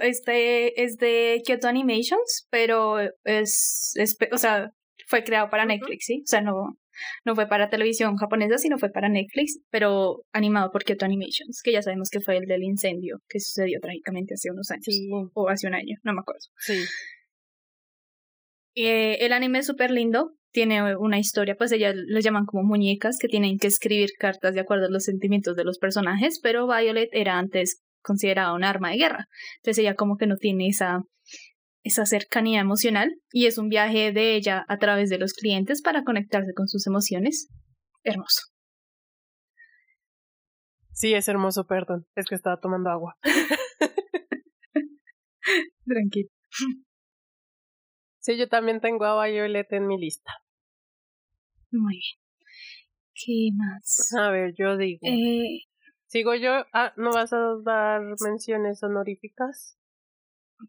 Este 0.00 0.80
es 0.84 0.96
de 0.96 1.42
Kyoto 1.44 1.66
Animations, 1.66 2.46
pero 2.50 3.00
es, 3.24 3.92
es- 3.96 4.16
o 4.30 4.38
sea, 4.38 4.70
fue 5.08 5.24
creado 5.24 5.50
para. 5.50 5.64
Netflix, 5.64 6.04
¿sí? 6.04 6.20
O 6.24 6.26
sea, 6.26 6.40
no, 6.40 6.78
no 7.24 7.34
fue 7.34 7.48
para 7.48 7.68
televisión 7.68 8.16
japonesa, 8.16 8.58
sino 8.58 8.78
fue 8.78 8.90
para 8.90 9.08
Netflix, 9.08 9.58
pero 9.70 10.22
animado 10.32 10.70
por 10.70 10.84
Kyoto 10.84 11.04
Animations, 11.04 11.62
que 11.64 11.72
ya 11.72 11.82
sabemos 11.82 12.10
que 12.10 12.20
fue 12.20 12.36
el 12.36 12.44
del 12.46 12.62
incendio 12.62 13.18
que 13.28 13.40
sucedió 13.40 13.80
trágicamente 13.80 14.34
hace 14.34 14.52
unos 14.52 14.70
años. 14.70 14.84
Sí, 14.84 15.08
O 15.34 15.48
hace 15.48 15.66
un 15.66 15.74
año, 15.74 15.96
no 16.04 16.12
me 16.12 16.20
acuerdo. 16.20 16.46
sí. 16.58 16.78
Eh, 18.76 19.24
el 19.24 19.32
anime 19.32 19.58
es 19.58 19.66
súper 19.66 19.90
lindo, 19.90 20.36
tiene 20.50 20.96
una 20.96 21.18
historia, 21.18 21.56
pues 21.56 21.72
ellas 21.72 21.94
les 21.94 22.24
llaman 22.24 22.46
como 22.46 22.62
muñecas 22.62 23.18
que 23.20 23.28
tienen 23.28 23.58
que 23.58 23.66
escribir 23.66 24.10
cartas 24.18 24.54
de 24.54 24.60
acuerdo 24.60 24.86
a 24.86 24.90
los 24.90 25.04
sentimientos 25.04 25.56
de 25.56 25.64
los 25.64 25.78
personajes, 25.78 26.40
pero 26.42 26.66
Violet 26.66 27.10
era 27.12 27.38
antes 27.38 27.82
considerada 28.02 28.54
un 28.54 28.64
arma 28.64 28.90
de 28.90 28.96
guerra, 28.96 29.26
entonces 29.56 29.82
ella 29.82 29.94
como 29.94 30.16
que 30.16 30.26
no 30.26 30.36
tiene 30.36 30.68
esa, 30.68 31.02
esa 31.82 32.06
cercanía 32.06 32.60
emocional 32.60 33.10
y 33.30 33.46
es 33.46 33.58
un 33.58 33.68
viaje 33.68 34.12
de 34.12 34.36
ella 34.36 34.64
a 34.68 34.78
través 34.78 35.10
de 35.10 35.18
los 35.18 35.32
clientes 35.32 35.82
para 35.82 36.04
conectarse 36.04 36.52
con 36.54 36.68
sus 36.68 36.86
emociones. 36.86 37.48
Hermoso. 38.04 38.42
Sí, 40.92 41.14
es 41.14 41.28
hermoso, 41.28 41.64
perdón. 41.64 42.06
Es 42.16 42.26
que 42.26 42.34
estaba 42.34 42.58
tomando 42.58 42.90
agua. 42.90 43.14
Tranquilo. 45.86 46.28
Sí, 48.20 48.36
yo 48.36 48.48
también 48.48 48.80
tengo 48.80 49.04
a 49.04 49.26
Violet 49.26 49.72
en 49.72 49.86
mi 49.86 49.98
lista. 49.98 50.32
Muy 51.70 51.94
bien. 51.94 52.18
¿Qué 53.14 53.50
más? 53.54 54.12
A 54.18 54.30
ver, 54.30 54.54
yo 54.56 54.76
digo. 54.76 55.00
Eh, 55.02 55.62
Sigo 56.06 56.34
yo. 56.34 56.64
Ah, 56.72 56.92
¿no 56.96 57.10
vas 57.10 57.32
a 57.32 57.56
dar 57.64 58.00
menciones 58.20 58.82
honoríficas? 58.82 59.78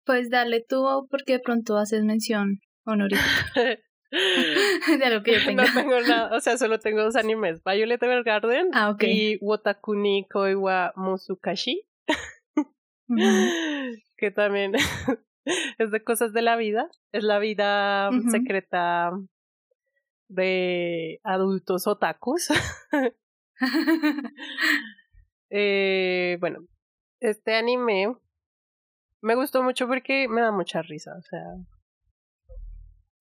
pues 0.05 0.29
dale 0.29 0.63
tú 0.67 1.07
porque 1.09 1.33
de 1.33 1.39
pronto 1.39 1.77
haces 1.77 2.03
mención 2.03 2.59
honorífica 2.85 3.51
de 4.11 5.05
algo 5.05 5.23
que 5.23 5.33
yo 5.33 5.45
tenga. 5.45 5.65
No 5.65 5.73
tengo 5.73 5.99
nada, 6.01 6.35
o 6.35 6.39
sea, 6.41 6.57
solo 6.57 6.79
tengo 6.79 7.01
dos 7.03 7.15
animes, 7.15 7.61
Violet 7.63 8.01
Evergarden 8.01 8.69
Ah, 8.73 8.95
y 8.99 9.37
Wotakuni 9.43 10.27
Koiwa 10.29 10.93
Musukashi, 10.95 11.87
que 14.17 14.31
también 14.31 14.73
es 15.77 15.91
de 15.91 16.03
cosas 16.03 16.33
de 16.33 16.41
la 16.41 16.55
vida, 16.55 16.89
es 17.11 17.23
la 17.23 17.39
vida 17.39 18.09
Ujú. 18.11 18.29
secreta 18.29 19.11
de 20.27 21.19
adultos 21.23 21.87
otakus. 21.87 22.49
Eh, 25.51 26.37
bueno, 26.39 26.59
este 27.19 27.55
anime 27.55 28.15
me 29.19 29.33
gustó 29.33 29.63
mucho 29.63 29.87
porque 29.87 30.27
me 30.27 30.41
da 30.41 30.51
mucha 30.51 30.83
risa, 30.83 31.17
o 31.17 31.21
sea, 31.23 31.43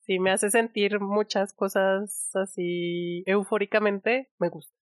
sí 0.00 0.18
me 0.18 0.30
hace 0.30 0.50
sentir 0.50 1.00
muchas 1.00 1.54
cosas 1.54 2.30
así 2.34 3.22
eufóricamente, 3.26 4.30
me 4.38 4.50
gusta. 4.50 4.77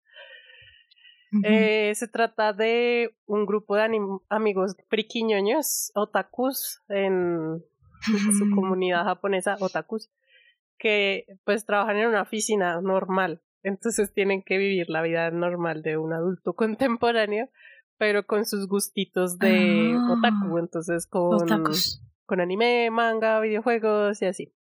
Eh, 1.43 1.93
se 1.95 2.07
trata 2.07 2.53
de 2.53 3.15
un 3.25 3.45
grupo 3.45 3.75
de 3.75 3.89
amigos 4.29 4.75
friquiñoños, 4.89 5.91
otakus, 5.95 6.81
en 6.89 7.63
su 8.01 8.49
comunidad 8.55 9.03
japonesa, 9.05 9.55
otakus, 9.59 10.09
que 10.77 11.25
pues 11.45 11.65
trabajan 11.65 11.97
en 11.97 12.07
una 12.09 12.21
oficina 12.21 12.81
normal. 12.81 13.41
Entonces 13.63 14.13
tienen 14.13 14.43
que 14.43 14.57
vivir 14.57 14.89
la 14.89 15.01
vida 15.01 15.31
normal 15.31 15.81
de 15.81 15.97
un 15.97 16.13
adulto 16.13 16.53
contemporáneo, 16.55 17.49
pero 17.97 18.25
con 18.25 18.45
sus 18.45 18.67
gustitos 18.67 19.37
de 19.39 19.95
Ah. 19.97 20.13
otaku. 20.17 20.57
Entonces 20.57 21.07
con, 21.07 21.39
con 22.25 22.41
anime, 22.41 22.89
manga, 22.91 23.39
videojuegos 23.39 24.21
y 24.21 24.25
así. 24.25 24.53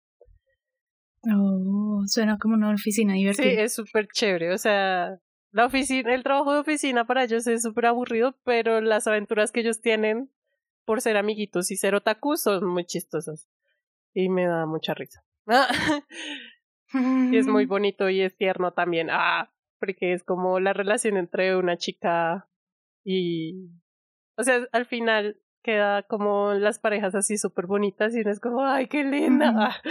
Oh, 1.34 2.02
suena 2.06 2.38
como 2.38 2.54
una 2.54 2.72
oficina 2.74 3.12
Sí, 3.12 3.18
divertida. 3.20 3.62
es 3.62 3.74
súper 3.74 4.08
chévere. 4.08 4.52
O 4.52 4.58
sea, 4.58 5.18
La 5.53 5.66
oficina, 5.66 6.14
el 6.14 6.22
trabajo 6.22 6.55
de 6.55 6.61
oficina 6.61 7.07
para 7.07 7.24
ellos 7.24 7.46
es 7.46 7.62
súper 7.62 7.86
aburrido, 7.86 8.34
pero 8.42 8.80
las 8.80 9.07
aventuras 9.07 9.53
que 9.53 9.61
ellos 9.61 9.82
tienen 9.82 10.30
por 10.86 11.03
ser 11.03 11.18
amiguitos 11.18 11.70
y 11.70 11.76
ser 11.76 11.94
otaku 11.94 12.36
son 12.36 12.66
muy 12.66 12.86
chistosas. 12.86 13.48
Y 14.14 14.30
me 14.30 14.46
da 14.46 14.64
mucha 14.64 14.94
risa. 14.94 15.24
y 16.94 17.36
es 17.36 17.46
muy 17.46 17.66
bonito 17.66 18.09
y 18.09 18.22
es 18.22 18.34
tierno 18.36 18.72
también. 18.72 19.09
Ah, 19.11 19.53
porque 19.78 20.14
es 20.14 20.24
como 20.24 20.59
la 20.59 20.72
relación 20.72 21.16
entre 21.16 21.57
una 21.57 21.76
chica 21.76 22.48
y... 23.05 23.68
O 24.38 24.44
sea, 24.44 24.66
al 24.72 24.86
final 24.86 25.38
queda 25.62 26.03
como 26.03 26.55
las 26.55 26.78
parejas 26.78 27.14
así 27.14 27.36
súper 27.36 27.66
bonitas 27.66 28.16
y 28.16 28.20
uno 28.20 28.30
es 28.30 28.40
como, 28.40 28.64
ay, 28.64 28.88
qué 28.88 29.05
linda. 29.05 29.82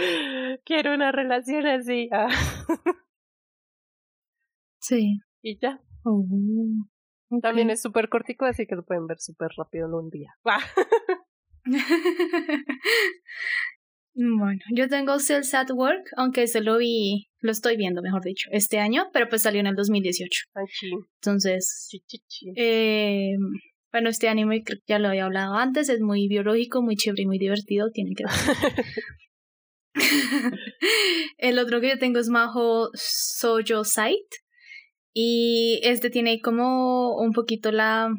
Quiero 0.64 0.92
una 0.94 1.12
relación 1.12 1.66
así. 1.66 2.08
Ah. 2.12 2.28
Sí. 4.84 5.20
Y 5.42 5.58
ya. 5.58 5.80
Oh, 6.04 6.24
También 7.40 7.70
es 7.70 7.82
súper 7.82 8.08
cortico, 8.08 8.44
así 8.44 8.66
que 8.66 8.76
lo 8.76 8.84
pueden 8.84 9.06
ver 9.06 9.18
súper 9.20 9.50
rápido 9.56 9.86
en 9.86 9.94
un 9.94 10.10
día. 10.10 10.30
Bueno, 14.14 14.60
yo 14.74 14.88
tengo 14.88 15.18
Sales 15.18 15.54
at 15.54 15.70
Work, 15.70 16.04
aunque 16.18 16.46
se 16.46 16.60
lo 16.60 16.76
vi, 16.76 17.28
lo 17.40 17.50
estoy 17.50 17.78
viendo, 17.78 18.02
mejor 18.02 18.22
dicho, 18.22 18.46
este 18.52 18.78
año, 18.78 19.06
pero 19.10 19.26
pues 19.26 19.40
salió 19.40 19.60
en 19.60 19.68
el 19.68 19.74
2018. 19.74 20.44
Ay, 20.54 20.66
Entonces, 21.14 21.88
eh, 22.56 23.30
bueno, 23.90 24.10
este 24.10 24.28
anime 24.28 24.62
ya 24.86 24.98
lo 24.98 25.08
había 25.08 25.24
hablado 25.24 25.54
antes, 25.54 25.88
es 25.88 26.02
muy 26.02 26.28
biológico, 26.28 26.82
muy 26.82 26.94
chévere 26.96 27.22
y 27.22 27.26
muy 27.26 27.38
divertido, 27.38 27.90
tienen 27.90 28.12
que 28.14 28.24
El 31.38 31.58
otro 31.58 31.80
que 31.80 31.88
yo 31.88 31.98
tengo 31.98 32.18
es 32.18 32.28
Majo 32.28 32.90
Sojo 32.94 33.84
Site. 33.84 34.36
Y 35.14 35.80
este 35.82 36.10
tiene 36.10 36.40
como 36.40 37.16
un 37.16 37.32
poquito 37.32 37.70
la, 37.70 38.14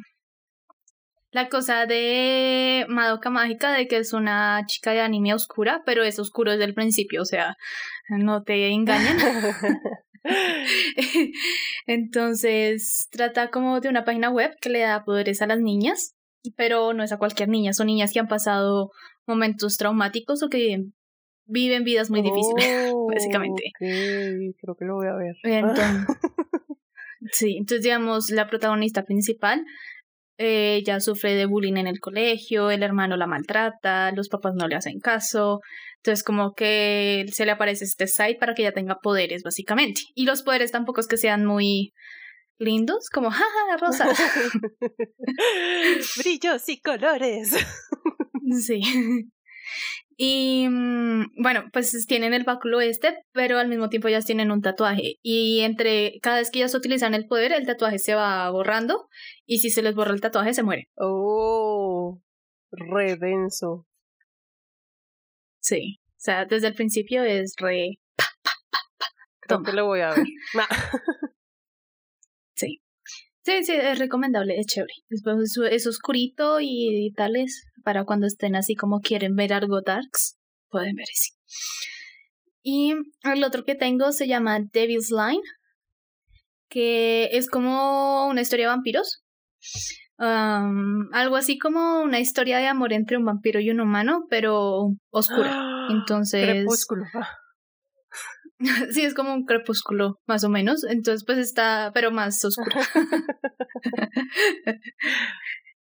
la 1.31 1.49
cosa 1.49 1.85
de 1.85 2.85
Madoka 2.89 3.29
Mágica, 3.29 3.73
de 3.73 3.87
que 3.87 3.97
es 3.97 4.13
una 4.13 4.61
chica 4.67 4.91
de 4.91 5.01
anime 5.01 5.33
oscura, 5.33 5.81
pero 5.85 6.03
es 6.03 6.19
oscuro 6.19 6.51
desde 6.51 6.65
el 6.65 6.73
principio, 6.73 7.21
o 7.21 7.25
sea, 7.25 7.55
no 8.09 8.43
te 8.43 8.69
engañan. 8.69 9.17
Entonces, 11.85 13.07
trata 13.11 13.49
como 13.49 13.79
de 13.79 13.89
una 13.89 14.05
página 14.05 14.29
web 14.29 14.51
que 14.61 14.69
le 14.69 14.79
da 14.79 15.03
poderes 15.03 15.41
a 15.41 15.47
las 15.47 15.59
niñas, 15.59 16.15
pero 16.55 16.93
no 16.93 17.03
es 17.03 17.11
a 17.11 17.17
cualquier 17.17 17.49
niña, 17.49 17.73
son 17.73 17.87
niñas 17.87 18.11
que 18.13 18.19
han 18.19 18.27
pasado 18.27 18.91
momentos 19.25 19.77
traumáticos 19.77 20.43
o 20.43 20.49
que 20.49 20.57
viven, 20.57 20.93
viven 21.45 21.83
vidas 21.83 22.09
muy 22.09 22.21
difíciles, 22.21 22.91
Oh, 22.93 23.07
básicamente. 23.11 23.63
ok, 23.75 24.55
creo 24.59 24.75
que 24.77 24.85
lo 24.85 24.95
voy 24.95 25.07
a 25.07 25.15
ver. 25.15 25.35
Entonces, 25.43 26.07
sí, 27.31 27.57
entonces 27.57 27.83
digamos, 27.83 28.29
la 28.29 28.47
protagonista 28.47 29.03
principal 29.03 29.63
eh, 30.37 30.77
ella 30.77 30.99
sufre 30.99 31.35
de 31.35 31.45
bullying 31.45 31.77
en 31.77 31.87
el 31.87 31.99
colegio, 31.99 32.71
el 32.71 32.81
hermano 32.81 33.17
la 33.17 33.27
maltrata, 33.27 34.11
los 34.11 34.29
papás 34.29 34.53
no 34.55 34.67
le 34.67 34.75
hacen 34.75 34.99
caso, 34.99 35.59
entonces 35.97 36.23
como 36.23 36.53
que 36.53 37.25
se 37.31 37.45
le 37.45 37.51
aparece 37.51 37.85
este 37.85 38.07
site 38.07 38.37
para 38.39 38.55
que 38.55 38.63
ella 38.63 38.73
tenga 38.73 38.97
poderes, 39.01 39.43
básicamente. 39.43 40.01
Y 40.15 40.25
los 40.25 40.41
poderes 40.41 40.71
tampoco 40.71 41.01
es 41.01 41.07
que 41.07 41.17
sean 41.17 41.45
muy 41.45 41.93
lindos, 42.57 43.09
como 43.13 43.29
jaja, 43.29 43.77
rosa. 43.79 44.07
Brillos 46.17 46.69
y 46.69 46.81
colores. 46.81 47.51
Sí. 48.61 48.81
Y 50.15 50.67
mm, 50.69 51.41
bueno, 51.41 51.65
pues 51.73 52.05
tienen 52.07 52.33
el 52.33 52.43
báculo 52.43 52.81
este, 52.81 53.25
pero 53.31 53.57
al 53.57 53.67
mismo 53.67 53.89
tiempo 53.89 54.07
ellas 54.07 54.25
tienen 54.25 54.51
un 54.51 54.61
tatuaje. 54.61 55.15
Y 55.21 55.61
entre 55.61 56.19
cada 56.21 56.37
vez 56.37 56.51
que 56.51 56.59
ellas 56.59 56.75
utilizan 56.75 57.13
el 57.13 57.25
poder, 57.27 57.51
el 57.51 57.65
tatuaje 57.65 57.99
se 57.99 58.15
va 58.15 58.49
borrando. 58.51 59.07
Y 59.45 59.59
si 59.59 59.69
se 59.69 59.81
les 59.81 59.95
borra 59.95 60.13
el 60.13 60.21
tatuaje, 60.21 60.53
se 60.53 60.63
muere. 60.63 60.89
Oh, 60.95 62.21
re 62.71 63.15
denso. 63.17 63.85
Sí. 65.59 65.99
O 66.11 66.23
sea, 66.23 66.45
desde 66.45 66.67
el 66.67 66.75
principio 66.75 67.23
es 67.23 67.55
re. 67.57 67.99
Creo 69.41 69.63
que 69.63 69.73
lo 69.73 69.85
voy 69.85 70.01
a 70.01 70.09
ver. 70.09 70.25
Sí. 73.43 73.63
Sí, 73.63 73.73
es 73.73 73.99
recomendable, 73.99 74.57
es 74.57 74.65
chévere. 74.67 74.93
Es, 75.09 75.21
es, 75.71 75.87
oscurito 75.87 76.59
y, 76.61 77.11
tales. 77.15 77.65
Para 77.83 78.05
cuando 78.05 78.27
estén 78.27 78.55
así 78.55 78.75
como 78.75 79.01
quieren 79.01 79.35
ver 79.35 79.51
algo 79.53 79.81
darks, 79.81 80.37
pueden 80.69 80.95
ver 80.95 81.07
ese. 81.11 81.31
Y 82.61 82.93
el 83.23 83.43
otro 83.43 83.65
que 83.65 83.75
tengo 83.75 84.13
se 84.13 84.27
llama 84.27 84.59
Devil's 84.71 85.11
Line, 85.11 85.41
que 86.69 87.29
es 87.33 87.49
como 87.49 88.27
una 88.27 88.39
historia 88.39 88.67
de 88.67 88.71
vampiros. 88.71 89.23
Um, 90.17 91.13
algo 91.13 91.35
así 91.35 91.57
como 91.57 92.01
una 92.01 92.21
historia 92.21 92.59
de 92.59 92.67
amor 92.67 92.93
entre 92.93 93.17
un 93.17 93.25
vampiro 93.25 93.59
y 93.59 93.69
un 93.69 93.81
humano, 93.81 94.25
pero 94.29 94.93
oscura. 95.09 95.87
Entonces- 95.89 96.49
Crepúsculo. 96.49 97.03
sí, 98.91 99.03
es 99.03 99.13
como 99.13 99.33
un 99.33 99.45
crepúsculo, 99.45 100.19
más 100.25 100.43
o 100.43 100.49
menos. 100.49 100.83
Entonces, 100.83 101.23
pues 101.25 101.37
está, 101.37 101.91
pero 101.93 102.11
más 102.11 102.43
oscuro. 102.43 102.75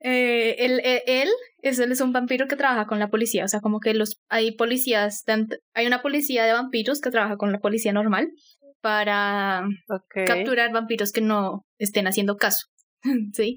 Eh, 0.04 0.56
él, 0.58 0.80
él, 0.82 1.00
él 1.06 1.28
es, 1.62 1.78
él 1.78 1.92
es 1.92 2.00
un 2.00 2.12
vampiro 2.12 2.48
que 2.48 2.56
trabaja 2.56 2.86
con 2.86 2.98
la 2.98 3.08
policía, 3.08 3.44
o 3.44 3.48
sea, 3.48 3.60
como 3.60 3.78
que 3.78 3.94
los 3.94 4.20
hay 4.28 4.56
policías, 4.56 5.22
hay 5.74 5.86
una 5.86 6.02
policía 6.02 6.44
de 6.44 6.52
vampiros 6.52 7.00
que 7.00 7.12
trabaja 7.12 7.36
con 7.36 7.52
la 7.52 7.60
policía 7.60 7.92
normal 7.92 8.32
para 8.80 9.62
capturar 10.26 10.72
vampiros 10.72 11.12
que 11.12 11.20
no 11.20 11.64
estén 11.78 12.08
haciendo 12.08 12.36
caso, 12.36 12.66
¿sí? 13.32 13.54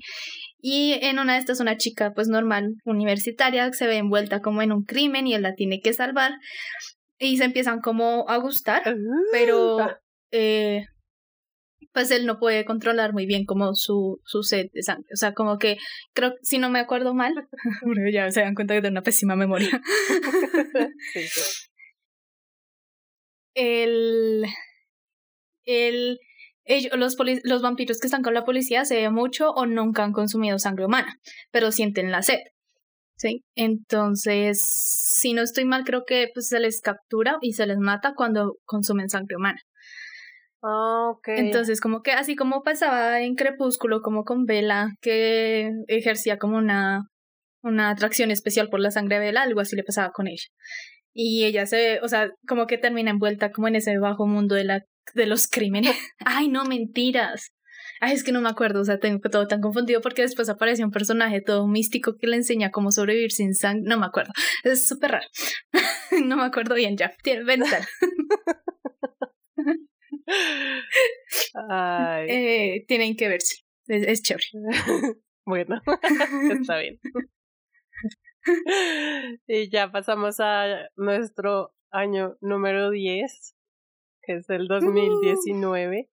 Y 0.59 0.99
en 1.01 1.17
una 1.17 1.33
de 1.33 1.39
estas 1.39 1.61
una 1.61 1.77
chica 1.77 2.13
pues 2.13 2.27
normal, 2.27 2.75
universitaria, 2.85 3.73
se 3.73 3.87
ve 3.87 3.97
envuelta 3.97 4.41
como 4.41 4.61
en 4.61 4.71
un 4.71 4.83
crimen 4.83 5.25
y 5.25 5.33
él 5.33 5.41
la 5.41 5.55
tiene 5.55 5.81
que 5.81 5.93
salvar 5.93 6.33
y 7.19 7.37
se 7.37 7.45
empiezan 7.45 7.79
como 7.81 8.25
a 8.29 8.37
gustar, 8.37 8.95
pero 9.31 9.79
Ah, 9.79 9.99
eh, 10.31 10.85
pues 11.93 12.11
él 12.11 12.25
no 12.25 12.39
puede 12.39 12.65
controlar 12.65 13.13
muy 13.13 13.25
bien 13.25 13.45
como 13.45 13.73
su, 13.73 14.19
su 14.25 14.43
sed 14.43 14.67
de 14.73 14.83
sangre. 14.83 15.07
O 15.13 15.17
sea, 15.17 15.33
como 15.33 15.57
que 15.57 15.77
creo, 16.13 16.33
si 16.41 16.57
no 16.57 16.69
me 16.69 16.79
acuerdo 16.79 17.13
mal, 17.13 17.33
ya 18.13 18.29
se 18.31 18.41
dan 18.41 18.55
cuenta 18.55 18.73
que 18.73 18.81
tengo 18.81 18.93
una 18.93 19.01
pésima 19.03 19.35
memoria. 19.35 19.69
sí, 21.13 21.27
sí. 21.27 21.41
el, 23.55 24.45
el, 25.65 26.19
ellos, 26.65 26.91
los, 26.97 27.15
poli- 27.15 27.41
los 27.43 27.61
vampiros 27.61 27.99
que 27.99 28.07
están 28.07 28.23
con 28.23 28.33
la 28.33 28.45
policía 28.45 28.85
se 28.85 28.95
ve 28.95 29.09
mucho 29.09 29.51
o 29.51 29.65
nunca 29.65 30.03
han 30.03 30.13
consumido 30.13 30.59
sangre 30.59 30.85
humana, 30.85 31.19
pero 31.51 31.71
sienten 31.71 32.11
la 32.11 32.21
sed. 32.21 32.39
¿Sí? 33.17 33.43
Entonces, 33.55 34.61
si 34.63 35.33
no 35.33 35.41
estoy 35.41 35.65
mal, 35.65 35.83
creo 35.85 36.03
que 36.05 36.27
pues, 36.33 36.47
se 36.49 36.59
les 36.59 36.81
captura 36.81 37.37
y 37.41 37.53
se 37.53 37.65
les 37.65 37.77
mata 37.77 38.13
cuando 38.15 38.57
consumen 38.65 39.09
sangre 39.09 39.37
humana. 39.37 39.59
Ah, 40.61 41.11
ok. 41.11 41.27
Entonces, 41.29 41.79
como 41.79 42.01
que 42.01 42.11
así 42.11 42.35
como 42.35 42.63
pasaba 42.63 43.21
en 43.21 43.35
Crepúsculo, 43.35 44.01
como 44.01 44.23
con 44.23 44.45
Vela, 44.45 44.89
que 45.01 45.71
ejercía 45.87 46.37
como 46.37 46.57
una, 46.57 47.03
una 47.61 47.89
atracción 47.91 48.31
especial 48.31 48.69
por 48.69 48.79
la 48.79 48.91
sangre 48.91 49.19
de 49.19 49.27
Vela, 49.27 49.43
algo 49.43 49.61
así 49.61 49.75
le 49.75 49.83
pasaba 49.83 50.11
con 50.11 50.27
ella. 50.27 50.47
Y 51.13 51.45
ella 51.45 51.65
se, 51.65 51.99
o 52.01 52.07
sea, 52.07 52.29
como 52.47 52.67
que 52.67 52.77
termina 52.77 53.11
envuelta 53.11 53.51
como 53.51 53.67
en 53.67 53.75
ese 53.75 53.97
bajo 53.99 54.27
mundo 54.27 54.55
de 54.55 54.65
la 54.65 54.81
de 55.13 55.25
los 55.27 55.47
crímenes. 55.47 55.95
Ay, 56.25 56.47
no, 56.47 56.65
mentiras. 56.65 57.51
Ay, 58.01 58.13
es 58.13 58.23
que 58.23 58.31
no 58.31 58.41
me 58.41 58.49
acuerdo, 58.49 58.81
o 58.81 58.85
sea, 58.85 58.99
tengo 58.99 59.19
todo 59.29 59.47
tan 59.47 59.61
confundido 59.61 60.01
porque 60.01 60.21
después 60.21 60.49
aparece 60.49 60.83
un 60.83 60.91
personaje 60.91 61.41
todo 61.41 61.67
místico 61.67 62.17
que 62.17 62.27
le 62.27 62.35
enseña 62.37 62.71
cómo 62.71 62.91
sobrevivir 62.91 63.31
sin 63.31 63.53
sangre. 63.55 63.83
No 63.87 63.97
me 63.99 64.05
acuerdo. 64.05 64.33
Es 64.63 64.87
súper 64.87 65.11
raro. 65.11 65.27
no 66.25 66.35
me 66.37 66.43
acuerdo 66.43 66.75
bien 66.75 66.97
ya. 66.97 67.13
Tiene- 67.23 67.43
Ventana. 67.43 67.87
Ay. 71.69 72.27
Eh, 72.29 72.85
tienen 72.87 73.15
que 73.15 73.27
verse. 73.29 73.57
Es, 73.87 74.07
es 74.07 74.21
chévere. 74.21 74.45
bueno, 75.45 75.81
está 76.59 76.77
bien. 76.79 76.99
y 79.47 79.69
ya 79.69 79.91
pasamos 79.91 80.39
a 80.39 80.87
nuestro 80.95 81.73
año 81.91 82.35
número 82.41 82.89
10, 82.91 83.55
que 84.23 84.33
es 84.33 84.49
el 84.49 84.67
2019. 84.67 86.09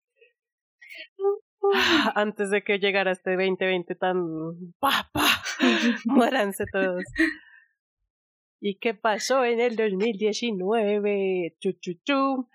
Ah, 1.19 1.42
Antes 2.15 2.51
de 2.51 2.63
que 2.63 2.79
llegara 2.79 3.13
este 3.13 3.31
2020 3.37 3.95
tan... 3.95 4.73
¡Pa, 4.79 5.11
pa! 5.13 5.27
Muéranse 6.05 6.65
todos. 6.73 7.05
¿Y 8.61 8.79
qué 8.79 8.95
pasó 8.95 9.45
en 9.45 9.61
el 9.61 9.77
2019? 9.77 11.57
Chu, 11.61 11.73
chu, 11.81 11.93
chu. 12.05 12.49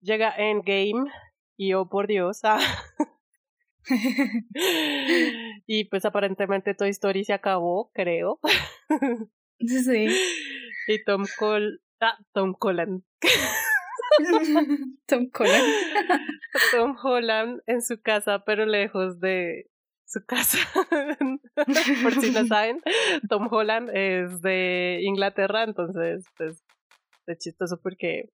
Llega 0.00 0.34
Endgame 0.36 1.10
y 1.56 1.74
oh 1.74 1.88
por 1.88 2.06
Dios. 2.06 2.40
ah. 2.44 2.58
y 5.66 5.84
pues 5.84 6.04
aparentemente 6.04 6.74
Toy 6.74 6.90
Story 6.90 7.24
se 7.24 7.32
acabó, 7.32 7.90
creo. 7.92 8.40
Sí. 9.58 10.06
y 10.88 11.04
Tom 11.04 11.24
Col... 11.38 11.82
Ah, 12.00 12.18
Tom 12.32 12.54
Holland. 12.58 13.02
Tom 15.06 15.30
Holland. 15.38 15.72
Tom 16.72 16.96
Holland 17.02 17.62
en 17.66 17.82
su 17.82 18.00
casa, 18.00 18.44
pero 18.44 18.66
lejos 18.66 19.20
de 19.20 19.70
su 20.06 20.24
casa. 20.24 20.58
Por 22.02 22.14
si 22.20 22.30
no 22.30 22.46
saben, 22.46 22.80
Tom 23.28 23.48
Holland 23.50 23.90
es 23.92 24.40
de 24.42 25.00
Inglaterra, 25.02 25.64
entonces 25.64 26.24
pues 26.36 26.62
es 27.26 27.38
chistoso 27.38 27.80
porque 27.80 28.30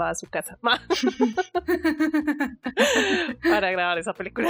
va 0.00 0.10
a 0.10 0.14
su 0.14 0.28
casa 0.28 0.58
para 3.42 3.70
grabar 3.70 3.98
esa 3.98 4.12
película. 4.14 4.48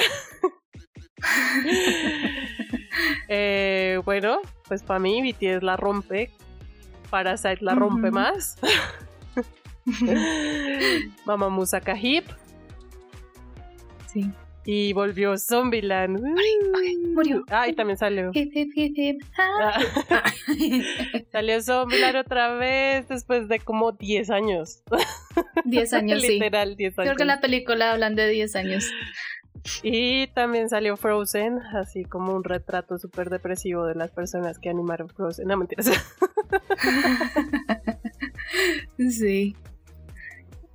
Eh, 3.28 4.01
bueno, 4.05 4.40
pues 4.68 4.82
para 4.82 5.01
mí 5.01 5.22
BTS 5.22 5.62
la 5.62 5.76
rompe, 5.76 6.30
Parasite 7.11 7.59
la 7.61 7.74
rompe 7.74 8.11
más. 8.11 8.57
Mamamoo 11.26 11.66
saca 11.66 11.97
Hip 11.99 12.24
Sí. 14.07 14.30
y 14.64 14.93
volvió 14.93 15.37
Zombieland. 15.39 16.20
murió. 17.14 17.45
Ah, 17.49 17.66
y 17.68 17.72
también 17.74 17.97
salió. 17.97 18.30
Hip, 18.35 18.51
hip, 18.55 18.70
hip. 18.76 19.22
Ah. 19.39 19.80
Ah, 20.11 20.22
salió 21.33 21.62
Zombieland 21.62 22.16
otra 22.16 22.55
vez 22.55 23.09
después 23.09 23.49
de 23.49 23.59
como 23.61 23.93
10 23.93 24.30
años. 24.30 24.83
10 25.64 25.93
años, 25.95 26.20
sí. 26.22 26.28
Literal, 26.35 26.76
10 26.76 26.99
años. 26.99 27.07
Creo 27.09 27.16
que 27.16 27.22
en 27.22 27.28
la 27.28 27.41
película 27.41 27.93
hablan 27.93 28.14
de 28.14 28.28
10 28.28 28.55
años. 28.57 28.85
Y 29.83 30.26
también 30.28 30.68
salió 30.68 30.97
Frozen, 30.97 31.59
así 31.80 32.05
como 32.05 32.35
un 32.35 32.43
retrato 32.45 32.99
súper 32.99 33.30
depresivo 33.30 33.85
de 33.87 33.95
las 33.95 34.11
personas 34.11 34.59
que 34.59 34.68
animaron 34.68 35.09
Frozen. 35.09 35.47
No, 35.47 35.57
mentiras. 35.57 35.89
Sí. 39.11 39.57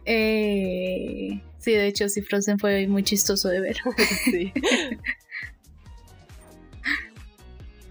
Eh, 0.10 1.42
sí, 1.60 1.74
de 1.74 1.86
hecho, 1.86 2.08
sí, 2.08 2.22
Frozen 2.22 2.58
fue 2.58 2.88
muy 2.88 3.04
chistoso 3.04 3.50
de 3.50 3.60
ver. 3.60 3.78
sí. 4.32 4.54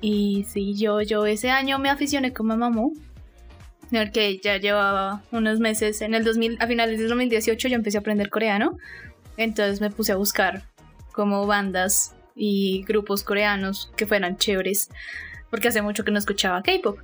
Y 0.02 0.44
sí, 0.44 0.74
yo, 0.76 1.00
yo 1.00 1.26
ese 1.26 1.50
año 1.50 1.80
me 1.80 1.88
aficioné 1.90 2.32
con 2.32 2.46
Mamamoo. 2.46 2.92
Porque 3.90 4.38
ya 4.38 4.58
llevaba 4.58 5.22
unos 5.32 5.58
meses, 5.58 6.00
en 6.00 6.14
el 6.14 6.22
2000, 6.22 6.58
a 6.60 6.66
finales 6.66 6.98
del 6.98 7.08
2018 7.08 7.68
yo 7.68 7.74
empecé 7.74 7.96
a 7.96 8.00
aprender 8.00 8.30
coreano. 8.30 8.78
Entonces 9.36 9.80
me 9.80 9.90
puse 9.90 10.12
a 10.12 10.16
buscar 10.16 10.64
como 11.12 11.46
bandas 11.46 12.14
y 12.34 12.84
grupos 12.84 13.24
coreanos 13.24 13.90
que 13.96 14.06
fueran 14.06 14.36
chéveres. 14.36 14.90
Porque 15.50 15.68
hace 15.68 15.82
mucho 15.82 16.04
que 16.04 16.10
no 16.10 16.18
escuchaba 16.18 16.62
K-pop. 16.62 16.98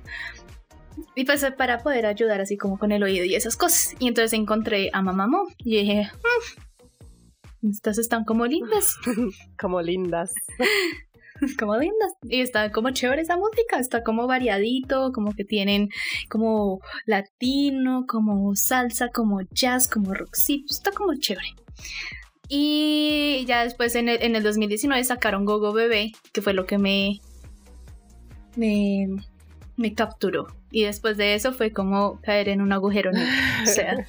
Y 1.15 1.25
pues 1.25 1.45
para 1.57 1.79
poder 1.79 2.05
ayudar 2.05 2.41
así 2.41 2.57
como 2.57 2.77
con 2.77 2.91
el 2.91 3.03
oído 3.03 3.25
y 3.25 3.35
esas 3.35 3.55
cosas. 3.55 3.95
Y 3.99 4.07
entonces 4.07 4.33
encontré 4.33 4.89
a 4.93 5.01
Mamamoo 5.01 5.47
y 5.57 5.77
dije, 5.77 6.11
"Mm, 7.61 7.69
estas 7.69 7.97
están 7.97 8.25
como 8.25 8.45
lindas. 8.45 8.97
Como 9.59 9.81
lindas. 9.81 10.33
como 11.59 11.77
lindas. 11.77 12.13
Y 12.23 12.41
está 12.41 12.71
como 12.71 12.91
chévere 12.91 13.21
esa 13.21 13.37
música, 13.37 13.79
está 13.79 14.03
como 14.03 14.27
variadito, 14.27 15.11
como 15.11 15.33
que 15.33 15.43
tienen 15.43 15.89
como 16.29 16.79
latino, 17.05 18.05
como 18.07 18.55
salsa, 18.55 19.09
como 19.09 19.41
jazz, 19.51 19.87
como 19.87 20.13
rockcito, 20.13 20.73
está 20.73 20.91
como 20.91 21.15
chévere. 21.15 21.47
Y 22.49 23.45
ya 23.47 23.63
después 23.63 23.95
en 23.95 24.09
el, 24.09 24.21
en 24.21 24.35
el 24.35 24.43
2019 24.43 25.03
sacaron 25.03 25.45
Gogo 25.45 25.73
Bebé, 25.73 26.11
que 26.31 26.41
fue 26.41 26.53
lo 26.53 26.65
que 26.65 26.77
me, 26.77 27.19
me, 28.55 29.07
me 29.75 29.93
capturó. 29.93 30.47
Y 30.73 30.85
después 30.85 31.17
de 31.17 31.35
eso 31.35 31.53
fue 31.53 31.71
como 31.71 32.19
caer 32.21 32.49
en 32.49 32.59
un 32.59 32.73
agujero 32.73 33.11
negro. 33.11 33.31
O 33.61 33.67
sea, 33.67 34.07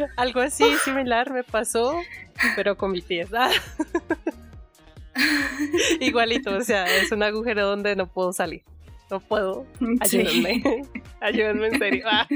Algo 0.16 0.40
así 0.40 0.64
similar 0.84 1.30
me 1.30 1.44
pasó, 1.44 2.00
pero 2.56 2.78
con 2.78 2.92
BTS. 2.92 3.34
Ah. 3.36 3.50
Igualito, 6.00 6.56
o 6.56 6.62
sea, 6.62 6.86
es 6.86 7.12
un 7.12 7.22
agujero 7.22 7.66
donde 7.66 7.94
no 7.94 8.06
puedo 8.06 8.32
salir. 8.32 8.62
No 9.10 9.20
puedo. 9.20 9.66
sí, 10.06 10.20
Ayúdenme. 10.20 10.62
Ayúdenme 11.20 11.66
en 11.68 11.78
serio. 11.78 12.04
Ah. 12.06 12.26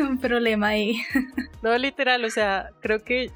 un 0.00 0.18
problema 0.18 0.68
ahí. 0.68 1.00
No, 1.62 1.78
literal, 1.78 2.24
o 2.24 2.30
sea, 2.30 2.70
creo 2.80 3.04
que 3.04 3.30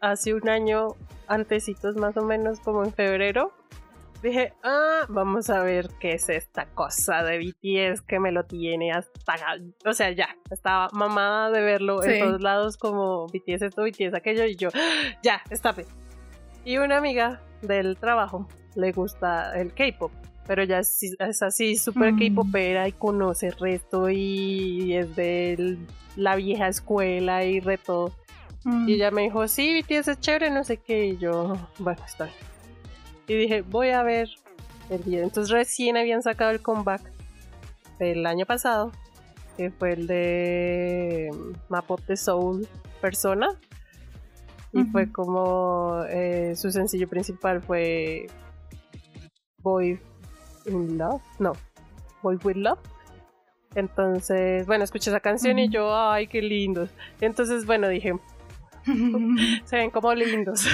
hace 0.00 0.32
un 0.32 0.48
año, 0.48 0.96
antecitos 1.26 1.96
más 1.96 2.16
o 2.16 2.24
menos, 2.24 2.60
como 2.60 2.84
en 2.84 2.92
febrero, 2.94 3.52
dije, 4.28 4.52
ah, 4.62 5.02
vamos 5.08 5.50
a 5.50 5.62
ver 5.62 5.88
qué 6.00 6.12
es 6.12 6.28
esta 6.28 6.66
cosa 6.66 7.22
de 7.22 7.38
BTS 7.38 8.02
que 8.02 8.18
me 8.20 8.32
lo 8.32 8.44
tiene 8.44 8.92
hasta, 8.92 9.34
o 9.84 9.92
sea, 9.92 10.10
ya, 10.12 10.28
estaba 10.50 10.88
mamada 10.92 11.50
de 11.50 11.60
verlo 11.60 12.02
Sí. 12.02 12.10
en 12.12 12.20
todos 12.26 12.40
lados 12.40 12.76
como 12.76 13.26
BTS 13.28 13.62
esto, 13.66 13.82
BTS 13.82 14.14
aquello, 14.14 14.44
y 14.46 14.56
yo, 14.56 14.70
"Ah, 14.74 15.16
ya, 15.22 15.42
está 15.50 15.72
bien. 15.72 15.88
Y 16.64 16.78
una 16.78 16.96
amiga 16.98 17.40
del 17.62 17.96
trabajo 17.96 18.48
le 18.74 18.92
gusta 18.92 19.52
el 19.58 19.72
K-pop. 19.74 20.10
Pero 20.46 20.62
ya 20.62 20.80
es, 20.80 20.98
es 21.18 21.42
así 21.42 21.74
súper 21.76 22.12
Mm. 22.12 22.18
K-popera 22.18 22.86
y 22.88 22.92
conoce 22.92 23.46
el 23.46 23.54
resto 23.56 24.10
y 24.10 24.94
es 24.94 25.16
de 25.16 25.78
la 26.16 26.36
vieja 26.36 26.68
escuela 26.68 27.44
y 27.44 27.60
reto. 27.60 28.12
Mm. 28.64 28.86
Y 28.88 28.94
ella 28.94 29.10
me 29.10 29.22
dijo, 29.22 29.48
sí, 29.48 29.80
BTS 29.82 30.08
es 30.10 30.20
chévere, 30.20 30.50
no 30.50 30.62
sé 30.62 30.76
qué. 30.78 31.06
Y 31.06 31.16
yo, 31.16 31.56
bueno, 31.78 32.02
está 32.04 32.24
bien. 32.24 32.36
Y 33.26 33.34
dije, 33.34 33.62
voy 33.62 33.90
a 33.90 34.02
ver 34.02 34.28
el 34.90 35.02
video. 35.02 35.24
Entonces 35.24 35.50
recién 35.50 35.96
habían 35.96 36.22
sacado 36.22 36.50
el 36.50 36.60
comeback 36.60 37.02
del 37.98 38.26
año 38.26 38.46
pasado, 38.46 38.92
que 39.56 39.70
fue 39.70 39.92
el 39.92 40.06
de 40.06 41.30
Map 41.68 41.90
of 41.90 42.02
the 42.06 42.16
Soul 42.16 42.66
Persona. 43.00 43.48
Y 44.72 44.82
fue 44.86 45.12
como 45.12 46.02
eh, 46.08 46.54
su 46.56 46.72
sencillo 46.72 47.08
principal 47.08 47.62
fue 47.62 48.26
Boy 49.62 50.00
in 50.66 50.98
Love. 50.98 51.22
No, 51.38 51.52
Boy 52.22 52.38
with 52.42 52.56
Love. 52.56 52.80
Entonces, 53.76 54.66
bueno, 54.66 54.84
escuché 54.84 55.10
esa 55.10 55.20
canción 55.20 55.58
y 55.58 55.68
yo, 55.68 55.96
ay, 55.96 56.26
qué 56.26 56.42
lindos. 56.42 56.90
Entonces, 57.20 57.66
bueno, 57.66 57.88
dije, 57.88 58.14
se 59.64 59.76
ven 59.76 59.90
como 59.90 60.14
lindos. 60.14 60.66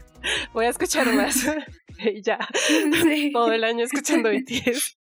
Voy 0.52 0.66
a 0.66 0.70
escuchar 0.70 1.12
más. 1.14 1.46
y 2.14 2.22
ya, 2.22 2.38
Sí. 3.02 3.30
todo 3.32 3.52
el 3.52 3.64
año 3.64 3.84
escuchando 3.84 4.30
BTS. 4.32 4.98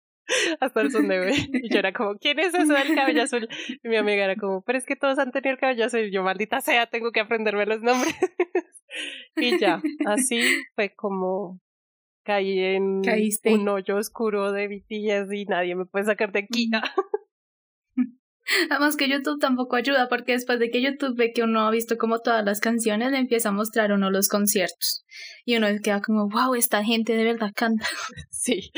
Hasta 0.59 0.80
el 0.80 0.90
son 0.90 1.07
de. 1.09 1.34
Y 1.53 1.68
yo 1.68 1.78
era 1.80 1.92
como, 1.92 2.16
¿quién 2.16 2.38
es 2.38 2.55
eso 2.55 2.72
del 2.72 2.95
cabello 2.95 3.24
azul? 3.24 3.47
Y 3.82 3.88
mi 3.88 3.97
amiga 3.97 4.24
era 4.24 4.36
como, 4.36 4.62
pero 4.62 4.78
es 4.78 4.86
que 4.86 4.97
todos 4.97 5.18
han 5.18 5.32
tenido 5.32 5.53
el 5.53 5.59
cabello 5.61 5.84
azul. 5.84 6.01
Y 6.01 6.11
yo, 6.11 6.22
maldita 6.22 6.62
sea, 6.62 6.86
tengo 6.86 7.12
que 7.12 7.20
aprenderme 7.20 7.66
los 7.66 7.82
nombres. 7.82 8.14
y 9.36 9.59
ya, 9.59 9.82
así 10.07 10.40
fue 10.74 10.95
como 10.95 11.61
caí 12.24 12.59
en 12.59 13.03
Caíste. 13.03 13.53
un 13.53 13.68
hoyo 13.68 13.97
oscuro 13.97 14.51
de 14.53 14.66
BTS 14.68 15.30
y 15.34 15.45
nadie 15.45 15.74
me 15.74 15.84
puede 15.84 16.07
sacar 16.07 16.32
de 16.32 16.38
aquí. 16.38 16.70
Además 18.70 18.97
que 18.97 19.09
YouTube 19.09 19.40
tampoco 19.40 19.76
ayuda 19.76 20.09
porque 20.09 20.32
después 20.32 20.59
de 20.59 20.70
que 20.70 20.82
YouTube 20.82 21.16
ve 21.16 21.32
que 21.32 21.42
uno 21.42 21.66
ha 21.66 21.70
visto 21.70 21.97
como 21.97 22.20
todas 22.20 22.45
las 22.45 22.61
canciones, 22.61 23.11
le 23.11 23.18
empieza 23.18 23.51
a 23.51 23.53
mostrar 23.53 23.92
uno 23.92 24.11
los 24.11 24.28
conciertos. 24.28 25.05
Y 25.45 25.57
uno 25.57 25.66
queda 25.82 26.01
como, 26.01 26.28
wow, 26.28 26.55
esta 26.55 26.84
gente 26.84 27.16
de 27.16 27.24
verdad 27.24 27.51
canta. 27.55 27.86
Sí. 28.30 28.70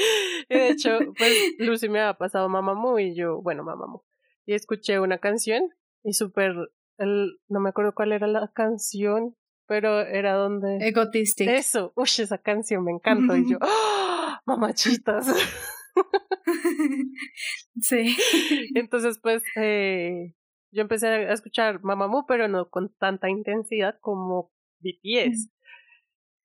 De 0.49 0.69
hecho, 0.69 0.99
pues 1.19 1.33
Lucy 1.59 1.89
me 1.89 2.01
había 2.01 2.15
pasado 2.15 2.49
Mamamoo 2.49 3.01
y 3.01 3.17
yo, 3.17 3.43
bueno, 3.43 3.65
Mamamoo. 3.65 4.05
Y 4.45 4.55
escuché 4.55 5.01
una 5.01 5.19
canción 5.19 5.71
y 6.05 6.13
súper, 6.13 6.55
no 6.99 7.61
me 7.61 7.69
acuerdo 7.69 7.93
cuál 7.93 8.13
era 8.13 8.29
la 8.29 8.49
canción, 8.55 9.35
pero 9.67 10.03
era 10.03 10.35
donde... 10.35 10.79
Egotistic. 10.87 11.49
Eso, 11.49 11.93
uy, 11.97 12.05
esa 12.05 12.39
canción 12.39 12.85
me 12.85 12.93
encantó. 12.93 13.37
Y 13.37 13.51
yo, 13.51 13.59
¡ah! 13.61 14.41
mamachitas. 14.47 15.27
sí. 17.81 18.17
Entonces, 18.75 19.19
pues, 19.23 19.43
eh, 19.57 20.35
yo 20.73 20.83
empecé 20.83 21.09
a 21.09 21.33
escuchar 21.33 21.83
Mamamoo, 21.83 22.27
pero 22.27 22.49
no 22.49 22.69
con 22.69 22.95
tanta 22.99 23.29
intensidad 23.31 23.99
como 24.01 24.53
BTS. 24.81 25.51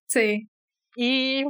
Sí. 0.07 0.49
Y 0.95 1.45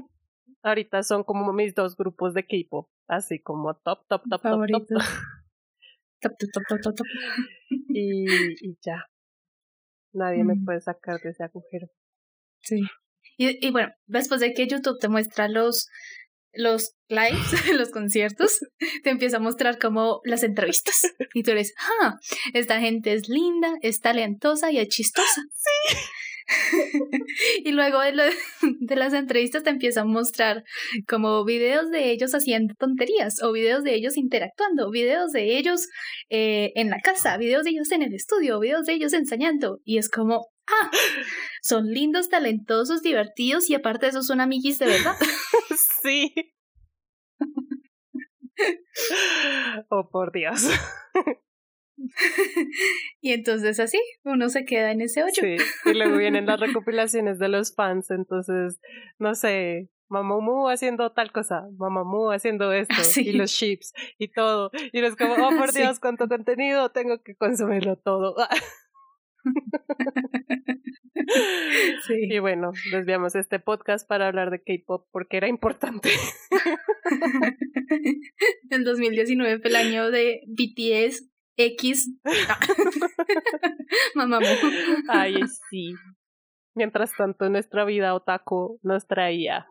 ahorita 0.64 1.04
son 1.04 1.24
como 1.24 1.52
mis 1.54 1.74
dos 1.76 1.96
grupos 1.98 2.34
de 2.34 2.46
K-pop, 2.46 2.90
así 3.08 3.40
como 3.42 3.74
top, 3.76 4.06
top, 4.08 4.22
top, 4.30 4.30
top, 4.30 4.30
top. 4.30 4.42
Favoritos. 4.42 4.88
Top, 6.24 6.34
top, 6.38 6.50
top, 6.54 6.64
top, 6.70 6.82
top, 6.84 6.96
top. 6.98 7.08
Y, 7.90 8.26
y 8.64 8.78
ya. 8.86 9.08
Nadie 10.14 10.44
me 10.44 10.54
Mm. 10.54 10.66
puede 10.66 10.80
sacar 10.82 11.20
de 11.20 11.32
ese 11.32 11.44
agujero. 11.44 11.88
Sí. 12.60 12.82
Y, 13.38 13.66
y 13.66 13.72
bueno, 13.72 13.92
después 14.06 14.40
de 14.40 14.54
que 14.54 14.68
YouTube 14.68 15.00
te 15.00 15.10
muestra 15.10 15.48
los, 15.48 15.88
los 16.54 16.94
lives, 17.10 17.40
los 17.74 17.90
conciertos, 17.90 18.60
te 19.04 19.10
empieza 19.10 19.38
a 19.38 19.42
mostrar 19.42 19.80
como 19.80 20.22
las 20.24 20.44
entrevistas. 20.44 21.02
Y 21.34 21.44
tú 21.44 21.52
eres, 21.52 21.74
ah, 22.02 22.16
esta 22.54 22.80
gente 22.80 23.14
es 23.14 23.28
linda, 23.30 23.74
es 23.82 24.00
talentosa 24.00 24.72
y 24.72 24.80
es 24.80 24.88
chistosa. 24.90 25.42
y 27.64 27.72
luego 27.72 28.00
de, 28.02 28.12
lo- 28.14 28.24
de 28.80 28.96
las 28.96 29.14
entrevistas 29.14 29.64
te 29.64 29.70
empiezan 29.70 30.08
a 30.08 30.12
mostrar 30.12 30.64
como 31.08 31.46
videos 31.46 31.90
de 31.92 32.12
ellos 32.12 32.34
haciendo 32.34 32.74
tonterías 32.78 33.42
o 33.42 33.52
videos 33.52 33.84
de 33.84 33.96
ellos 33.96 34.18
interactuando, 34.18 34.90
videos 34.92 35.32
de 35.32 35.58
ellos 35.58 35.88
eh, 36.30 36.72
en 36.76 36.90
la 36.90 37.00
casa, 37.00 37.38
videos 37.38 37.64
de 37.64 37.72
ellos 37.72 37.92
en 37.92 38.02
el 38.02 38.14
estudio, 38.14 38.60
videos 38.60 38.86
de 38.86 38.94
ellos 38.94 39.14
enseñando. 39.14 39.80
Y 39.86 39.98
es 39.98 40.10
como, 40.10 40.48
ah, 40.68 40.92
son 41.62 41.88
lindos, 41.88 42.28
talentosos, 42.30 43.02
divertidos 43.02 43.70
y 43.70 43.76
aparte 43.76 44.08
de 44.08 44.10
eso 44.12 44.24
son 44.24 44.42
amiguis 44.42 44.78
de 44.80 44.88
verdad. 44.88 45.16
Sí. 46.02 46.34
Oh, 49.90 50.08
por 50.12 50.32
Dios. 50.32 50.70
y 53.22 53.32
entonces 53.32 53.80
así, 53.80 54.00
uno 54.24 54.50
se 54.50 54.66
queda 54.66 54.92
en 54.92 55.02
ese 55.02 55.24
hoyo. 55.24 55.34
Sí. 55.34 55.58
Y 55.86 55.94
luego 55.94 56.18
vienen 56.18 56.46
las 56.46 56.60
recopilaciones 56.60 57.40
de 57.40 57.48
los 57.50 57.74
fans, 57.74 58.12
entonces, 58.12 58.80
no 59.18 59.34
sé, 59.34 59.90
Mamamoo 60.10 60.70
haciendo 60.70 61.12
tal 61.12 61.32
cosa, 61.32 61.64
Mamamoo 61.78 62.32
haciendo 62.32 62.72
esto, 62.72 62.94
Ah, 63.00 63.04
sí. 63.04 63.30
y 63.30 63.34
los 63.34 63.52
chips, 63.52 63.94
y 64.20 64.28
todo. 64.28 64.70
Y 64.92 65.00
es 65.04 65.16
como, 65.16 65.34
oh, 65.34 65.58
por 65.58 65.72
Sí. 65.72 65.80
Dios, 65.80 66.00
cuánto 66.00 66.28
contenido, 66.28 66.90
tengo 66.92 67.22
que 67.24 67.36
consumirlo 67.36 67.96
todo. 67.98 68.36
Sí. 72.08 72.28
Y 72.30 72.40
bueno, 72.40 72.72
desviamos 72.92 73.36
este 73.36 73.60
podcast 73.60 74.08
para 74.08 74.28
hablar 74.28 74.50
de 74.50 74.62
K-pop 74.62 75.08
porque 75.12 75.38
era 75.38 75.48
importante. 75.48 76.10
El 78.70 78.84
2019 78.84 79.60
fue 79.60 79.70
el 79.70 79.76
año 79.76 80.10
de 80.10 80.42
BTS 80.48 81.30
X. 81.58 82.10
Mamamoo. 84.16 84.48
Ay, 85.10 85.36
sí. 85.70 85.94
Mientras 86.74 87.12
tanto, 87.16 87.50
nuestra 87.50 87.86
vida 87.86 88.16
otaku 88.16 88.80
nos 88.82 89.06
traía. 89.06 89.68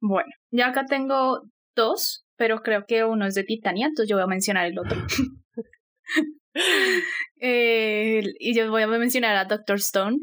Bueno, 0.00 0.30
ya 0.50 0.68
acá 0.68 0.84
tengo 0.84 1.42
dos, 1.74 2.26
pero 2.36 2.62
creo 2.62 2.84
que 2.86 3.04
uno 3.04 3.26
es 3.26 3.34
de 3.34 3.44
Titania, 3.44 3.86
entonces 3.86 4.10
yo 4.10 4.16
voy 4.16 4.24
a 4.24 4.26
mencionar 4.26 4.66
el 4.66 4.78
otro. 4.78 4.98
Eh, 7.44 8.22
y 8.38 8.54
yo 8.54 8.70
voy 8.70 8.82
a 8.82 8.86
mencionar 8.86 9.34
a 9.34 9.46
Doctor 9.46 9.78
Stone, 9.78 10.16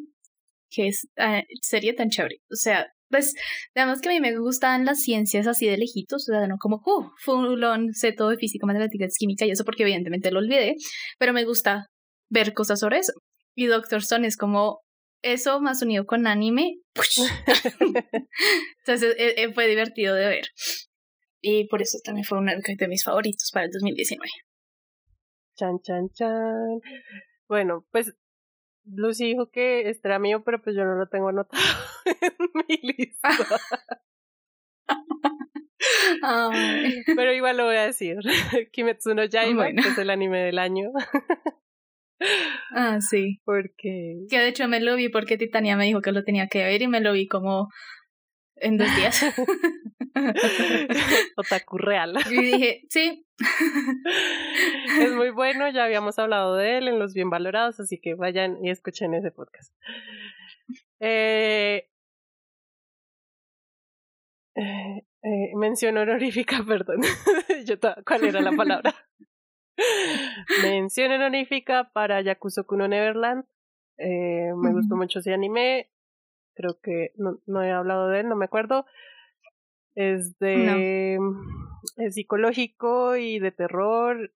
que 0.69 0.87
es 0.87 1.05
eh, 1.17 1.43
serie 1.61 1.93
tan 1.93 2.09
chévere. 2.09 2.37
O 2.49 2.55
sea, 2.55 2.87
pues, 3.09 3.33
además 3.75 3.99
que 4.01 4.09
a 4.09 4.13
mí 4.13 4.21
me 4.21 4.37
gustan 4.37 4.85
las 4.85 5.01
ciencias 5.01 5.47
así 5.47 5.67
de 5.67 5.77
lejitos, 5.77 6.29
o 6.29 6.31
sea, 6.31 6.47
no 6.47 6.55
como, 6.59 6.77
uh, 6.77 7.09
full 7.23 7.61
on, 7.63 7.93
sé 7.93 8.13
todo 8.13 8.29
de 8.29 8.37
física, 8.37 8.65
matemáticas, 8.65 9.15
química 9.17 9.45
y 9.45 9.51
eso, 9.51 9.65
porque 9.65 9.83
evidentemente 9.83 10.31
lo 10.31 10.39
olvidé, 10.39 10.75
pero 11.17 11.33
me 11.33 11.43
gusta 11.43 11.87
ver 12.29 12.53
cosas 12.53 12.79
sobre 12.79 12.99
eso. 12.99 13.13
Y 13.55 13.65
Doctor 13.65 13.99
Stone 13.99 14.27
es 14.27 14.37
como 14.37 14.79
eso 15.21 15.59
más 15.59 15.81
unido 15.81 16.05
con 16.05 16.27
anime. 16.27 16.75
Entonces 18.85 19.15
eh, 19.17 19.33
eh, 19.37 19.53
fue 19.53 19.67
divertido 19.67 20.15
de 20.15 20.27
ver. 20.27 20.45
Y 21.41 21.67
por 21.67 21.81
eso 21.81 21.97
también 22.03 22.25
fue 22.25 22.37
uno 22.37 22.51
de 22.53 22.87
mis 22.87 23.03
favoritos 23.03 23.49
para 23.51 23.65
el 23.65 23.71
2019. 23.71 24.29
Chan, 25.59 25.81
chan, 25.81 26.09
chan. 26.13 26.79
Bueno, 27.49 27.85
pues 27.91 28.15
Lucy 28.85 29.25
dijo 29.25 29.49
que 29.51 29.89
este 29.89 30.07
era 30.07 30.17
mío, 30.19 30.41
pero 30.45 30.61
pues 30.61 30.73
yo 30.75 30.85
no 30.85 30.95
lo 30.95 31.07
tengo 31.07 31.27
anotado 31.27 31.61
en 32.05 32.65
mi 32.67 32.77
lista. 32.93 33.29
Pero 37.15 37.33
igual 37.33 37.57
lo 37.57 37.65
voy 37.65 37.75
a 37.75 37.85
decir. 37.87 38.17
Kimetsu 38.71 39.13
no 39.15 39.25
Yaiba, 39.25 39.63
Bueno. 39.63 39.83
que 39.83 39.89
es 39.89 39.97
el 39.97 40.09
anime 40.09 40.39
del 40.39 40.59
año. 40.59 40.91
Ah, 42.71 42.99
sí. 43.01 43.39
Porque 43.45 44.25
Que 44.29 44.39
de 44.39 44.47
hecho 44.47 44.67
me 44.67 44.79
lo 44.79 44.95
vi 44.95 45.09
porque 45.09 45.37
Titania 45.37 45.75
me 45.77 45.85
dijo 45.85 46.01
que 46.01 46.11
lo 46.11 46.23
tenía 46.23 46.47
que 46.47 46.63
ver 46.63 46.81
y 46.81 46.87
me 46.87 47.01
lo 47.01 47.13
vi 47.13 47.27
como 47.27 47.69
en 48.61 48.77
dos 48.77 48.95
días. 48.95 49.23
Otaku 51.37 51.77
real. 51.77 52.17
y 52.29 52.35
dije, 52.35 52.81
sí. 52.89 53.25
Es 54.99 55.13
muy 55.13 55.31
bueno, 55.31 55.69
ya 55.69 55.85
habíamos 55.85 56.19
hablado 56.19 56.55
de 56.55 56.77
él 56.77 56.87
en 56.87 56.99
los 56.99 57.13
bien 57.13 57.29
valorados, 57.29 57.79
así 57.79 57.99
que 57.99 58.15
vayan 58.15 58.63
y 58.63 58.69
escuchen 58.69 59.13
ese 59.13 59.31
podcast. 59.31 59.73
Eh, 60.99 61.89
eh, 64.55 65.03
eh, 65.23 65.51
mención 65.55 65.97
honorífica, 65.97 66.63
perdón. 66.67 67.01
Yo 67.65 67.75
¿Cuál 68.05 68.25
era 68.25 68.41
la 68.41 68.51
palabra? 68.51 68.93
mención 70.63 71.11
honorífica 71.11 71.91
para 71.93 72.21
Yakuzo 72.21 72.65
Kuno 72.65 72.87
Neverland. 72.87 73.45
Eh, 73.97 74.51
me 74.55 74.71
gustó 74.71 74.95
mucho 74.95 75.19
ese 75.19 75.33
anime. 75.33 75.89
Creo 76.59 76.77
que 76.83 77.13
no, 77.15 77.39
no 77.45 77.63
he 77.63 77.71
hablado 77.71 78.09
de 78.09 78.19
él, 78.19 78.27
no 78.27 78.35
me 78.35 78.43
acuerdo. 78.43 78.85
Es 79.95 80.37
de 80.39 81.17
es 81.95 82.15
psicológico 82.15 83.15
y 83.15 83.39
de 83.39 83.53
terror 83.53 84.33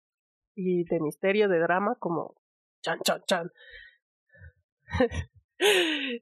y 0.54 0.84
de 0.84 1.00
misterio, 1.00 1.50
de 1.50 1.58
drama, 1.58 1.96
como 1.98 2.34
chan 2.80 2.98
chan 3.04 3.20
chan. 3.26 3.52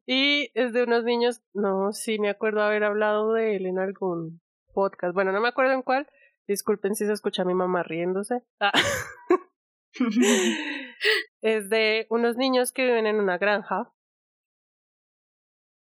y 0.06 0.50
es 0.54 0.72
de 0.72 0.82
unos 0.82 1.04
niños, 1.04 1.40
no, 1.54 1.92
sí 1.92 2.18
me 2.18 2.30
acuerdo 2.30 2.62
haber 2.62 2.82
hablado 2.82 3.32
de 3.34 3.54
él 3.54 3.66
en 3.66 3.78
algún 3.78 4.40
podcast. 4.74 5.14
Bueno, 5.14 5.30
no 5.30 5.40
me 5.40 5.50
acuerdo 5.50 5.74
en 5.74 5.82
cuál. 5.82 6.08
Disculpen 6.48 6.96
si 6.96 7.06
se 7.06 7.12
escucha 7.12 7.42
a 7.42 7.44
mi 7.44 7.54
mamá 7.54 7.84
riéndose. 7.84 8.42
Ah. 8.58 8.72
es 11.42 11.70
de 11.70 12.08
unos 12.10 12.36
niños 12.36 12.72
que 12.72 12.86
viven 12.86 13.06
en 13.06 13.20
una 13.20 13.38
granja. 13.38 13.92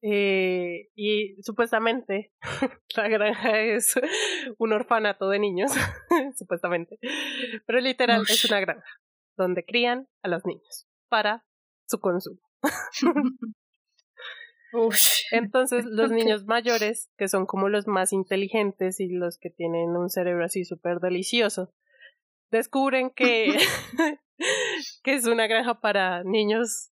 Eh, 0.01 0.89
y 0.95 1.35
supuestamente 1.43 2.31
la 2.95 3.07
granja 3.09 3.59
es 3.59 3.99
un 4.57 4.71
orfanato 4.71 5.29
de 5.29 5.39
niños, 5.39 5.71
supuestamente. 6.37 6.99
Pero 7.65 7.79
literal 7.79 8.23
es 8.27 8.45
una 8.45 8.59
granja 8.61 8.87
donde 9.37 9.65
crían 9.65 10.07
a 10.23 10.29
los 10.29 10.45
niños 10.45 10.87
para 11.09 11.45
su 11.87 11.99
consumo. 11.99 12.39
Entonces, 15.31 15.85
los 15.85 16.11
niños 16.11 16.45
mayores, 16.45 17.09
que 17.17 17.27
son 17.27 17.47
como 17.47 17.69
los 17.69 17.87
más 17.87 18.13
inteligentes 18.13 18.99
y 18.99 19.09
los 19.09 19.39
que 19.39 19.49
tienen 19.49 19.97
un 19.97 20.09
cerebro 20.09 20.45
así 20.45 20.63
súper 20.63 20.99
delicioso, 20.99 21.73
descubren 22.51 23.09
que, 23.09 23.57
que 25.03 25.13
es 25.13 25.25
una 25.25 25.47
granja 25.47 25.81
para 25.81 26.23
niños 26.23 26.91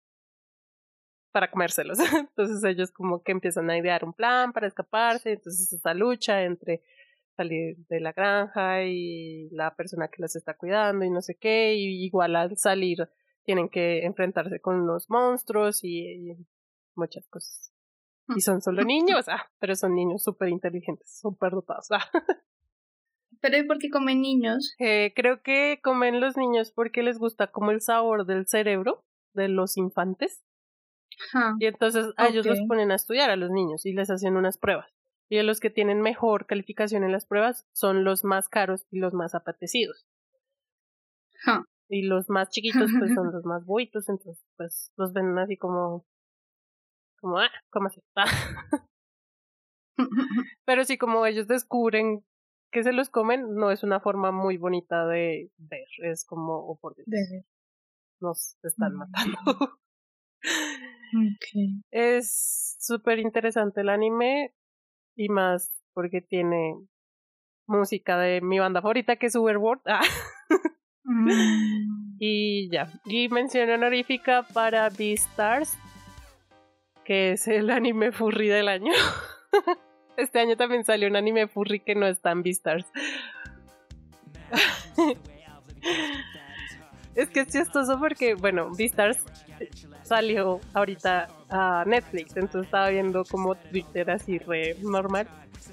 para 1.35 1.51
comérselos. 1.51 1.99
Entonces 2.31 2.63
ellos 2.63 2.93
como 2.93 3.25
que 3.25 3.33
empiezan 3.33 3.69
a 3.69 3.77
idear 3.77 4.05
un 4.05 4.13
plan 4.13 4.53
para 4.53 4.69
escaparse, 4.69 5.33
entonces 5.33 5.73
esta 5.73 5.93
lucha 5.93 6.45
entre 6.45 6.81
salir 7.37 7.77
de 7.89 7.99
la 7.99 8.13
granja 8.13 8.85
y 8.85 9.49
la 9.51 9.75
persona 9.75 10.07
que 10.07 10.23
los 10.23 10.37
está 10.37 10.55
cuidando 10.55 11.05
y 11.05 11.11
no 11.11 11.21
sé 11.21 11.35
qué, 11.35 11.75
y 11.75 12.05
igual 12.05 12.37
al 12.37 12.57
salir 12.57 13.09
tienen 13.43 13.69
que 13.69 14.05
enfrentarse 14.05 14.61
con 14.61 14.83
unos 14.83 15.11
monstruos 15.11 15.83
y, 15.83 16.31
y 16.31 16.47
muchas 16.95 17.27
cosas. 17.27 17.73
Y 18.37 18.41
son 18.41 18.63
solo 18.63 18.83
niños, 18.85 19.29
ah, 19.29 19.51
pero 19.59 19.75
son 19.75 19.97
niños 19.97 20.23
súper 20.23 20.51
inteligentes, 20.51 21.19
súper 21.19 21.51
dotados. 21.51 21.89
Ah. 21.91 22.09
Pero 23.41 23.59
¿y 23.59 23.65
por 23.65 23.79
qué 23.79 23.91
comen 23.91 24.23
niños? 24.23 24.75
Eh, 24.79 25.13
creo 25.15 25.43
que 25.43 25.79
comen 25.83 26.19
los 26.19 26.35
niños 26.35 26.71
porque 26.71 27.03
les 27.03 27.19
gusta 27.19 27.49
como 27.49 27.73
el 27.73 27.83
sabor 27.83 28.25
del 28.25 28.47
cerebro 28.47 29.05
de 29.35 29.49
los 29.49 29.77
infantes. 29.77 30.43
Y 31.61 31.67
entonces 31.67 32.13
a 32.17 32.29
ellos 32.29 32.47
los 32.47 32.61
ponen 32.69 32.91
a 32.91 32.97
estudiar 32.97 33.31
a 33.31 33.37
los 33.37 33.51
niños 33.51 33.85
y 33.87 33.93
les 33.93 34.11
hacen 34.11 34.37
unas 34.37 34.59
pruebas. 34.59 34.91
Y 35.31 35.41
los 35.43 35.59
que 35.61 35.71
tienen 35.71 36.01
mejor 36.03 36.47
calificación 36.47 37.03
en 37.05 37.13
las 37.13 37.27
pruebas 37.27 37.67
son 37.73 38.05
los 38.05 38.25
más 38.25 38.49
caros 38.49 38.87
y 38.91 38.99
los 38.99 39.15
más 39.15 39.35
apetecidos. 39.35 40.07
Y 41.89 42.03
los 42.03 42.29
más 42.31 42.49
chiquitos 42.51 42.91
pues 42.99 43.13
son 43.15 43.33
los 43.33 43.45
más 43.45 43.65
buitos, 43.65 44.09
entonces 44.09 44.43
pues 44.57 44.91
los 44.97 45.13
ven 45.13 45.39
así 45.39 45.57
como 45.57 46.07
como 47.21 47.39
ah, 47.39 47.51
¿cómo 47.71 47.87
así? 47.87 48.03
Pero 50.67 50.85
sí 50.85 50.99
como 50.99 51.25
ellos 51.27 51.47
descubren 51.47 52.25
que 52.73 52.83
se 52.83 52.93
los 52.93 53.09
comen, 53.09 53.55
no 53.55 53.71
es 53.71 53.85
una 53.85 54.01
forma 54.01 54.33
muy 54.33 54.57
bonita 54.57 55.07
de 55.07 55.51
ver, 55.59 55.87
es 56.03 56.25
como 56.25 56.57
oh, 56.59 56.77
por 56.79 56.95
Dios, 56.97 57.07
nos 58.21 58.57
están 58.63 58.95
Mm. 58.95 58.99
matando. 58.99 59.39
Es 61.91 62.77
súper 62.81 63.19
interesante 63.19 63.81
el 63.81 63.89
anime 63.89 64.55
y 65.17 65.29
más 65.29 65.73
porque 65.93 66.21
tiene 66.21 66.75
música 67.67 68.19
de 68.19 68.41
mi 68.41 68.59
banda 68.59 68.83
favorita 68.83 69.17
que 69.17 69.27
es 69.27 69.37
Uberworld. 69.37 69.83
Ah, 69.87 70.03
Mm. 71.05 71.29
y 72.19 72.71
ya. 72.71 72.91
Y 73.05 73.29
mención 73.29 73.71
honorífica 73.71 74.43
para 74.43 74.89
Beastars, 74.91 75.77
que 77.05 77.33
es 77.33 77.47
el 77.49 77.71
anime 77.71 78.13
furry 78.13 78.49
del 78.49 78.69
año. 78.69 78.93
Este 80.17 80.39
año 80.39 80.57
también 80.57 80.85
salió 80.85 81.09
un 81.09 81.17
anime 81.17 81.49
furry 81.49 81.81
que 81.81 81.97
no 81.97 82.07
está 82.07 82.31
en 82.31 82.43
Beastars. 82.43 82.87
Es 87.17 87.29
que 87.31 87.41
es 87.41 87.49
chistoso 87.49 87.99
porque, 88.01 88.35
bueno, 88.35 88.71
Beastars 88.77 89.25
salió 90.05 90.61
ahorita 90.75 91.29
a 91.51 91.85
Netflix, 91.87 92.37
entonces 92.37 92.67
estaba 92.67 92.91
viendo 92.91 93.25
como 93.25 93.55
Twitter 93.55 94.11
así 94.11 94.39
re 94.39 94.77
normal 94.83 95.27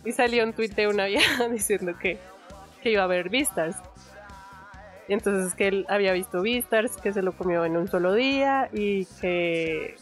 y 0.06 0.12
salió 0.12 0.44
un 0.44 0.54
tweet 0.54 0.70
de 0.70 0.88
una 0.88 1.06
vieja 1.08 1.48
diciendo 1.50 1.98
que, 2.00 2.18
que 2.82 2.92
iba 2.92 3.04
a 3.04 3.08
ver 3.08 3.30
Beastars. 3.30 3.76
Y 5.08 5.14
entonces 5.14 5.54
que 5.56 5.68
él 5.68 5.86
había 5.90 6.14
visto 6.14 6.42
Beastars, 6.42 6.96
que 6.98 7.12
se 7.12 7.22
lo 7.22 7.34
comió 7.34 7.66
en 7.66 7.76
un 7.76 7.88
solo 7.88 8.14
día 8.14 8.70
y 8.72 9.06
que, 9.20 9.98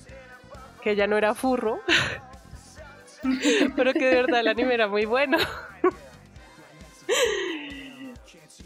que 0.84 0.96
ya 0.96 1.08
no 1.08 1.18
era 1.18 1.34
furro, 1.34 1.80
pero 3.76 3.94
que 3.94 4.06
de 4.06 4.16
verdad 4.16 4.42
el 4.42 4.48
anime 4.48 4.74
era 4.76 4.88
muy 4.88 5.06
bueno. 5.06 5.38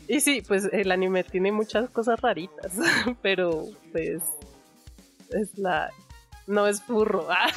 Y 0.05 0.19
sí, 0.19 0.43
pues 0.45 0.69
el 0.71 0.91
anime 0.91 1.23
tiene 1.23 1.51
muchas 1.51 1.89
cosas 1.89 2.19
raritas, 2.19 2.73
pero 3.21 3.65
pues 3.93 4.21
es 5.33 5.57
la... 5.57 5.89
No 6.45 6.67
es 6.67 6.81
furro. 6.81 7.27
ah. 7.31 7.47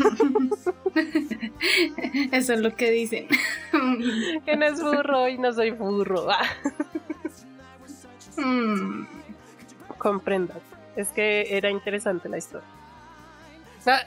Eso 2.33 2.53
es 2.53 2.61
lo 2.61 2.75
que 2.77 2.91
dicen. 2.93 3.27
que 4.45 4.57
no 4.57 4.67
es 4.67 4.81
furro 4.81 5.29
y 5.29 5.39
no 5.39 5.53
soy 5.53 5.73
furro. 5.73 6.31
ah. 6.31 6.47
Mm. 8.37 9.07
Comprendas. 9.99 10.59
Es 10.95 11.09
que 11.09 11.57
era 11.57 11.71
interesante 11.71 12.29
la 12.29 12.39
historia. 12.39 12.69
Ah. 13.87 14.01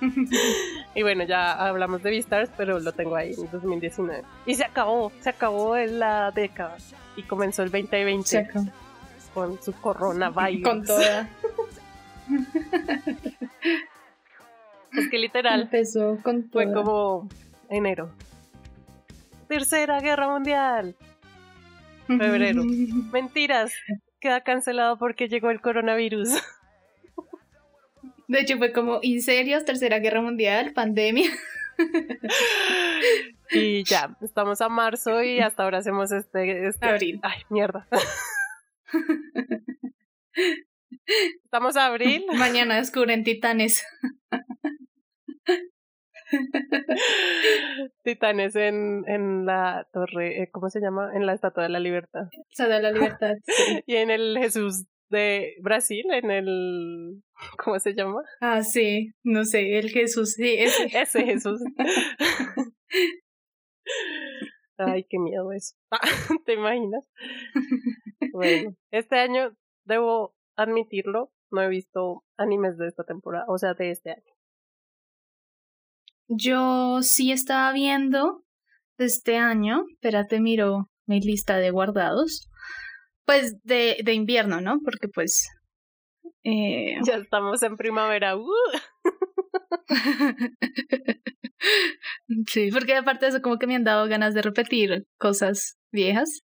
y 0.94 1.02
bueno, 1.02 1.24
ya 1.24 1.52
hablamos 1.52 2.02
de 2.02 2.10
Beastars, 2.10 2.50
pero 2.56 2.78
lo 2.80 2.92
tengo 2.92 3.16
ahí 3.16 3.34
en 3.34 3.50
2019. 3.50 4.22
Y 4.46 4.54
se 4.54 4.64
acabó, 4.64 5.12
se 5.20 5.30
acabó 5.30 5.76
en 5.76 5.98
la 5.98 6.30
década. 6.30 6.76
Y 7.16 7.22
comenzó 7.24 7.62
el 7.62 7.70
2020 7.70 8.28
Se 8.28 8.38
acabó. 8.38 8.66
con 9.34 9.62
su 9.62 9.72
coronavirus. 9.72 10.62
Con 10.62 10.84
toda. 10.84 11.28
Es 14.92 15.08
que 15.08 15.18
literal 15.18 15.62
Empezó 15.62 16.18
con 16.22 16.48
fue 16.50 16.72
como 16.72 17.28
enero. 17.68 18.10
Tercera 19.48 20.00
guerra 20.00 20.28
mundial. 20.28 20.96
febrero. 22.06 22.62
Mentiras. 23.12 23.72
Queda 24.20 24.42
cancelado 24.42 24.98
porque 24.98 25.28
llegó 25.28 25.50
el 25.50 25.60
coronavirus. 25.60 26.28
De 28.28 28.40
hecho, 28.40 28.58
fue 28.58 28.72
como 28.72 29.00
inserios, 29.02 29.64
Tercera 29.64 29.98
Guerra 29.98 30.20
Mundial, 30.20 30.72
pandemia. 30.72 31.30
Y 33.52 33.82
ya, 33.82 34.16
estamos 34.20 34.60
a 34.60 34.68
marzo 34.68 35.24
y 35.24 35.40
hasta 35.40 35.64
ahora 35.64 35.78
hacemos 35.78 36.12
este, 36.12 36.68
este- 36.68 36.86
Abril. 36.86 37.18
Ay, 37.22 37.42
mierda. 37.48 37.88
Estamos 41.44 41.76
a 41.76 41.86
abril. 41.86 42.24
Mañana 42.38 42.76
descubren 42.76 43.24
titanes. 43.24 43.84
Titanes 48.04 48.54
en, 48.54 49.04
en 49.08 49.46
la 49.46 49.88
torre, 49.92 50.42
eh, 50.42 50.50
¿cómo 50.52 50.70
se 50.70 50.80
llama? 50.80 51.10
En 51.14 51.26
la 51.26 51.34
Estatua 51.34 51.64
de 51.64 51.70
la 51.70 51.80
Libertad. 51.80 52.28
Se 52.50 52.68
da 52.68 52.80
la 52.80 52.92
libertad. 52.92 53.34
sí. 53.46 53.82
Y 53.86 53.96
en 53.96 54.10
el 54.10 54.38
Jesús 54.38 54.86
de 55.08 55.56
Brasil, 55.60 56.04
en 56.12 56.30
el... 56.30 57.22
¿Cómo 57.58 57.80
se 57.80 57.94
llama? 57.94 58.22
Ah, 58.40 58.62
sí. 58.62 59.12
No 59.24 59.44
sé, 59.44 59.78
el 59.78 59.90
Jesús, 59.90 60.34
sí. 60.34 60.54
ese. 60.56 60.84
Ese 60.96 61.24
Jesús. 61.24 61.60
Ay, 64.78 65.04
qué 65.08 65.18
miedo 65.18 65.50
eso. 65.52 65.74
¿Te 66.46 66.54
imaginas? 66.54 67.04
Bueno, 68.32 68.76
este 68.92 69.18
año 69.18 69.52
debo 69.84 70.36
admitirlo, 70.62 71.30
no 71.50 71.62
he 71.62 71.68
visto 71.68 72.24
animes 72.36 72.76
de 72.78 72.88
esta 72.88 73.04
temporada, 73.04 73.44
o 73.48 73.58
sea, 73.58 73.74
de 73.74 73.90
este 73.90 74.10
año. 74.10 74.34
Yo 76.28 77.02
sí 77.02 77.32
estaba 77.32 77.72
viendo 77.72 78.44
este 78.98 79.36
año, 79.36 79.84
espérate, 79.92 80.40
miro 80.40 80.88
mi 81.06 81.20
lista 81.20 81.56
de 81.56 81.70
guardados. 81.70 82.48
Pues 83.24 83.60
de, 83.62 83.98
de 84.04 84.14
invierno, 84.14 84.60
¿no? 84.60 84.78
Porque 84.84 85.08
pues... 85.08 85.48
eh, 86.44 86.96
Ya 87.04 87.16
estamos 87.16 87.62
en 87.62 87.76
primavera. 87.76 88.36
¡uh! 88.36 88.44
sí, 92.46 92.70
porque 92.72 92.94
aparte 92.96 93.26
de 93.26 93.30
eso 93.30 93.42
como 93.42 93.58
que 93.58 93.66
me 93.66 93.76
han 93.76 93.84
dado 93.84 94.06
ganas 94.08 94.34
de 94.34 94.42
repetir 94.42 95.06
cosas 95.18 95.76
viejas. 95.92 96.40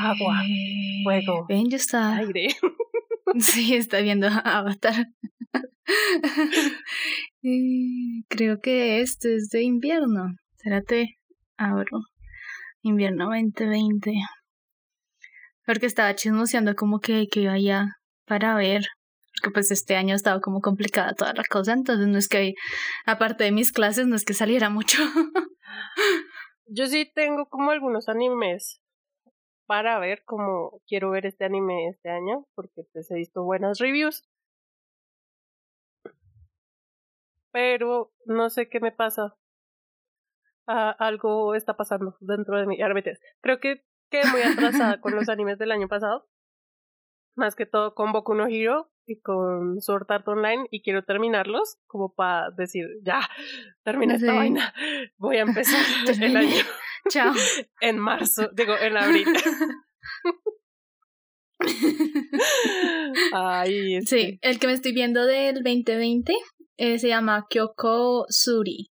Agua, 0.00 0.42
Eh, 0.44 1.02
fuego, 1.04 1.46
Ven, 1.48 1.68
ya 1.70 1.76
está. 1.76 2.16
Aire. 2.16 2.48
Sí, 3.38 3.74
está 3.74 4.00
viendo 4.00 4.26
Avatar. 4.28 5.06
Eh, 7.42 8.24
Creo 8.28 8.60
que 8.60 9.00
este 9.00 9.36
es 9.36 9.48
de 9.50 9.62
invierno. 9.62 10.34
Espérate, 10.56 11.18
abro. 11.56 12.00
Invierno 12.82 13.26
2020. 13.26 14.12
Porque 15.64 15.86
estaba 15.86 16.14
chismoseando 16.14 16.74
como 16.74 17.00
que, 17.00 17.26
que 17.30 17.40
iba 17.40 17.52
allá 17.52 17.96
para 18.26 18.54
ver. 18.54 18.82
Porque 19.40 19.52
pues 19.52 19.70
este 19.70 19.96
año 19.96 20.14
ha 20.14 20.16
estado 20.16 20.40
como 20.40 20.60
complicada 20.60 21.14
toda 21.14 21.32
la 21.32 21.44
cosa. 21.44 21.72
Entonces 21.72 22.08
no 22.08 22.18
es 22.18 22.28
que, 22.28 22.54
aparte 23.06 23.44
de 23.44 23.52
mis 23.52 23.72
clases, 23.72 24.06
no 24.06 24.16
es 24.16 24.24
que 24.24 24.34
saliera 24.34 24.68
mucho. 24.68 24.98
Yo 26.66 26.86
sí 26.86 27.10
tengo 27.14 27.46
como 27.46 27.70
algunos 27.70 28.08
animes 28.08 28.80
para 29.68 29.98
ver, 29.98 30.24
como 30.24 30.80
quiero 30.88 31.10
ver 31.10 31.26
este 31.26 31.44
anime 31.44 31.88
este 31.88 32.08
año, 32.08 32.46
porque 32.54 32.84
pues 32.90 33.10
he 33.10 33.16
visto 33.16 33.44
buenas 33.44 33.78
reviews. 33.78 34.26
Pero 37.52 38.10
no 38.24 38.48
sé 38.48 38.70
qué 38.70 38.80
me 38.80 38.92
pasa. 38.92 39.36
Ah, 40.66 40.96
algo 40.98 41.54
está 41.54 41.76
pasando 41.76 42.16
dentro 42.20 42.58
de 42.58 42.66
mí. 42.66 42.80
Ahora 42.80 42.94
metes. 42.94 43.20
Creo 43.42 43.60
que 43.60 43.84
quedé 44.10 44.26
muy 44.30 44.40
atrasada 44.40 45.02
con 45.02 45.14
los 45.14 45.28
animes 45.28 45.58
del 45.58 45.70
año 45.70 45.86
pasado. 45.86 46.26
Más 47.34 47.54
que 47.54 47.66
todo 47.66 47.94
con 47.94 48.10
Boku 48.12 48.34
no 48.34 48.46
Hero 48.46 48.90
y 49.04 49.20
con 49.20 49.82
Sword 49.82 50.10
Art 50.10 50.26
Online 50.28 50.66
y 50.70 50.80
quiero 50.80 51.04
terminarlos 51.04 51.76
como 51.86 52.14
para 52.14 52.50
decir, 52.52 52.86
ya, 53.02 53.20
termina 53.84 54.14
esta 54.14 54.32
vaina. 54.32 54.72
Voy 55.18 55.36
a 55.36 55.42
empezar 55.42 55.84
el 56.22 56.36
año 56.38 56.64
Chao. 57.10 57.32
en 57.80 57.98
marzo, 57.98 58.50
digo, 58.54 58.76
en 58.76 58.96
abril. 58.96 59.26
Ay, 63.32 63.96
este, 63.96 64.06
Sí, 64.06 64.38
el 64.42 64.58
que 64.58 64.66
me 64.66 64.72
estoy 64.74 64.92
viendo 64.92 65.24
del 65.26 65.56
2020 65.56 66.32
eh, 66.76 66.98
se 66.98 67.08
llama 67.08 67.46
Kyoko 67.50 68.26
Suri. 68.28 68.90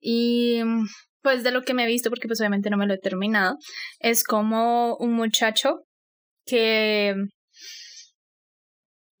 Y 0.00 0.62
mm, 0.64 0.86
pues 1.22 1.42
de 1.44 1.50
lo 1.50 1.62
que 1.62 1.74
me 1.74 1.84
he 1.84 1.86
visto, 1.86 2.10
porque 2.10 2.26
pues 2.26 2.40
obviamente 2.40 2.70
no 2.70 2.76
me 2.76 2.86
lo 2.86 2.94
he 2.94 2.98
terminado, 2.98 3.56
es 3.98 4.24
como 4.24 4.96
un 4.96 5.12
muchacho 5.12 5.84
que 6.46 7.14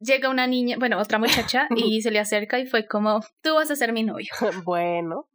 llega 0.00 0.30
una 0.30 0.46
niña, 0.46 0.76
bueno, 0.78 0.98
otra 0.98 1.18
muchacha, 1.18 1.68
y 1.76 2.00
se 2.02 2.10
le 2.10 2.18
acerca 2.18 2.58
y 2.58 2.66
fue 2.66 2.86
como, 2.86 3.20
tú 3.42 3.54
vas 3.54 3.70
a 3.70 3.76
ser 3.76 3.92
mi 3.92 4.02
novio. 4.02 4.32
bueno, 4.64 5.28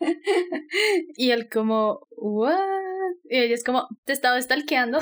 Y 1.16 1.30
él 1.30 1.48
como, 1.48 2.06
what? 2.10 2.58
Y 3.24 3.38
ella 3.38 3.54
es 3.54 3.64
como, 3.64 3.88
te 4.04 4.12
estaba 4.12 4.40
stalkeando. 4.40 4.98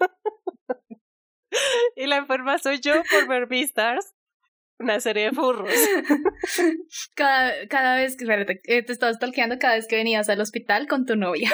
y 1.96 2.06
la 2.06 2.16
enferma 2.16 2.58
soy 2.58 2.80
yo 2.80 2.94
por 3.10 3.28
ver 3.28 3.46
Beastars, 3.46 4.14
una 4.78 5.00
serie 5.00 5.24
de 5.24 5.32
furros. 5.32 5.72
Cada, 7.14 7.66
cada 7.68 7.96
vez 7.96 8.16
que, 8.16 8.24
eh, 8.64 8.82
te 8.82 8.92
estaba 8.92 9.12
stalkeando 9.12 9.58
cada 9.58 9.76
vez 9.76 9.86
que 9.86 9.96
venías 9.96 10.28
al 10.28 10.40
hospital 10.40 10.88
con 10.88 11.06
tu 11.06 11.16
novia. 11.16 11.50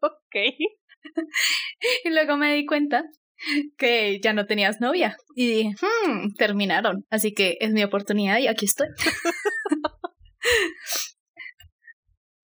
ok. 0.00 0.36
Y 2.04 2.10
luego 2.10 2.36
me 2.36 2.54
di 2.54 2.66
cuenta 2.66 3.04
que 3.78 4.20
ya 4.20 4.32
no 4.32 4.46
tenías 4.46 4.80
novia. 4.80 5.16
Y 5.34 5.48
dije, 5.48 5.74
hmm, 5.80 6.34
terminaron. 6.34 7.06
Así 7.10 7.32
que 7.32 7.56
es 7.60 7.72
mi 7.72 7.82
oportunidad 7.84 8.38
y 8.38 8.48
aquí 8.48 8.66
estoy. 8.66 8.88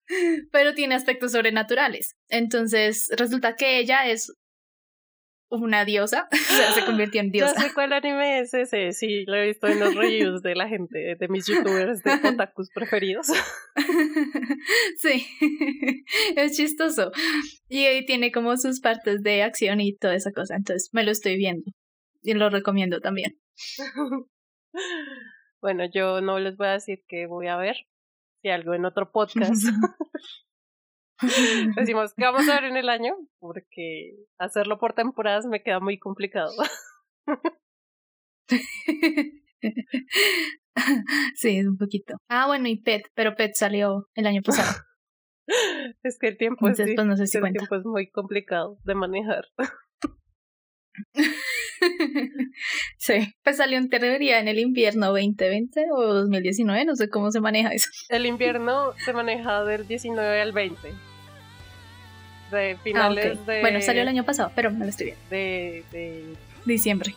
Pero 0.52 0.74
tiene 0.74 0.94
aspectos 0.94 1.32
sobrenaturales. 1.32 2.14
Entonces 2.28 3.08
resulta 3.16 3.56
que 3.56 3.78
ella 3.78 4.06
es 4.08 4.32
una 5.48 5.84
diosa. 5.84 6.28
O 6.32 6.56
sea, 6.56 6.72
se 6.72 6.84
convirtió 6.84 7.20
en 7.20 7.30
diosa. 7.32 7.60
sé 7.60 7.74
cuál 7.74 7.92
anime 7.92 8.40
es 8.40 8.54
ese, 8.54 8.92
sí, 8.92 9.24
lo 9.26 9.36
he 9.36 9.46
visto 9.48 9.66
en 9.66 9.80
los 9.80 9.94
reviews 9.94 10.42
de 10.42 10.54
la 10.54 10.68
gente, 10.68 11.16
de 11.18 11.28
mis 11.28 11.46
youtubers 11.46 12.02
de 12.02 12.12
otakus 12.28 12.70
preferidos. 12.70 13.26
sí, 14.98 15.26
es 16.36 16.56
chistoso. 16.56 17.12
Y 17.68 17.84
ahí 17.84 18.06
tiene 18.06 18.32
como 18.32 18.56
sus 18.56 18.80
partes 18.80 19.22
de 19.22 19.42
acción 19.42 19.80
y 19.80 19.94
toda 19.96 20.14
esa 20.14 20.32
cosa. 20.32 20.56
Entonces 20.56 20.90
me 20.92 21.04
lo 21.04 21.10
estoy 21.10 21.36
viendo. 21.36 21.70
Y 22.22 22.34
lo 22.34 22.48
recomiendo 22.48 23.00
también. 23.00 23.38
bueno, 25.60 25.84
yo 25.92 26.20
no 26.20 26.38
les 26.38 26.56
voy 26.56 26.68
a 26.68 26.72
decir 26.72 27.00
que 27.06 27.26
voy 27.26 27.48
a 27.48 27.56
ver, 27.56 27.76
si 28.46 28.50
algo 28.50 28.74
en 28.74 28.84
otro 28.84 29.10
podcast. 29.10 29.64
Decimos 31.76 32.14
que 32.14 32.24
vamos 32.24 32.48
a 32.48 32.60
ver 32.60 32.70
en 32.70 32.76
el 32.76 32.88
año 32.88 33.16
porque 33.40 34.14
hacerlo 34.38 34.78
por 34.78 34.92
temporadas 34.92 35.46
me 35.46 35.64
queda 35.64 35.80
muy 35.80 35.98
complicado. 35.98 36.52
sí, 41.34 41.66
un 41.66 41.76
poquito. 41.76 42.14
Ah, 42.28 42.46
bueno, 42.46 42.68
y 42.68 42.80
Pet, 42.80 43.02
pero 43.14 43.34
Pet 43.34 43.54
salió 43.54 44.08
el 44.14 44.26
año 44.26 44.42
pasado. 44.42 44.84
es 46.04 46.18
que 46.20 46.28
el 46.28 46.36
tiempo, 46.36 46.68
es, 46.68 46.78
Entonces, 46.78 46.94
pues, 46.94 47.06
no 47.06 47.16
sé 47.16 47.26
si 47.26 47.38
el 47.38 47.42
cuenta. 47.42 47.58
tiempo 47.58 47.74
es 47.76 47.84
muy 47.84 48.08
complicado 48.10 48.78
de 48.84 48.94
manejar. 48.94 49.46
sí, 52.98 53.34
pues 53.42 53.56
salió 53.58 53.78
en 53.78 53.88
teoría 53.88 54.38
en 54.38 54.48
el 54.48 54.58
invierno 54.58 55.06
2020 55.08 55.86
o 55.94 56.02
2019, 56.14 56.84
no 56.84 56.96
sé 56.96 57.08
cómo 57.08 57.30
se 57.30 57.40
maneja 57.40 57.70
eso. 57.70 57.88
El 58.08 58.26
invierno 58.26 58.92
se 59.04 59.12
maneja 59.12 59.64
del 59.64 59.86
19 59.86 60.40
al 60.40 60.52
20. 60.52 60.88
De 62.50 62.72
Ah, 62.72 62.78
finales 62.84 63.44
de, 63.46 63.60
Bueno, 63.60 63.80
salió 63.80 64.02
el 64.02 64.08
año 64.08 64.24
pasado, 64.24 64.52
pero 64.54 64.70
me 64.70 64.84
lo 64.84 64.90
estoy 64.90 65.06
viendo. 65.06 65.22
de, 65.30 65.84
de 65.90 66.24
Diciembre. 66.64 67.14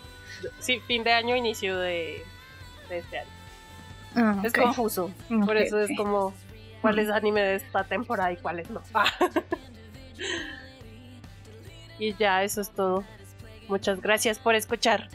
sí, 0.60 0.80
fin 0.88 1.04
de 1.04 1.12
año, 1.12 1.36
inicio 1.36 1.78
de, 1.78 2.24
de 2.90 2.98
este 2.98 3.20
año. 3.20 3.30
Ah, 4.16 4.42
Es 4.44 4.54
confuso. 4.54 5.12
Por 5.46 5.58
eso 5.58 5.80
es 5.80 5.92
como 5.96 6.34
cuál 6.82 6.98
es 6.98 7.10
anime 7.10 7.42
de 7.42 7.56
esta 7.56 7.84
temporada 7.84 8.32
y 8.32 8.38
cuáles 8.38 8.70
no. 8.72 8.82
y 12.00 12.16
ya, 12.16 12.44
eso 12.44 12.62
es 12.62 12.72
todo. 12.72 13.04
Muchas 13.70 14.02
gracias 14.02 14.38
por 14.40 14.56
escuchar. 14.56 15.08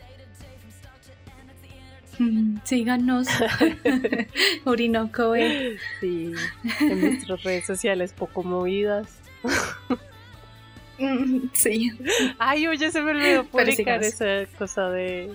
Mm, 2.19 2.59
Síganos. 2.65 3.27
Orinoco. 4.65 5.35
eh. 5.35 5.77
Sí, 6.01 6.33
en 6.81 7.01
nuestras 7.01 7.43
redes 7.43 7.67
sociales 7.67 8.13
poco 8.13 8.43
movidas. 8.43 9.09
Mm, 10.99 11.49
Sí. 11.53 11.91
Ay, 12.39 12.69
oye, 12.69 12.91
se 12.93 13.03
me 13.03 13.11
olvidó 13.11 13.45
publicar 13.45 14.03
esa 14.05 14.47
cosa 14.57 14.91
de 14.91 15.33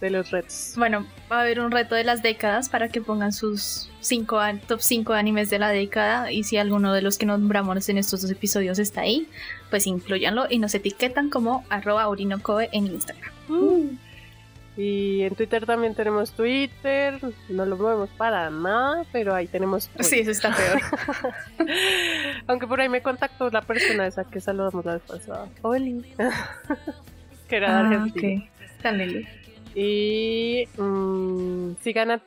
de 0.00 0.10
los 0.10 0.30
retos. 0.30 0.74
Bueno, 0.76 1.06
va 1.30 1.38
a 1.38 1.40
haber 1.42 1.58
un 1.60 1.70
reto 1.70 1.94
de 1.94 2.04
las 2.04 2.22
décadas 2.22 2.68
para 2.68 2.88
que 2.88 3.00
pongan 3.00 3.32
sus 3.32 3.90
cinco, 4.00 4.38
top 4.66 4.80
5 4.80 5.12
animes 5.12 5.50
de 5.50 5.58
la 5.58 5.70
década 5.70 6.30
y 6.30 6.44
si 6.44 6.56
alguno 6.56 6.92
de 6.92 7.02
los 7.02 7.18
que 7.18 7.26
nombramos 7.26 7.88
en 7.88 7.98
estos 7.98 8.22
dos 8.22 8.30
episodios 8.30 8.78
está 8.78 9.00
ahí, 9.00 9.28
pues 9.70 9.86
incluyanlo 9.86 10.46
y 10.48 10.58
nos 10.60 10.74
etiquetan 10.74 11.30
como 11.30 11.64
arroba 11.68 12.06
orinocoe 12.08 12.68
en 12.72 12.86
Instagram. 12.86 13.32
Y 14.76 15.22
en 15.22 15.34
Twitter 15.34 15.66
también 15.66 15.96
tenemos 15.96 16.30
Twitter. 16.30 17.18
No 17.48 17.66
lo 17.66 17.76
movemos 17.76 18.10
para 18.10 18.48
nada, 18.50 19.04
pero 19.10 19.34
ahí 19.34 19.48
tenemos. 19.48 19.90
Sí, 19.98 20.20
eso 20.20 20.30
está 20.30 20.54
peor. 20.54 20.80
Aunque 22.46 22.68
por 22.68 22.80
ahí 22.80 22.88
me 22.88 23.02
contactó 23.02 23.50
la 23.50 23.62
persona 23.62 24.06
esa 24.06 24.22
que 24.22 24.40
saludamos 24.40 24.84
la 24.84 24.92
vez 24.94 25.02
pasada. 25.02 25.48
Oli. 25.62 26.04
que 27.48 27.56
era 27.56 27.76
Ah, 27.76 27.80
Argentina. 27.80 28.44
ok. 28.44 28.82
Tan 28.82 28.98
lindo. 28.98 29.28
Y 29.80 30.66
mm, 30.76 31.76
sigan 31.82 32.10
a 32.10 32.20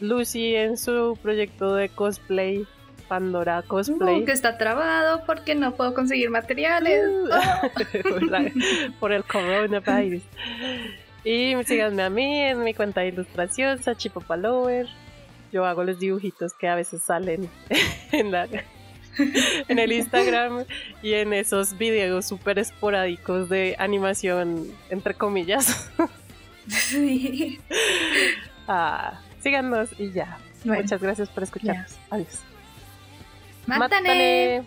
Lucy 0.00 0.56
en 0.56 0.76
su 0.76 1.16
proyecto 1.22 1.76
de 1.76 1.88
cosplay, 1.88 2.66
Pandora 3.06 3.62
Cosplay. 3.62 4.22
Uh, 4.22 4.24
que 4.24 4.32
está 4.32 4.58
trabado 4.58 5.22
porque 5.24 5.54
no 5.54 5.76
puedo 5.76 5.94
conseguir 5.94 6.30
materiales. 6.30 7.00
por, 8.02 8.22
la- 8.24 8.50
por 8.98 9.12
el 9.12 9.22
coronavirus. 9.22 10.22
Y 11.22 11.54
síganme 11.64 12.02
a 12.02 12.10
mí 12.10 12.40
en 12.40 12.64
mi 12.64 12.74
cuenta 12.74 13.02
de 13.02 13.08
ilustración, 13.08 13.80
Sachipo 13.80 14.20
Palover. 14.20 14.86
Yo 15.52 15.64
hago 15.64 15.84
los 15.84 16.00
dibujitos 16.00 16.54
que 16.54 16.66
a 16.66 16.74
veces 16.74 17.04
salen 17.04 17.48
en, 18.12 18.32
la, 18.32 18.48
en 19.68 19.78
el 19.78 19.92
Instagram 19.92 20.64
y 21.02 21.12
en 21.14 21.32
esos 21.32 21.78
videos 21.78 22.26
súper 22.26 22.58
esporádicos 22.58 23.48
de 23.48 23.76
animación, 23.78 24.66
entre 24.90 25.14
comillas. 25.14 25.88
Sí. 26.70 27.60
Ah, 28.68 29.20
síganos 29.40 29.90
y 29.98 30.10
ya. 30.10 30.38
Bueno, 30.64 30.82
Muchas 30.82 31.00
gracias 31.00 31.28
por 31.28 31.44
escucharnos. 31.44 31.96
Adiós. 32.10 32.40
¡Mátane! 33.66 34.64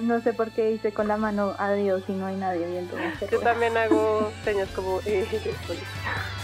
No 0.00 0.20
sé 0.20 0.32
por 0.32 0.50
qué 0.50 0.72
hice 0.72 0.92
con 0.92 1.06
la 1.06 1.16
mano 1.16 1.54
adiós 1.58 2.02
y 2.08 2.12
no 2.12 2.26
hay 2.26 2.36
nadie 2.36 2.66
viendo. 2.66 2.96
Yo 3.30 3.40
también 3.40 3.76
hago 3.76 4.32
señas 4.44 4.68
como... 4.70 5.00
eh, 5.04 5.26